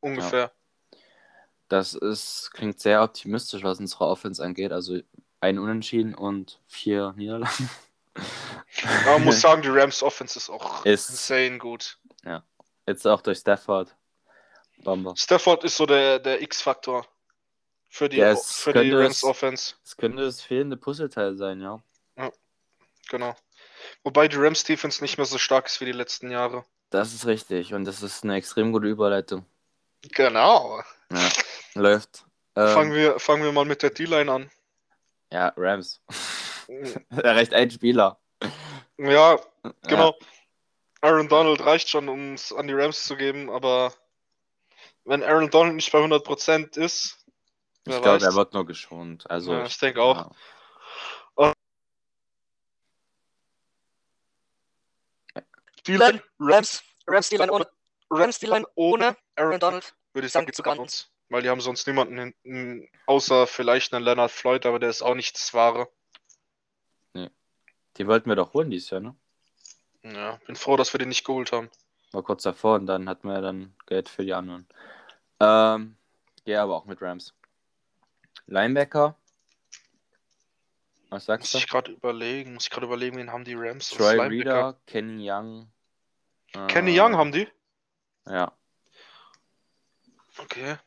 Ungefähr. 0.01 0.51
Das 1.69 1.95
ist, 1.95 2.51
klingt 2.53 2.81
sehr 2.81 3.01
optimistisch, 3.01 3.63
was 3.63 3.79
unsere 3.79 4.07
Offense 4.07 4.43
angeht. 4.43 4.73
Also 4.73 4.99
ein 5.41 5.61
Unentschieden 5.61 6.17
und 6.17 6.61
vier 6.67 7.15
Niederlagen. 7.17 7.71
Aber 8.85 9.13
man 9.19 9.25
muss 9.25 9.41
sagen, 9.41 9.63
die 9.63 9.69
Rams 9.69 10.03
Offense 10.03 10.39
ist 10.39 10.51
auch 10.51 10.85
Ist- 10.85 11.11
insane 11.11 11.59
gut. 11.59 11.99
Jetzt 12.87 13.07
auch 13.07 13.21
durch 13.21 13.39
Stafford. 13.39 13.95
Bombe. 14.79 15.13
Stafford 15.17 15.63
ist 15.65 15.77
so 15.77 15.87
der, 15.87 16.19
der 16.19 16.41
X-Faktor 16.43 17.07
für 17.89 18.09
die, 18.09 18.19
ist- 18.21 18.57
für 18.57 18.73
die 18.73 18.91
Rams 18.93 19.19
es- 19.19 19.25
Offense. 19.25 19.75
Das 19.85 19.97
könnte 19.97 20.23
das 20.25 20.41
fehlende 20.41 20.77
Puzzleteil 20.77 21.37
sein, 21.37 21.61
ja. 21.61 21.81
Genau. 23.09 23.35
Wobei 24.05 24.29
die 24.29 24.37
Rams 24.37 24.63
Defense 24.65 25.03
nicht 25.03 25.17
mehr 25.19 25.27
so 25.27 25.37
stark 25.39 25.67
ist 25.67 25.81
wie 25.81 25.85
die 25.85 25.93
letzten 25.93 26.31
Jahre. 26.31 26.65
Das 26.91 27.13
ist 27.13 27.27
richtig 27.27 27.75
und 27.75 27.85
das 27.85 28.03
ist 28.03 28.25
eine 28.25 28.37
extrem 28.37 28.73
gute 28.73 28.87
Überleitung. 28.89 29.45
Genau. 30.13 30.81
Ja, 31.13 31.29
läuft. 31.75 32.25
Ähm, 32.57 32.69
Fangen, 32.75 32.95
wir, 32.95 33.19
fangen 33.21 33.43
wir 33.45 33.53
mal 33.53 33.65
mit 33.65 33.83
der 33.83 33.91
D-Line 33.91 34.31
an. 34.33 34.51
Ja, 35.33 35.53
Rams. 35.57 36.01
Er 36.69 37.37
reicht 37.37 37.53
ein 37.53 37.71
Spieler. 37.71 38.19
Ja, 39.01 39.41
genau. 39.83 40.15
Aaron 41.01 41.29
Donald 41.29 41.65
reicht 41.65 41.89
schon, 41.89 42.09
um 42.09 42.35
es 42.35 42.53
an 42.53 42.67
die 42.67 42.75
Rams 42.75 43.07
zu 43.07 43.17
geben, 43.17 43.49
aber 43.49 43.95
wenn 45.05 45.23
Aaron 45.23 45.49
Donald 45.49 45.77
nicht 45.77 45.91
bei 45.91 45.99
100% 45.99 46.77
ist, 46.77 47.17
Ja, 47.87 47.97
ich 47.97 48.03
glaube, 48.03 48.25
er 48.25 48.35
wird 48.35 48.53
nur 48.53 48.67
geschont. 48.67 49.29
Also, 49.31 49.53
Ja, 49.53 49.65
ich 49.65 49.79
denke 49.79 50.03
auch. 50.03 50.17
Ja. 50.17 50.31
D-Line, 55.87 56.23
Rams, 56.39 56.83
Rams 57.07 57.29
die 57.31 57.39
Line 57.39 57.51
ohne, 57.51 57.67
Rams 58.11 58.39
die 58.39 58.47
Line 58.47 58.67
ohne 58.75 59.17
Aaron 59.35 59.59
Donald. 59.59 59.95
würde 60.13 60.27
ich 60.27 60.33
Sagen 60.33 60.45
gibt's 60.45 60.59
sogar 60.59 60.75
an 60.75 60.81
uns. 60.81 61.11
Weil 61.31 61.41
die 61.41 61.49
haben 61.49 61.63
sonst 61.63 61.87
niemanden 61.87 62.19
hinten, 62.19 62.89
außer 63.07 63.47
vielleicht 63.47 63.95
einen 63.95 64.05
Leonard 64.05 64.31
Floyd, 64.31 64.67
aber 64.67 64.79
der 64.79 64.91
ist 64.91 65.01
auch 65.01 65.15
nichts 65.15 65.55
Wahre. 65.55 65.89
Die 68.01 68.07
wollten 68.07 68.31
wir 68.31 68.35
doch 68.37 68.55
holen 68.55 68.71
dieses 68.71 68.89
Jahr, 68.89 69.03
ne? 69.03 69.15
Ja, 70.03 70.37
bin 70.47 70.57
froh, 70.57 70.79
dass 70.79 70.95
wir 70.95 70.99
den 70.99 71.11
nicht 71.11 71.27
geholt 71.27 71.53
haben. 71.53 71.69
War 72.13 72.23
kurz 72.23 72.45
davor 72.45 72.77
und 72.77 72.87
dann 72.87 73.11
hatten 73.11 73.29
wir 73.29 73.43
dann 73.43 73.75
Geld 73.85 74.09
für 74.09 74.25
die 74.25 74.33
anderen. 74.33 74.67
Ähm, 75.39 75.99
ja, 76.47 76.63
aber 76.63 76.77
auch 76.77 76.87
mit 76.87 77.03
Rams. 77.03 77.35
Linebacker. 78.47 79.19
Was 81.11 81.27
sagst 81.27 81.43
Muss 81.43 81.51
du? 81.53 81.59
ich 81.59 81.69
gerade 81.69 81.93
überlegen, 81.93 82.55
muss 82.55 82.65
ich 82.65 82.71
gerade 82.71 82.87
überlegen, 82.87 83.19
wen 83.19 83.31
haben 83.33 83.45
die 83.45 83.53
Rams? 83.55 83.91
Troy? 83.91 84.19
Reader, 84.19 84.81
Kenny 84.87 85.31
Young. 85.31 85.71
Kenny 86.69 86.97
äh, 86.97 87.03
Young 87.03 87.19
haben 87.19 87.33
die? 87.33 87.49
Ja. 88.27 88.51
Okay. 90.39 90.79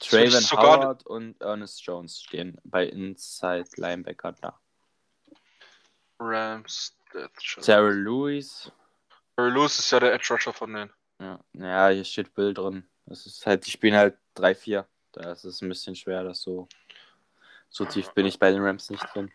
Ich 0.00 0.08
Traven 0.08 0.30
sogar- 0.32 0.78
Howard 0.78 1.06
und 1.06 1.40
Ernest 1.40 1.86
Jones 1.86 2.20
stehen 2.20 2.60
bei 2.64 2.86
Inside 2.86 3.68
Linebacker 3.76 4.32
da. 4.32 4.58
Rams. 6.20 6.96
Death. 7.12 7.30
Sarah 7.60 7.90
Lewis. 7.90 8.70
Terry 9.36 9.50
Lewis 9.50 9.78
ist 9.78 9.90
ja 9.90 9.98
der 10.00 10.12
Edge 10.14 10.28
Rusher 10.30 10.52
von 10.52 10.72
denen. 10.72 10.92
Ja, 11.18 11.40
ja, 11.54 11.88
hier 11.88 12.04
steht 12.04 12.34
Bill 12.34 12.54
drin. 12.54 12.88
Das 13.06 13.26
ist 13.26 13.44
halt, 13.46 13.66
die 13.66 13.70
spielen 13.70 13.96
halt 13.96 14.16
3-4. 14.36 14.86
Da 15.12 15.32
ist 15.32 15.44
es 15.44 15.60
ein 15.60 15.68
bisschen 15.68 15.96
schwer, 15.96 16.22
das 16.22 16.40
so. 16.42 16.68
So 17.68 17.84
tief 17.84 18.10
bin 18.10 18.26
ich 18.26 18.38
bei 18.38 18.50
den 18.50 18.62
Rams 18.62 18.90
nicht 18.90 19.04
drin. 19.14 19.32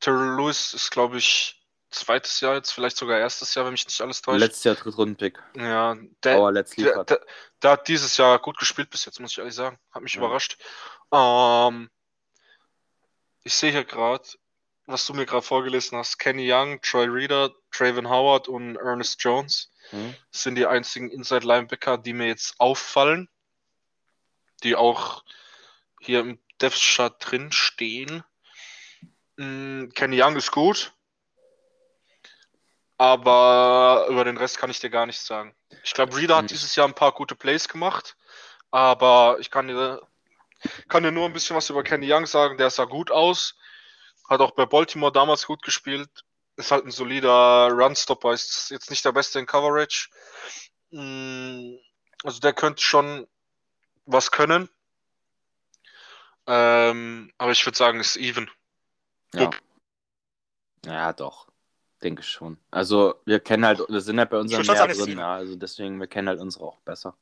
Terry 0.00 0.36
Lewis 0.36 0.74
ist, 0.74 0.90
glaube 0.90 1.18
ich, 1.18 1.62
zweites 1.90 2.40
Jahr 2.40 2.54
jetzt, 2.54 2.70
vielleicht 2.70 2.96
sogar 2.96 3.18
erstes 3.18 3.54
Jahr, 3.54 3.64
wenn 3.64 3.72
mich 3.72 3.86
nicht 3.86 4.00
alles 4.00 4.20
täuscht. 4.22 4.40
Letztes 4.40 4.64
Jahr 4.64 4.74
Drittrunden-Pick. 4.74 5.38
ja, 5.56 5.96
der, 6.22 6.36
Aber 6.36 6.52
der, 6.52 6.64
der, 7.04 7.20
der 7.62 7.70
hat 7.70 7.88
dieses 7.88 8.16
Jahr 8.16 8.38
gut 8.38 8.58
gespielt 8.58 8.90
bis 8.90 9.04
jetzt, 9.04 9.20
muss 9.20 9.32
ich 9.32 9.38
ehrlich 9.38 9.54
sagen. 9.54 9.78
Hat 9.90 10.02
mich 10.02 10.14
Ja. 10.14 10.20
überrascht. 10.20 10.58
Ähm, 11.12 11.90
ich 13.42 13.54
sehe 13.54 13.72
hier 13.72 13.84
gerade, 13.84 14.28
was 14.88 15.06
du 15.06 15.12
mir 15.14 15.26
gerade 15.26 15.42
vorgelesen 15.42 15.98
hast. 15.98 16.18
Kenny 16.18 16.50
Young, 16.50 16.80
Troy 16.80 17.04
Reader, 17.04 17.54
Traven 17.70 18.08
Howard 18.08 18.48
und 18.48 18.76
Ernest 18.76 19.22
Jones 19.22 19.70
Hm? 19.90 20.14
sind 20.30 20.56
die 20.56 20.66
einzigen 20.66 21.10
Inside 21.10 21.46
Linebacker, 21.46 21.98
die 21.98 22.12
mir 22.12 22.26
jetzt 22.26 22.58
auffallen, 22.58 23.28
die 24.62 24.76
auch 24.76 25.24
hier 26.00 26.20
im 26.20 26.38
Depth 26.60 26.80
Chart 26.80 27.14
drin 27.18 27.52
stehen. 27.52 28.24
Mm, 29.36 29.88
Kenny 29.90 30.20
Young 30.20 30.36
ist 30.36 30.50
gut, 30.50 30.92
aber 32.96 34.06
über 34.10 34.24
den 34.24 34.36
Rest 34.36 34.58
kann 34.58 34.70
ich 34.70 34.80
dir 34.80 34.90
gar 34.90 35.06
nichts 35.06 35.26
sagen. 35.26 35.54
Ich 35.84 35.94
glaube, 35.94 36.16
Reader 36.16 36.36
hat 36.36 36.50
dieses 36.50 36.74
Jahr 36.76 36.88
ein 36.88 36.94
paar 36.94 37.12
gute 37.12 37.34
Plays 37.36 37.68
gemacht, 37.68 38.16
aber 38.70 39.36
ich 39.38 39.50
kann 39.50 39.68
dir, 39.68 40.02
kann 40.88 41.02
dir 41.02 41.12
nur 41.12 41.26
ein 41.26 41.32
bisschen 41.32 41.56
was 41.56 41.70
über 41.70 41.82
Kenny 41.82 42.12
Young 42.12 42.26
sagen. 42.26 42.58
Der 42.58 42.70
sah 42.70 42.84
gut 42.84 43.10
aus, 43.10 43.54
hat 44.28 44.40
auch 44.40 44.52
bei 44.52 44.66
Baltimore 44.66 45.12
damals 45.12 45.46
gut 45.46 45.62
gespielt. 45.62 46.10
Ist 46.56 46.70
halt 46.70 46.84
ein 46.84 46.90
solider 46.90 47.70
Runstopper, 47.70 48.32
ist 48.32 48.70
jetzt 48.70 48.90
nicht 48.90 49.04
der 49.04 49.12
Beste 49.12 49.38
in 49.38 49.46
Coverage. 49.46 50.08
Mm, 50.90 51.76
Also 52.24 52.40
der 52.40 52.52
könnte 52.52 52.82
schon 52.82 53.26
was 54.06 54.30
können. 54.30 54.68
Ähm, 56.46 57.32
aber 57.38 57.52
ich 57.52 57.64
würde 57.64 57.76
sagen, 57.76 58.00
ist 58.00 58.16
even. 58.16 58.50
Ja. 59.34 59.50
ja, 60.86 61.12
doch. 61.12 61.46
Denke 62.02 62.22
schon. 62.22 62.58
Also, 62.70 63.20
wir 63.24 63.40
kennen 63.40 63.66
halt, 63.66 63.80
wir 63.88 64.00
sind 64.00 64.18
halt 64.18 64.30
bei 64.30 64.38
es 64.38 64.52
ist 64.52 64.66
drin, 64.66 65.10
even. 65.10 65.18
ja. 65.18 65.34
Also 65.34 65.56
deswegen, 65.56 66.00
wir 66.00 66.06
kennen 66.06 66.28
halt 66.28 66.40
unsere 66.40 66.64
auch 66.64 66.78
besser. 66.80 67.16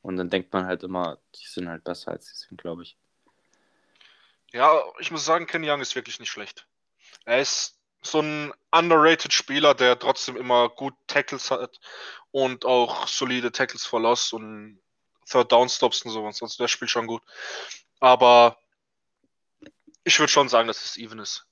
Und 0.00 0.16
dann 0.16 0.30
denkt 0.30 0.52
man 0.52 0.66
halt 0.66 0.82
immer, 0.82 1.18
die 1.34 1.46
sind 1.46 1.68
halt 1.68 1.84
besser 1.84 2.12
als 2.12 2.26
die 2.26 2.36
sind, 2.36 2.60
glaube 2.60 2.82
ich. 2.82 2.96
Ja, 4.52 4.82
ich 4.98 5.10
muss 5.10 5.24
sagen, 5.24 5.46
Kenny 5.46 5.70
Young 5.70 5.80
ist 5.80 5.94
wirklich 5.94 6.20
nicht 6.20 6.30
schlecht. 6.30 6.66
Er 7.24 7.40
ist 7.40 7.78
so 8.02 8.20
ein 8.20 8.52
underrated 8.70 9.32
Spieler, 9.32 9.74
der 9.74 9.98
trotzdem 9.98 10.36
immer 10.36 10.68
gut 10.68 10.94
Tackles 11.06 11.50
hat 11.50 11.80
und 12.32 12.64
auch 12.64 13.06
solide 13.06 13.52
Tackles 13.52 13.86
for 13.86 14.00
Loss 14.00 14.32
und 14.32 14.80
Third 15.30 15.52
Down 15.52 15.68
Stops 15.68 16.02
und 16.02 16.10
sowas. 16.10 16.42
Also 16.42 16.56
der 16.62 16.68
spielt 16.68 16.90
schon 16.90 17.06
gut. 17.06 17.22
Aber 18.00 18.58
ich 20.04 20.18
würde 20.18 20.32
schon 20.32 20.48
sagen, 20.48 20.66
dass 20.68 20.84
es 20.84 20.96
even 20.96 21.20
ist. 21.20 21.46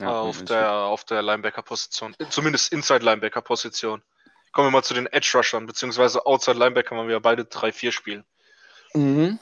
Ja, 0.00 0.06
äh, 0.06 0.28
auf 0.28 0.42
der, 0.44 0.72
auf 0.72 1.04
der 1.04 1.22
Linebacker-Position. 1.22 2.16
Zumindest 2.30 2.72
Inside-Linebacker-Position. 2.72 4.02
Kommen 4.52 4.66
wir 4.66 4.70
mal 4.70 4.82
zu 4.82 4.94
den 4.94 5.06
Edge-Rushern, 5.06 5.66
beziehungsweise 5.66 6.24
Outside-Linebacker, 6.24 6.96
weil 6.96 7.06
wir 7.06 7.14
ja 7.14 7.18
beide 7.18 7.42
3-4 7.42 7.92
spielen. 7.92 8.24
Mhm. 8.94 9.38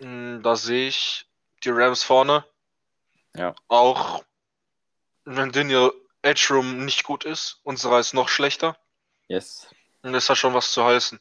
Mm, 0.00 0.42
Da 0.42 0.56
sehe 0.56 0.88
ich 0.88 1.26
die 1.64 1.70
Rams 1.70 2.02
vorne. 2.02 2.44
Ja. 3.36 3.54
Auch 3.68 4.24
wenn 5.24 5.52
den 5.52 5.70
ihr 5.70 5.92
Edge 6.22 6.48
Room 6.50 6.84
nicht 6.84 7.04
gut 7.04 7.24
ist, 7.24 7.60
unserer 7.64 8.00
ist 8.00 8.14
noch 8.14 8.28
schlechter. 8.28 8.76
Yes. 9.28 9.68
Und 10.02 10.12
das 10.12 10.28
hat 10.28 10.38
schon 10.38 10.54
was 10.54 10.72
zu 10.72 10.84
heißen. 10.84 11.18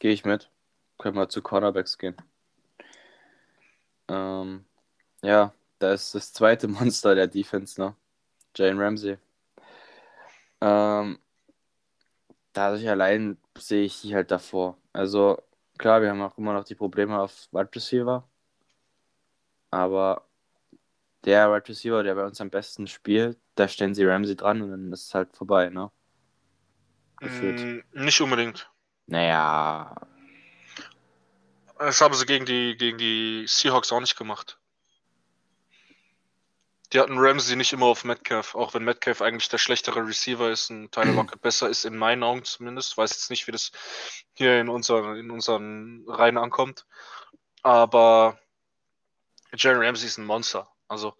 Gehe 0.00 0.12
ich 0.12 0.24
mit. 0.24 0.50
Können 0.98 1.16
wir 1.16 1.28
zu 1.28 1.42
Cornerbacks 1.42 1.98
gehen. 1.98 2.16
Ähm, 4.08 4.64
ja, 5.22 5.54
da 5.78 5.92
ist 5.92 6.14
das 6.14 6.32
zweite 6.32 6.68
Monster 6.68 7.14
der 7.14 7.26
Defense, 7.26 7.80
ne? 7.80 7.94
Jane 8.56 8.82
Ramsey. 8.82 9.18
Ähm, 10.60 11.18
dadurch 12.52 12.88
allein 12.88 13.38
sehe 13.56 13.84
ich 13.84 14.00
die 14.00 14.14
halt 14.14 14.30
davor. 14.30 14.76
Also, 14.92 15.42
klar, 15.80 16.02
wir 16.02 16.10
haben 16.10 16.22
auch 16.22 16.38
immer 16.38 16.52
noch 16.52 16.64
die 16.64 16.74
Probleme 16.76 17.18
auf 17.18 17.48
Wide 17.52 17.70
Receiver. 17.74 18.28
Aber 19.70 20.28
der 21.24 21.50
Wide 21.52 21.68
Receiver, 21.68 22.02
der 22.02 22.14
bei 22.14 22.24
uns 22.26 22.40
am 22.40 22.50
besten 22.50 22.86
spielt, 22.86 23.38
da 23.54 23.66
stellen 23.68 23.94
sie 23.94 24.04
Ramsey 24.04 24.36
dran 24.36 24.62
und 24.62 24.70
dann 24.70 24.92
ist 24.92 25.06
es 25.06 25.14
halt 25.14 25.34
vorbei, 25.36 25.70
ne? 25.70 25.90
Gefühlt. 27.18 27.60
Mm, 27.60 28.04
Nicht 28.04 28.20
unbedingt. 28.20 28.70
Naja, 29.06 29.96
Das 31.80 32.00
haben 32.02 32.14
sie 32.14 32.26
gegen 32.26 32.44
die, 32.44 32.76
gegen 32.76 32.98
die 32.98 33.46
Seahawks 33.48 33.90
auch 33.90 34.00
nicht 34.00 34.16
gemacht. 34.16 34.59
Die 36.92 36.98
hatten 36.98 37.18
Ramsey 37.18 37.54
nicht 37.56 37.72
immer 37.72 37.86
auf 37.86 38.02
Metcalf, 38.04 38.54
auch 38.56 38.74
wenn 38.74 38.82
Metcalf 38.82 39.22
eigentlich 39.22 39.48
der 39.48 39.58
schlechtere 39.58 40.04
Receiver 40.04 40.50
ist 40.50 40.70
und 40.70 40.90
Tyler 40.92 41.12
Lockett 41.14 41.40
besser 41.40 41.68
ist, 41.68 41.84
in 41.84 41.96
meinen 41.96 42.22
Augen 42.22 42.44
zumindest. 42.44 42.96
Weiß 42.96 43.10
jetzt 43.10 43.30
nicht, 43.30 43.46
wie 43.46 43.52
das 43.52 43.70
hier 44.34 44.60
in, 44.60 44.68
unser, 44.68 45.14
in 45.16 45.30
unseren 45.30 46.04
Reihen 46.08 46.36
ankommt. 46.38 46.86
Aber 47.62 48.38
Jerry 49.54 49.86
Ramsey 49.86 50.06
ist 50.06 50.18
ein 50.18 50.24
Monster. 50.24 50.68
Also 50.88 51.14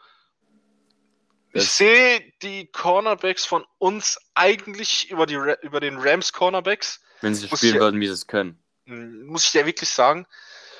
ich 1.53 1.69
sehe 1.71 2.33
die 2.43 2.67
Cornerbacks 2.67 3.45
von 3.45 3.65
uns 3.79 4.19
eigentlich 4.35 5.11
über, 5.11 5.27
die, 5.27 5.35
über 5.63 5.81
den 5.81 5.99
Rams 5.99 6.33
Cornerbacks 6.33 7.01
wenn 7.23 7.35
sie 7.35 7.49
spielen 7.49 7.75
ich- 7.75 7.81
würden, 7.81 8.01
wie 8.01 8.07
sie 8.07 8.13
es 8.13 8.27
können. 8.27 8.63
Mm, 8.87 9.27
Muss 9.27 9.45
ich 9.45 9.53
dir 9.53 9.67
wirklich 9.67 9.91
sagen. 9.91 10.27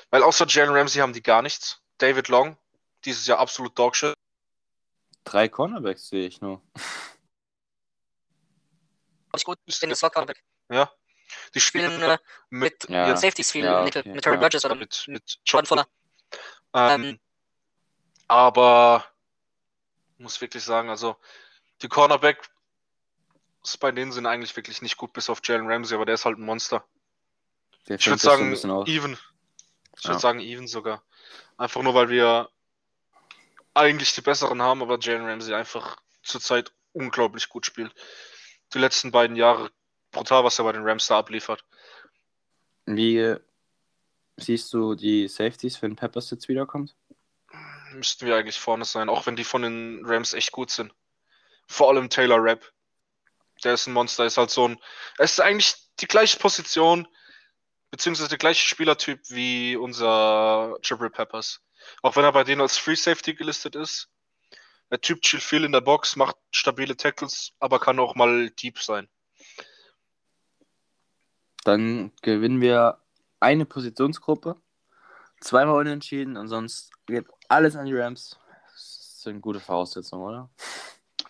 Weil 0.09 0.23
außer 0.23 0.45
Jalen 0.47 0.71
Ramsey 0.75 0.99
haben 1.01 1.13
die 1.13 1.21
gar 1.23 1.41
nichts. 1.41 1.81
David 1.97 2.27
Long, 2.29 2.57
dieses 3.05 3.27
Jahr 3.27 3.39
absolut 3.39 3.77
Dogshit. 3.77 4.13
Drei 5.23 5.47
Cornerbacks 5.47 6.07
sehe 6.09 6.27
ich 6.27 6.41
nur. 6.41 6.61
Ganz 9.31 9.43
gut. 9.43 9.59
Ich 9.65 9.79
bin 9.79 9.89
jetzt 9.89 9.99
Slot 9.99 10.13
Cornerback. 10.13 10.43
Ja. 10.69 10.91
Die 11.55 11.61
spielen 11.61 12.01
äh, 12.01 12.17
mit, 12.49 12.89
mit 12.89 12.89
Ja. 12.89 13.07
jetzt 13.07 13.21
Safeties 13.21 13.51
viel 13.51 13.63
Ja, 13.63 13.83
Nickel, 13.83 14.01
okay. 14.01 14.13
mit 14.13 14.23
Terry 14.23 14.35
Ja. 14.35 14.41
Burgess 14.41 14.65
oder 14.65 14.75
mit, 14.75 15.05
mit 15.07 15.39
Jordan 15.45 15.65
Fuller. 15.65 15.87
Ähm, 16.73 17.03
Ähm, 17.03 17.19
aber 18.27 19.05
muss 20.17 20.39
wirklich 20.41 20.63
sagen, 20.63 20.89
also 20.89 21.17
die 21.81 21.87
Cornerbacks 21.87 22.49
bei 23.79 23.91
denen 23.91 24.11
sind 24.11 24.25
eigentlich 24.25 24.55
wirklich 24.55 24.81
nicht 24.81 24.97
gut, 24.97 25.13
bis 25.13 25.29
auf 25.29 25.39
Jalen 25.43 25.67
Ramsey, 25.69 25.95
aber 25.95 26.05
der 26.05 26.15
ist 26.15 26.25
halt 26.25 26.37
ein 26.37 26.45
Monster. 26.45 26.83
Der 27.87 27.99
Ich 27.99 28.07
würde 28.07 28.21
so 28.21 28.29
sagen, 28.29 28.53
even. 28.87 29.17
Ich 29.97 30.03
Ja. 30.03 30.09
würde 30.11 30.19
sagen, 30.19 30.39
even 30.39 30.67
sogar. 30.67 31.03
Einfach 31.57 31.81
nur, 31.81 31.93
weil 31.93 32.09
wir 32.09 32.49
eigentlich 33.73 34.13
die 34.13 34.21
besseren 34.21 34.61
haben, 34.61 34.81
aber 34.81 34.99
Jalen 34.99 35.25
Ramsey 35.25 35.53
einfach 35.53 35.97
zurzeit 36.23 36.71
unglaublich 36.93 37.49
gut 37.49 37.65
spielt. 37.65 37.93
Die 38.73 38.79
letzten 38.79 39.11
beiden 39.11 39.35
Jahre 39.35 39.71
brutal, 40.11 40.43
was 40.43 40.59
er 40.59 40.65
bei 40.65 40.73
den 40.73 40.87
Rams 40.87 41.07
da 41.07 41.17
abliefert. 41.17 41.63
Wie 42.85 43.17
äh, 43.17 43.39
siehst 44.37 44.73
du 44.73 44.95
die 44.95 45.27
Safeties, 45.27 45.81
wenn 45.81 45.95
Peppers 45.95 46.29
jetzt 46.31 46.47
wiederkommt? 46.47 46.95
Müssten 47.93 48.25
wir 48.25 48.35
eigentlich 48.35 48.59
vorne 48.59 48.85
sein, 48.85 49.09
auch 49.09 49.25
wenn 49.25 49.35
die 49.35 49.43
von 49.43 49.61
den 49.61 50.01
Rams 50.05 50.33
echt 50.33 50.51
gut 50.51 50.71
sind. 50.71 50.93
Vor 51.67 51.89
allem 51.89 52.09
Taylor 52.09 52.37
Rapp. 52.41 52.71
Der 53.63 53.73
ist 53.73 53.87
ein 53.87 53.93
Monster, 53.93 54.25
ist 54.25 54.37
halt 54.37 54.49
so 54.49 54.67
ein. 54.67 54.79
Er 55.17 55.25
ist 55.25 55.39
eigentlich 55.39 55.75
die 55.99 56.07
gleiche 56.07 56.37
Position, 56.39 57.07
beziehungsweise 57.91 58.29
der 58.29 58.37
gleiche 58.37 58.65
Spielertyp 58.65 59.19
wie 59.29 59.75
unser 59.75 60.77
Jabril 60.83 61.09
Peppers. 61.09 61.61
Auch 62.01 62.15
wenn 62.15 62.23
er 62.23 62.31
bei 62.31 62.43
denen 62.43 62.61
als 62.61 62.77
Free 62.77 62.95
Safety 62.95 63.33
gelistet 63.33 63.75
ist. 63.75 64.09
Der 64.89 64.99
Typ 64.99 65.21
chillt 65.21 65.43
viel 65.43 65.63
in 65.63 65.71
der 65.71 65.81
Box, 65.81 66.15
macht 66.15 66.35
stabile 66.51 66.97
Tackles, 66.97 67.53
aber 67.59 67.79
kann 67.79 67.99
auch 67.99 68.15
mal 68.15 68.49
deep 68.49 68.79
sein. 68.79 69.07
Dann 71.63 72.11
gewinnen 72.21 72.59
wir 72.59 72.99
eine 73.39 73.65
Positionsgruppe, 73.65 74.59
zweimal 75.39 75.79
unentschieden 75.79 76.35
und 76.35 76.47
sonst 76.47 76.91
geht 77.05 77.25
alles 77.47 77.75
an 77.75 77.85
die 77.85 77.95
Rams. 77.95 78.37
Das 78.71 79.21
sind 79.21 79.41
gute 79.41 79.59
Voraussetzungen, 79.59 80.23
oder? 80.23 80.49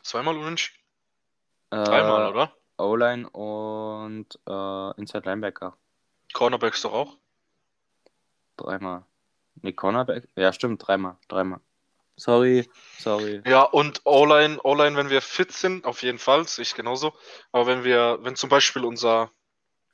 Zweimal 0.02 0.38
unentschieden? 0.38 0.80
Äh, 1.72 1.84
Dreimal, 1.84 2.32
oder? 2.32 2.56
O-Line 2.78 3.30
und 3.30 4.40
äh, 4.48 5.00
Inside 5.00 5.26
Linebacker. 5.26 5.78
Cornerbacks 6.34 6.82
doch 6.82 6.94
auch. 6.94 7.18
Dreimal. 8.58 9.06
Nee, 9.62 9.74
Cornerback? 9.74 10.28
Ja, 10.36 10.54
stimmt, 10.54 10.86
dreimal. 10.86 11.18
Dreimal. 11.28 11.60
Sorry, 12.18 12.70
sorry. 13.00 13.42
Ja, 13.46 13.64
und 13.64 14.02
O-Line, 14.04 14.60
O-Line, 14.62 14.96
wenn 14.96 15.10
wir 15.10 15.22
fit 15.22 15.52
sind, 15.52 15.86
auf 15.86 16.04
jeden 16.04 16.20
Fall, 16.20 16.48
sehe 16.48 16.64
ich 16.64 16.76
genauso. 16.76 17.14
Aber 17.52 17.66
wenn 17.68 17.84
wir, 17.84 18.20
wenn 18.22 18.36
zum 18.36 18.50
Beispiel 18.50 18.84
unser 18.86 19.32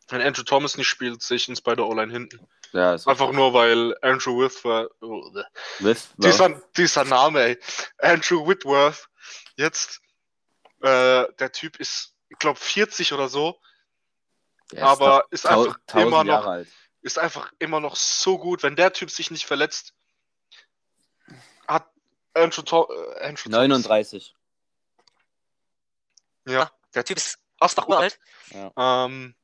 Wenn 0.09 0.21
Andrew 0.21 0.43
Thomas 0.43 0.77
nicht 0.77 0.87
spielt, 0.87 1.21
sehe 1.21 1.37
ich 1.37 1.47
uns 1.49 1.61
bei 1.61 1.75
der 1.75 1.85
O-Line 1.85 2.11
hinten. 2.11 2.47
Ja, 2.73 2.93
ist 2.93 3.07
Einfach 3.07 3.31
nur, 3.31 3.53
weil 3.53 3.95
Andrew 4.01 4.39
Whitworth, 4.39 4.91
With, 5.79 6.09
dieser, 6.17 6.61
dieser 6.75 7.05
Name, 7.05 7.41
ey, 7.41 7.59
Andrew 7.99 8.45
Whitworth, 8.47 9.07
jetzt, 9.55 10.01
äh, 10.81 11.25
der 11.39 11.51
Typ 11.51 11.79
ist, 11.79 12.13
ich 12.29 12.37
glaube, 12.37 12.59
40 12.59 13.13
oder 13.13 13.29
so, 13.29 13.57
Der 14.73 14.83
aber 14.83 15.25
ist 15.29 15.45
einfach 15.45 15.77
immer 15.93 16.23
noch, 16.23 16.33
Jahre 16.33 16.49
alt. 16.49 16.67
Ist 17.07 17.17
einfach 17.17 17.51
immer 17.59 17.79
noch 17.79 17.95
so 17.95 18.37
gut. 18.37 18.61
Wenn 18.63 18.75
der 18.75 18.93
Typ 18.93 19.09
sich 19.09 19.31
nicht 19.31 19.45
verletzt, 19.45 19.93
hat 21.67 21.89
Andrew, 22.33 22.61
Tho 22.61 22.87
äh, 22.91 23.19
Andrew 23.27 23.49
Thomas- 23.49 23.59
39. 23.67 24.35
Ja, 26.47 26.71
Der 26.93 27.03
Typ 27.03 27.17
ist 27.17 27.39
Oscar 27.59 27.89
uralt. 27.89 28.19
ähm, 28.51 29.35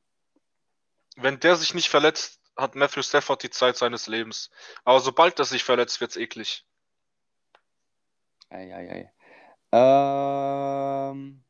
wenn 1.16 1.40
der 1.40 1.56
sich 1.56 1.74
nicht 1.74 1.88
verletzt, 1.88 2.40
hat 2.56 2.74
Matthew 2.76 3.02
Stafford 3.02 3.42
die 3.42 3.50
Zeit 3.50 3.76
seines 3.76 4.06
Lebens. 4.06 4.50
Aber 4.84 5.00
sobald 5.00 5.38
er 5.38 5.44
sich 5.44 5.64
verletzt, 5.64 6.00
wird's 6.00 6.16
eklig. 6.16 6.64
Eieiei. 8.48 9.12
Ähm, 9.72 11.42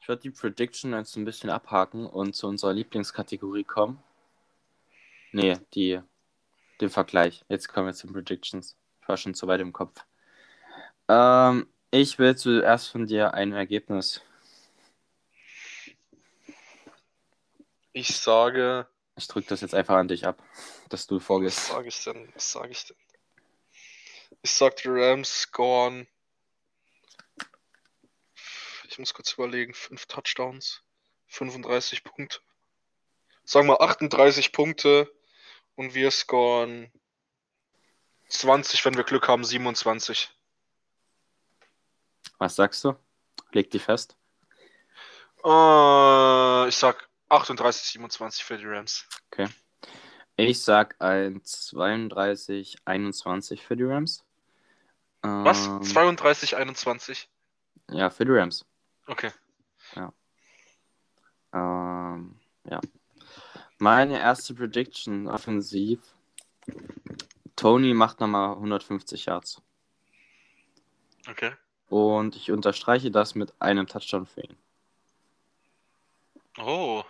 ich 0.00 0.08
würde 0.08 0.22
die 0.22 0.30
Prediction 0.30 0.92
jetzt 0.92 1.16
ein 1.16 1.24
bisschen 1.24 1.48
abhaken 1.50 2.06
und 2.06 2.34
zu 2.36 2.46
unserer 2.46 2.74
Lieblingskategorie 2.74 3.64
kommen. 3.64 4.02
Nee, 5.32 5.58
die, 5.74 6.00
den 6.80 6.90
Vergleich. 6.90 7.44
Jetzt 7.48 7.68
kommen 7.68 7.86
wir 7.86 7.94
zu 7.94 8.06
den 8.06 8.14
Predictions. 8.14 8.76
Ich 9.02 9.08
war 9.08 9.16
schon 9.16 9.34
zu 9.34 9.46
weit 9.46 9.60
im 9.60 9.72
Kopf. 9.72 10.04
Ähm, 11.08 11.68
ich 11.90 12.18
will 12.18 12.36
zuerst 12.36 12.88
von 12.88 13.06
dir 13.06 13.34
ein 13.34 13.52
Ergebnis. 13.52 14.22
Ich 17.92 18.16
sage, 18.16 18.86
Ich 19.16 19.26
drücke 19.26 19.48
das 19.48 19.60
jetzt 19.60 19.74
einfach 19.74 19.96
an 19.96 20.08
dich 20.08 20.26
ab, 20.26 20.42
dass 20.88 21.06
du 21.06 21.16
was 21.16 21.24
vorgehst. 21.24 21.66
sage 21.66 21.88
ich 21.88 22.04
denn? 22.04 22.32
Was 22.34 22.52
sage 22.52 22.70
ich 22.70 22.84
denn? 22.86 22.96
Ich 24.42 24.52
sag, 24.52 24.76
die 24.76 24.88
Rams 24.88 25.42
scoren. 25.42 26.06
Ich 28.88 28.98
muss 28.98 29.12
kurz 29.12 29.32
überlegen. 29.34 29.74
Fünf 29.74 30.06
Touchdowns, 30.06 30.82
35 31.28 32.04
Punkte. 32.04 32.40
Sagen 33.44 33.66
wir 33.66 33.80
38 33.80 34.52
Punkte 34.52 35.12
und 35.80 35.94
wir 35.94 36.10
scoren 36.10 36.92
20, 38.28 38.84
wenn 38.84 38.98
wir 38.98 39.04
Glück 39.04 39.28
haben, 39.28 39.44
27. 39.44 40.28
Was 42.36 42.54
sagst 42.54 42.84
du? 42.84 42.94
Leg 43.52 43.70
dich 43.70 43.82
fest. 43.82 44.14
Äh, 45.42 46.68
ich 46.68 46.76
sag 46.76 47.08
38, 47.30 47.92
27 47.92 48.44
für 48.44 48.58
die 48.58 48.66
Rams. 48.66 49.08
Ich 50.36 50.62
sag 50.62 51.00
ein 51.00 51.42
32, 51.42 52.76
21 52.84 53.62
für 53.62 53.76
die 53.76 53.84
Rams. 53.84 54.22
Was? 55.22 55.66
Ähm, 55.66 55.82
32, 55.82 56.56
21? 56.56 57.30
Ja, 57.90 58.10
für 58.10 58.26
die 58.26 58.32
Rams. 58.32 58.66
Okay. 59.06 59.32
Ähm, 61.54 62.38
ja. 62.64 62.80
Meine 63.80 64.20
erste 64.20 64.54
Prediction 64.54 65.26
offensiv. 65.26 66.00
Tony 67.56 67.94
macht 67.94 68.20
nochmal 68.20 68.50
150 68.50 69.24
Yards. 69.24 69.62
Okay. 71.26 71.52
Und 71.88 72.36
ich 72.36 72.50
unterstreiche 72.50 73.10
das 73.10 73.34
mit 73.34 73.54
einem 73.58 73.86
Touchdown 73.86 74.26
für 74.26 74.42
ihn. 74.42 74.56
Oh. 76.58 77.02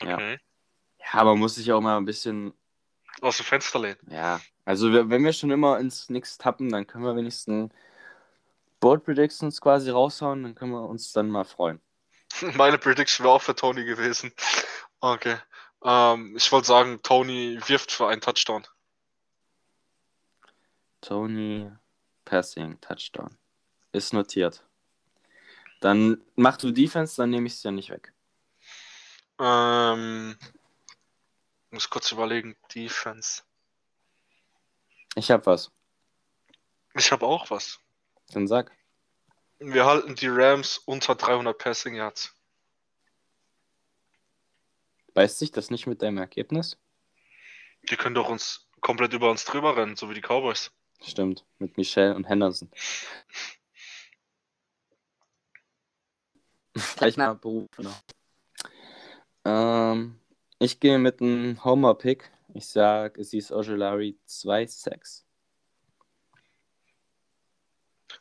Ja. 0.00 0.14
Okay. 0.14 0.38
Ja, 1.12 1.24
man 1.24 1.38
muss 1.38 1.56
sich 1.56 1.70
auch 1.70 1.82
mal 1.82 1.98
ein 1.98 2.06
bisschen. 2.06 2.54
Aus 3.20 3.36
dem 3.36 3.44
Fenster 3.44 3.78
lehnen. 3.78 3.98
Ja, 4.08 4.40
also 4.64 4.90
wenn 4.90 5.22
wir 5.22 5.34
schon 5.34 5.50
immer 5.50 5.78
ins 5.78 6.08
Nix 6.08 6.38
tappen, 6.38 6.70
dann 6.70 6.86
können 6.86 7.04
wir 7.04 7.14
wenigstens 7.14 7.70
Bold 8.80 9.04
Predictions 9.04 9.60
quasi 9.60 9.90
raushauen, 9.90 10.42
dann 10.44 10.54
können 10.54 10.72
wir 10.72 10.88
uns 10.88 11.12
dann 11.12 11.28
mal 11.28 11.44
freuen. 11.44 11.78
Meine 12.54 12.78
Prediction 12.78 13.24
wäre 13.24 13.34
auch 13.34 13.42
für 13.42 13.54
Tony 13.54 13.84
gewesen. 13.84 14.32
Okay. 15.00 15.38
Ähm, 15.82 16.36
ich 16.36 16.50
wollte 16.52 16.66
sagen, 16.68 17.02
Tony 17.02 17.58
wirft 17.66 17.90
für 17.90 18.08
einen 18.08 18.20
Touchdown. 18.20 18.66
Tony 21.00 21.70
Passing 22.24 22.80
Touchdown. 22.80 23.36
Ist 23.92 24.12
notiert. 24.12 24.64
Dann 25.80 26.22
mach 26.36 26.58
du 26.58 26.70
Defense, 26.70 27.16
dann 27.16 27.30
nehme 27.30 27.46
ich 27.46 27.54
es 27.54 27.62
ja 27.62 27.70
nicht 27.70 27.90
weg. 27.90 28.12
Ähm, 29.38 30.36
muss 31.70 31.88
kurz 31.88 32.12
überlegen. 32.12 32.56
Defense. 32.74 33.42
Ich 35.14 35.30
hab 35.30 35.46
was. 35.46 35.70
Ich 36.94 37.10
habe 37.10 37.26
auch 37.26 37.50
was. 37.50 37.80
Dann 38.32 38.46
sag. 38.46 38.70
Wir 39.58 39.86
halten 39.86 40.14
die 40.14 40.28
Rams 40.28 40.78
unter 40.78 41.14
300 41.14 41.56
Passing 41.56 41.94
Yards. 41.94 42.34
Beißt 45.14 45.38
sich 45.38 45.50
das 45.50 45.70
nicht 45.70 45.86
mit 45.86 46.02
deinem 46.02 46.18
Ergebnis? 46.18 46.78
Die 47.88 47.96
können 47.96 48.14
doch 48.14 48.28
uns 48.28 48.68
komplett 48.80 49.12
über 49.12 49.30
uns 49.30 49.44
drüber 49.44 49.76
rennen, 49.76 49.96
so 49.96 50.10
wie 50.10 50.14
die 50.14 50.20
Cowboys. 50.20 50.70
Stimmt, 51.02 51.44
mit 51.58 51.76
Michelle 51.76 52.14
und 52.14 52.28
Henderson. 52.28 52.70
Gleich 56.96 57.16
mal 57.16 57.34
Beruf, 57.34 57.68
genau. 57.76 57.94
Ähm, 59.44 60.20
ich 60.58 60.78
gehe 60.78 60.98
mit 60.98 61.20
einem 61.20 61.62
Homer-Pick. 61.64 62.30
Ich 62.54 62.66
sag, 62.66 63.16
es 63.18 63.32
ist 63.32 63.52
Ojolari 63.52 64.18
2-6. 64.28 65.24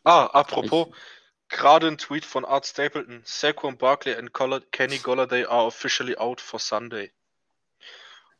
Ah, 0.04 0.26
apropos, 0.28 0.88
gerade 1.50 1.88
ein 1.88 1.98
Tweet 1.98 2.26
von 2.26 2.46
Art 2.46 2.66
Stapleton. 2.66 3.22
Saquon 3.26 3.78
Barkley 3.78 4.14
and 4.14 4.32
Kenny 4.72 4.98
Golladay 4.98 5.46
are 5.50 5.68
officially 5.68 6.16
out 6.18 6.40
for 6.40 6.60
Sunday. 6.60 7.12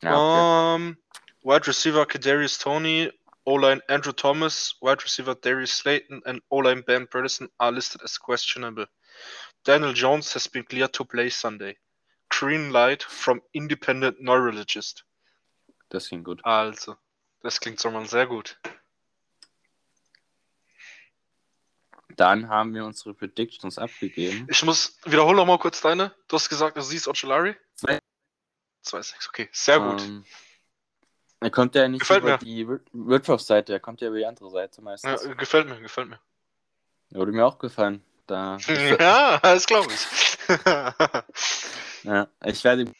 Ja, 0.02 0.14
okay. 0.14 0.76
Um, 0.76 0.96
wide 1.42 1.66
receiver 1.66 2.06
Kadarius 2.06 2.58
Tony, 2.58 3.10
O-line 3.44 3.82
Andrew 3.88 4.12
Thomas, 4.12 4.74
wide 4.80 5.02
receiver 5.02 5.34
Darius 5.34 5.72
Slayton, 5.72 6.22
and 6.24 6.40
O-line 6.50 6.82
Ben 6.86 7.06
Bredesen 7.06 7.48
are 7.58 7.72
listed 7.72 8.02
as 8.02 8.16
questionable. 8.16 8.86
Daniel 9.64 9.92
Jones 9.92 10.32
has 10.32 10.46
been 10.46 10.64
cleared 10.64 10.92
to 10.94 11.04
play 11.04 11.28
Sunday. 11.28 11.76
Green 12.30 12.70
light 12.70 13.02
from 13.02 13.42
independent 13.52 14.20
neurologist. 14.20 15.04
Das 15.90 16.08
ging 16.08 16.22
gut. 16.22 16.40
Also, 16.44 16.96
das 17.42 17.60
klingt 17.60 17.80
schon 17.80 17.92
mal 17.92 18.06
sehr 18.06 18.26
gut. 18.26 18.56
Dann 22.20 22.50
haben 22.50 22.74
wir 22.74 22.84
unsere 22.84 23.14
Predictions 23.14 23.78
abgegeben. 23.78 24.46
Ich 24.50 24.62
muss, 24.62 24.98
wiederhol 25.06 25.34
noch 25.34 25.46
mal 25.46 25.58
kurz 25.58 25.80
deine. 25.80 26.14
Du 26.28 26.36
hast 26.36 26.50
gesagt, 26.50 26.76
du 26.76 26.82
siehst 26.82 27.08
Ocellari? 27.08 27.56
Zwei. 27.76 27.98
2-6, 28.84 29.28
okay. 29.30 29.48
Sehr 29.52 29.80
gut. 29.80 30.02
Ähm, 30.02 30.26
er 31.40 31.50
kommt 31.50 31.74
ja 31.74 31.88
nicht 31.88 32.00
Gefällt 32.00 32.20
über 32.20 32.32
mir. 32.32 32.38
die 32.38 32.68
Wirtschaftsseite, 32.92 33.72
er 33.72 33.80
kommt 33.80 34.02
ja 34.02 34.08
über 34.08 34.18
die 34.18 34.26
andere 34.26 34.50
Seite 34.50 34.82
Ja, 34.82 34.84
meistens. 34.84 35.22
gefällt 35.38 35.66
mir, 35.70 35.80
gefällt 35.80 36.10
mir. 36.10 36.20
Würde 37.08 37.32
mir 37.32 37.46
auch 37.46 37.58
gefallen. 37.58 38.04
Da, 38.26 38.58
Ja, 38.68 39.38
das 39.38 39.64
glaube 39.64 39.90
ich. 39.90 40.06
ja, 42.04 42.28
ich 42.44 42.62
werde 42.64 42.92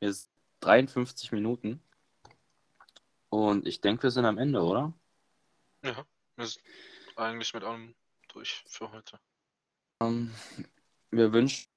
Jetzt 0.00 0.30
53 0.60 1.32
Minuten. 1.32 1.82
Und 3.30 3.66
ich 3.66 3.80
denke, 3.80 4.04
wir 4.04 4.10
sind 4.10 4.24
am 4.24 4.38
Ende, 4.38 4.62
oder? 4.62 4.92
ja, 5.82 6.04
wir 6.36 6.46
sind 6.46 6.62
eigentlich 7.16 7.54
mit 7.54 7.64
allem 7.64 7.94
durch 8.28 8.64
für 8.66 8.90
heute. 8.92 9.18
Ähm, 10.02 10.32
wir 11.10 11.32
wünschen 11.32 11.68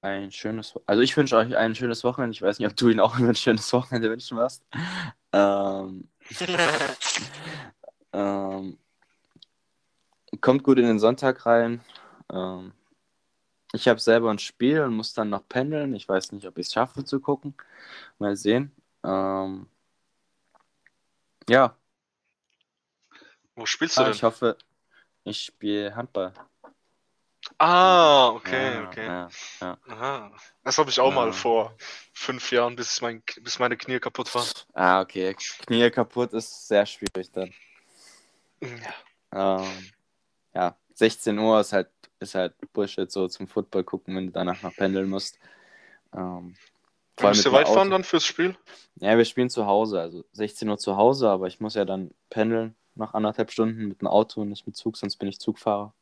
ein 0.00 0.30
schönes, 0.30 0.74
also 0.86 1.02
ich 1.02 1.16
wünsche 1.16 1.36
euch 1.36 1.56
ein 1.56 1.74
schönes 1.74 2.04
Wochenende. 2.04 2.34
Ich 2.34 2.42
weiß 2.42 2.58
nicht, 2.58 2.68
ob 2.68 2.76
du 2.76 2.88
ihn 2.88 3.00
auch 3.00 3.16
ein 3.18 3.34
schönes 3.34 3.72
Wochenende 3.72 4.10
wünschen 4.10 4.36
wirst. 4.38 4.64
Ähm, 5.32 6.08
ähm, 8.12 8.78
kommt 10.40 10.62
gut 10.62 10.78
in 10.78 10.86
den 10.86 10.98
Sonntag 10.98 11.46
rein. 11.46 11.80
Ähm, 12.32 12.72
ich 13.72 13.86
habe 13.88 14.00
selber 14.00 14.30
ein 14.30 14.38
Spiel 14.38 14.80
und 14.82 14.94
muss 14.94 15.12
dann 15.12 15.30
noch 15.30 15.46
pendeln. 15.48 15.94
Ich 15.94 16.08
weiß 16.08 16.32
nicht, 16.32 16.46
ob 16.46 16.56
ich 16.58 16.66
es 16.66 16.72
schaffe 16.72 17.04
zu 17.04 17.20
gucken. 17.20 17.54
Mal 18.18 18.36
sehen. 18.36 18.72
Ähm, 19.04 19.66
ja, 21.48 21.74
Wo 23.58 23.66
spielst 23.66 23.96
du 23.96 24.02
ah, 24.02 24.04
denn? 24.04 24.14
ich 24.14 24.22
hoffe, 24.22 24.56
ich 25.24 25.40
spiele 25.40 25.94
Handball. 25.96 26.32
Ah, 27.58 28.28
okay, 28.28 28.74
Ja, 28.74 28.88
okay. 28.88 29.06
ja. 29.60 29.78
Aha. 29.88 30.32
Das 30.62 30.78
habe 30.78 30.90
ich 30.90 31.00
auch 31.00 31.10
Ja. 31.10 31.14
mal 31.16 31.32
vor 31.32 31.74
fünf 32.12 32.52
Jahren, 32.52 32.76
bis, 32.76 33.00
mein, 33.00 33.22
bis 33.40 33.58
meine 33.58 33.76
Knie 33.76 33.98
kaputt 33.98 34.32
waren. 34.34 34.46
Ah, 34.74 35.00
okay. 35.00 35.34
Knie 35.34 35.90
kaputt 35.90 36.32
ist 36.34 36.68
sehr 36.68 36.86
schwierig 36.86 37.32
dann. 37.32 37.52
Ja. 38.60 39.60
Ähm, 39.60 39.90
ja, 40.54 40.76
16 40.94 41.36
Uhr 41.36 41.60
ist 41.60 41.72
halt, 41.72 41.90
ist 42.20 42.36
halt 42.36 42.54
Bullshit 42.72 43.10
so 43.10 43.26
zum 43.26 43.48
Football 43.48 43.82
gucken, 43.82 44.14
wenn 44.14 44.26
du 44.26 44.32
danach 44.32 44.62
noch 44.62 44.76
pendeln 44.76 45.08
musst. 45.08 45.38
Ähm, 46.14 46.54
vor 47.18 47.30
Müsst 47.30 47.44
ihr 47.44 47.52
weit 47.52 47.68
fahren 47.68 47.90
dann 47.90 48.04
fürs 48.04 48.24
Spiel? 48.24 48.56
Ja, 48.96 49.16
wir 49.16 49.24
spielen 49.24 49.50
zu 49.50 49.66
Hause, 49.66 50.00
also 50.00 50.24
16 50.32 50.68
Uhr 50.68 50.78
zu 50.78 50.96
Hause, 50.96 51.28
aber 51.28 51.46
ich 51.46 51.60
muss 51.60 51.74
ja 51.74 51.84
dann 51.84 52.10
pendeln 52.30 52.74
nach 52.94 53.14
anderthalb 53.14 53.50
Stunden 53.52 53.86
mit 53.88 54.00
dem 54.00 54.08
Auto 54.08 54.40
und 54.40 54.48
nicht 54.48 54.66
mit 54.66 54.76
Zug, 54.76 54.96
sonst 54.96 55.16
bin 55.16 55.28
ich 55.28 55.38
Zugfahrer. 55.38 55.94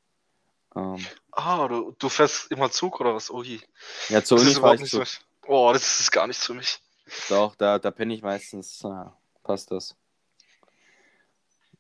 Ähm, 0.74 1.04
Ah, 1.32 1.68
du, 1.68 1.94
du 1.98 2.08
fährst 2.08 2.50
immer 2.50 2.70
Zug 2.70 3.00
oder 3.00 3.14
was? 3.14 3.30
Ui. 3.30 3.60
ja, 4.08 4.22
zur 4.22 4.38
Das 4.38 4.46
Uni 4.46 4.54
fahre 4.56 4.74
ich 4.76 4.80
nicht 4.82 4.90
Zug. 4.90 5.06
so. 5.06 5.18
Oh, 5.46 5.70
das 5.72 6.00
ist 6.00 6.10
gar 6.10 6.26
nichts 6.26 6.44
für 6.46 6.54
mich. 6.54 6.80
Doch, 7.28 7.54
da, 7.54 7.78
da 7.78 7.90
penne 7.90 8.14
ich 8.14 8.22
meistens. 8.22 8.80
Ja, 8.82 9.16
passt 9.42 9.70
das. 9.70 9.94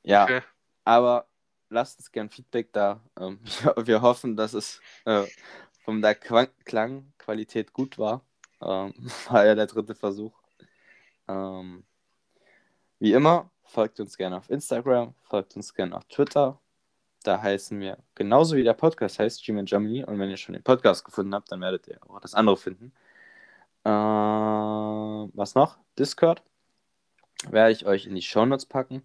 Ja, 0.02 0.24
Okay. 0.24 0.42
aber 0.84 1.26
lasst 1.68 1.98
uns 1.98 2.12
gern 2.12 2.30
Feedback 2.30 2.72
da. 2.72 3.00
Ähm, 3.18 3.40
wir, 3.76 4.02
hoffen, 4.02 4.36
dass 4.36 4.52
es 4.54 4.80
äh, 5.04 5.24
von 5.84 6.00
der 6.00 6.14
Qua- 6.14 6.46
Klangqualität 6.64 7.72
gut 7.72 7.98
war. 7.98 8.22
Ähm, 8.66 8.94
war 9.30 9.46
ja 9.46 9.54
der 9.54 9.66
dritte 9.66 9.94
Versuch. 9.94 10.32
Ähm, 11.28 11.84
wie 12.98 13.12
immer, 13.12 13.50
folgt 13.64 14.00
uns 14.00 14.16
gerne 14.16 14.36
auf 14.38 14.50
Instagram, 14.50 15.14
folgt 15.22 15.56
uns 15.56 15.74
gerne 15.74 15.96
auf 15.96 16.04
Twitter. 16.06 16.60
Da 17.24 17.42
heißen 17.42 17.80
wir, 17.80 17.98
genauso 18.14 18.56
wie 18.56 18.62
der 18.62 18.74
Podcast 18.74 19.18
heißt, 19.18 19.44
Gmail 19.44 19.64
Germany. 19.64 20.04
Und 20.04 20.18
wenn 20.18 20.30
ihr 20.30 20.36
schon 20.36 20.54
den 20.54 20.62
Podcast 20.62 21.04
gefunden 21.04 21.34
habt, 21.34 21.50
dann 21.50 21.60
werdet 21.60 21.88
ihr 21.88 21.98
auch 22.08 22.20
das 22.20 22.34
andere 22.34 22.56
finden. 22.56 22.92
Äh, 23.84 23.90
was 23.90 25.54
noch? 25.54 25.78
Discord. 25.98 26.42
Werde 27.50 27.72
ich 27.72 27.86
euch 27.86 28.06
in 28.06 28.14
die 28.14 28.22
Shownotes 28.22 28.66
packen. 28.66 29.02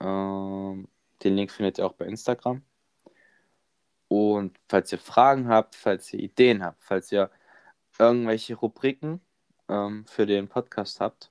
Ähm, 0.00 0.88
den 1.22 1.36
Link 1.36 1.50
findet 1.50 1.78
ihr 1.78 1.86
auch 1.86 1.92
bei 1.94 2.06
Instagram. 2.06 2.62
Und 4.08 4.58
falls 4.68 4.90
ihr 4.92 4.98
Fragen 4.98 5.48
habt, 5.48 5.74
falls 5.76 6.12
ihr 6.12 6.20
Ideen 6.20 6.64
habt, 6.64 6.82
falls 6.82 7.12
ihr 7.12 7.30
irgendwelche 8.00 8.54
Rubriken 8.54 9.20
ähm, 9.68 10.06
für 10.06 10.26
den 10.26 10.48
Podcast 10.48 11.00
habt, 11.00 11.30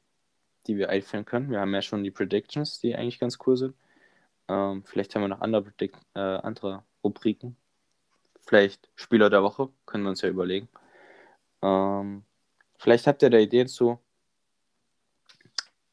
die 0.68 0.78
wir 0.78 0.90
einführen 0.90 1.26
können. 1.26 1.50
Wir 1.50 1.60
haben 1.60 1.74
ja 1.74 1.82
schon 1.82 2.04
die 2.04 2.12
Predictions, 2.12 2.80
die 2.80 2.96
eigentlich 2.96 3.20
ganz 3.20 3.40
cool 3.46 3.58
sind. 3.58 3.76
Ähm, 4.48 4.84
vielleicht 4.86 5.16
haben 5.16 5.24
wir 5.24 5.28
noch 5.28 5.42
andere, 5.42 5.64
Predict 5.64 5.98
äh, 6.16 6.20
andere 6.20 6.84
Rubriken. 7.04 7.58
Vielleicht 8.46 8.90
Spieler 8.96 9.30
der 9.30 9.44
Woche, 9.44 9.70
können 9.86 10.04
wir 10.04 10.12
uns 10.12 10.22
ja 10.22 10.30
überlegen. 10.30 10.70
Ähm, 11.62 12.24
vielleicht 12.78 13.08
habt 13.08 13.24
ihr 13.24 13.30
da 13.32 13.38
Ideen 13.38 13.68
zu. 13.68 14.00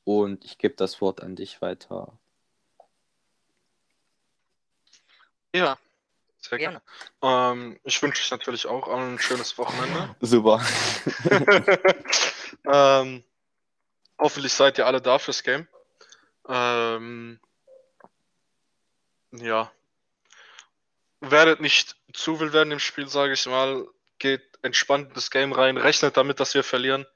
Und 0.05 0.45
ich 0.45 0.59
gebe 0.59 0.75
das 0.77 1.01
Wort 1.01 1.23
an 1.23 1.37
dich 1.37 1.61
weiter. 1.63 2.13
Ja, 5.55 5.79
Sehr 6.41 6.59
gerne. 6.59 6.83
Ähm, 7.23 7.81
ich 7.83 8.01
wünsche 8.03 8.23
euch 8.23 8.31
natürlich 8.31 8.67
auch 8.67 8.89
ein 8.89 9.19
schönes 9.19 9.59
Wochenende. 9.59 10.15
Super. 10.21 10.65
ähm, 12.73 13.25
hoffentlich 14.19 14.53
seid 14.53 14.79
ihr 14.79 14.87
alle 14.87 15.01
da 15.01 15.19
fürs 15.19 15.43
Game. 15.43 15.67
Ähm, 16.49 17.41
ja. 19.33 19.71
Werdet 21.21 21.61
nicht 21.61 21.97
zu 22.13 22.39
wild 22.39 22.53
werden 22.53 22.71
im 22.71 22.79
Spiel, 22.79 23.09
sage 23.09 23.33
ich 23.33 23.47
mal. 23.47 23.87
Geht 24.19 24.43
entspannt 24.63 25.09
in 25.09 25.15
das 25.15 25.31
Game 25.31 25.53
rein. 25.53 25.77
Rechnet 25.77 26.17
damit, 26.17 26.41
dass 26.41 26.55
wir 26.55 26.63
verlieren. 26.63 27.07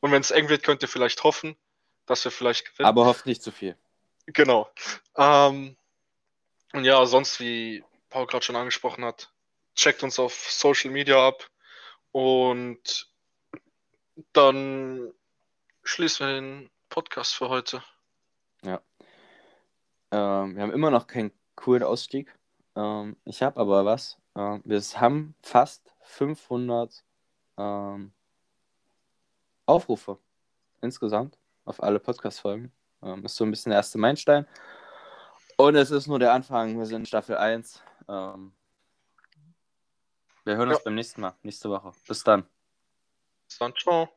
Und 0.00 0.12
wenn 0.12 0.20
es 0.20 0.30
eng 0.30 0.48
wird, 0.48 0.62
könnt 0.62 0.82
ihr 0.82 0.88
vielleicht 0.88 1.24
hoffen, 1.24 1.56
dass 2.04 2.24
wir 2.24 2.30
vielleicht 2.30 2.70
gewinnen. 2.72 2.88
Aber 2.88 3.06
hofft 3.06 3.26
nicht 3.26 3.42
zu 3.42 3.52
viel. 3.52 3.76
Genau. 4.26 4.70
Ähm, 5.16 5.76
und 6.72 6.84
ja, 6.84 7.04
sonst, 7.06 7.40
wie 7.40 7.82
Paul 8.16 8.26
gerade 8.26 8.46
schon 8.46 8.56
angesprochen 8.56 9.04
hat, 9.04 9.30
checkt 9.74 10.02
uns 10.02 10.18
auf 10.18 10.32
Social 10.32 10.90
Media 10.90 11.28
ab 11.28 11.50
und 12.12 13.12
dann 14.32 15.12
schließen 15.82 16.26
wir 16.26 16.34
den 16.36 16.70
Podcast 16.88 17.34
für 17.34 17.50
heute. 17.50 17.82
Ähm, 20.12 20.56
wir 20.56 20.62
haben 20.62 20.72
immer 20.72 20.90
noch 20.90 21.06
keinen 21.06 21.30
coolen 21.56 21.82
Ausstieg. 21.82 22.34
Ähm, 22.74 23.18
ich 23.26 23.42
habe 23.42 23.60
aber 23.60 23.84
was. 23.84 24.16
Ähm, 24.34 24.62
wir 24.64 24.80
haben 24.80 25.34
fast 25.42 25.92
500 26.04 27.04
ähm, 27.58 28.12
Aufrufe 29.66 30.18
insgesamt 30.80 31.36
auf 31.66 31.82
alle 31.82 32.00
Podcast-Folgen. 32.00 32.72
Ähm, 33.02 33.26
ist 33.26 33.36
so 33.36 33.44
ein 33.44 33.50
bisschen 33.50 33.68
der 33.68 33.80
erste 33.80 33.98
Meilenstein. 33.98 34.46
Und 35.58 35.74
es 35.74 35.90
ist 35.90 36.06
nur 36.06 36.18
der 36.18 36.32
Anfang. 36.32 36.78
Wir 36.78 36.86
sind 36.86 37.00
in 37.00 37.06
Staffel 37.06 37.36
1. 37.36 37.82
Ähm, 38.08 38.52
wir 40.44 40.56
hören 40.56 40.68
uns 40.68 40.78
Ja. 40.78 40.84
beim 40.84 40.94
nächsten 40.94 41.20
Mal, 41.20 41.34
nächste 41.42 41.70
Woche. 41.70 41.92
Bis 42.06 42.22
dann. 42.22 42.48
Bis 43.48 43.58
dann, 43.58 43.74
ciao. 43.74 44.15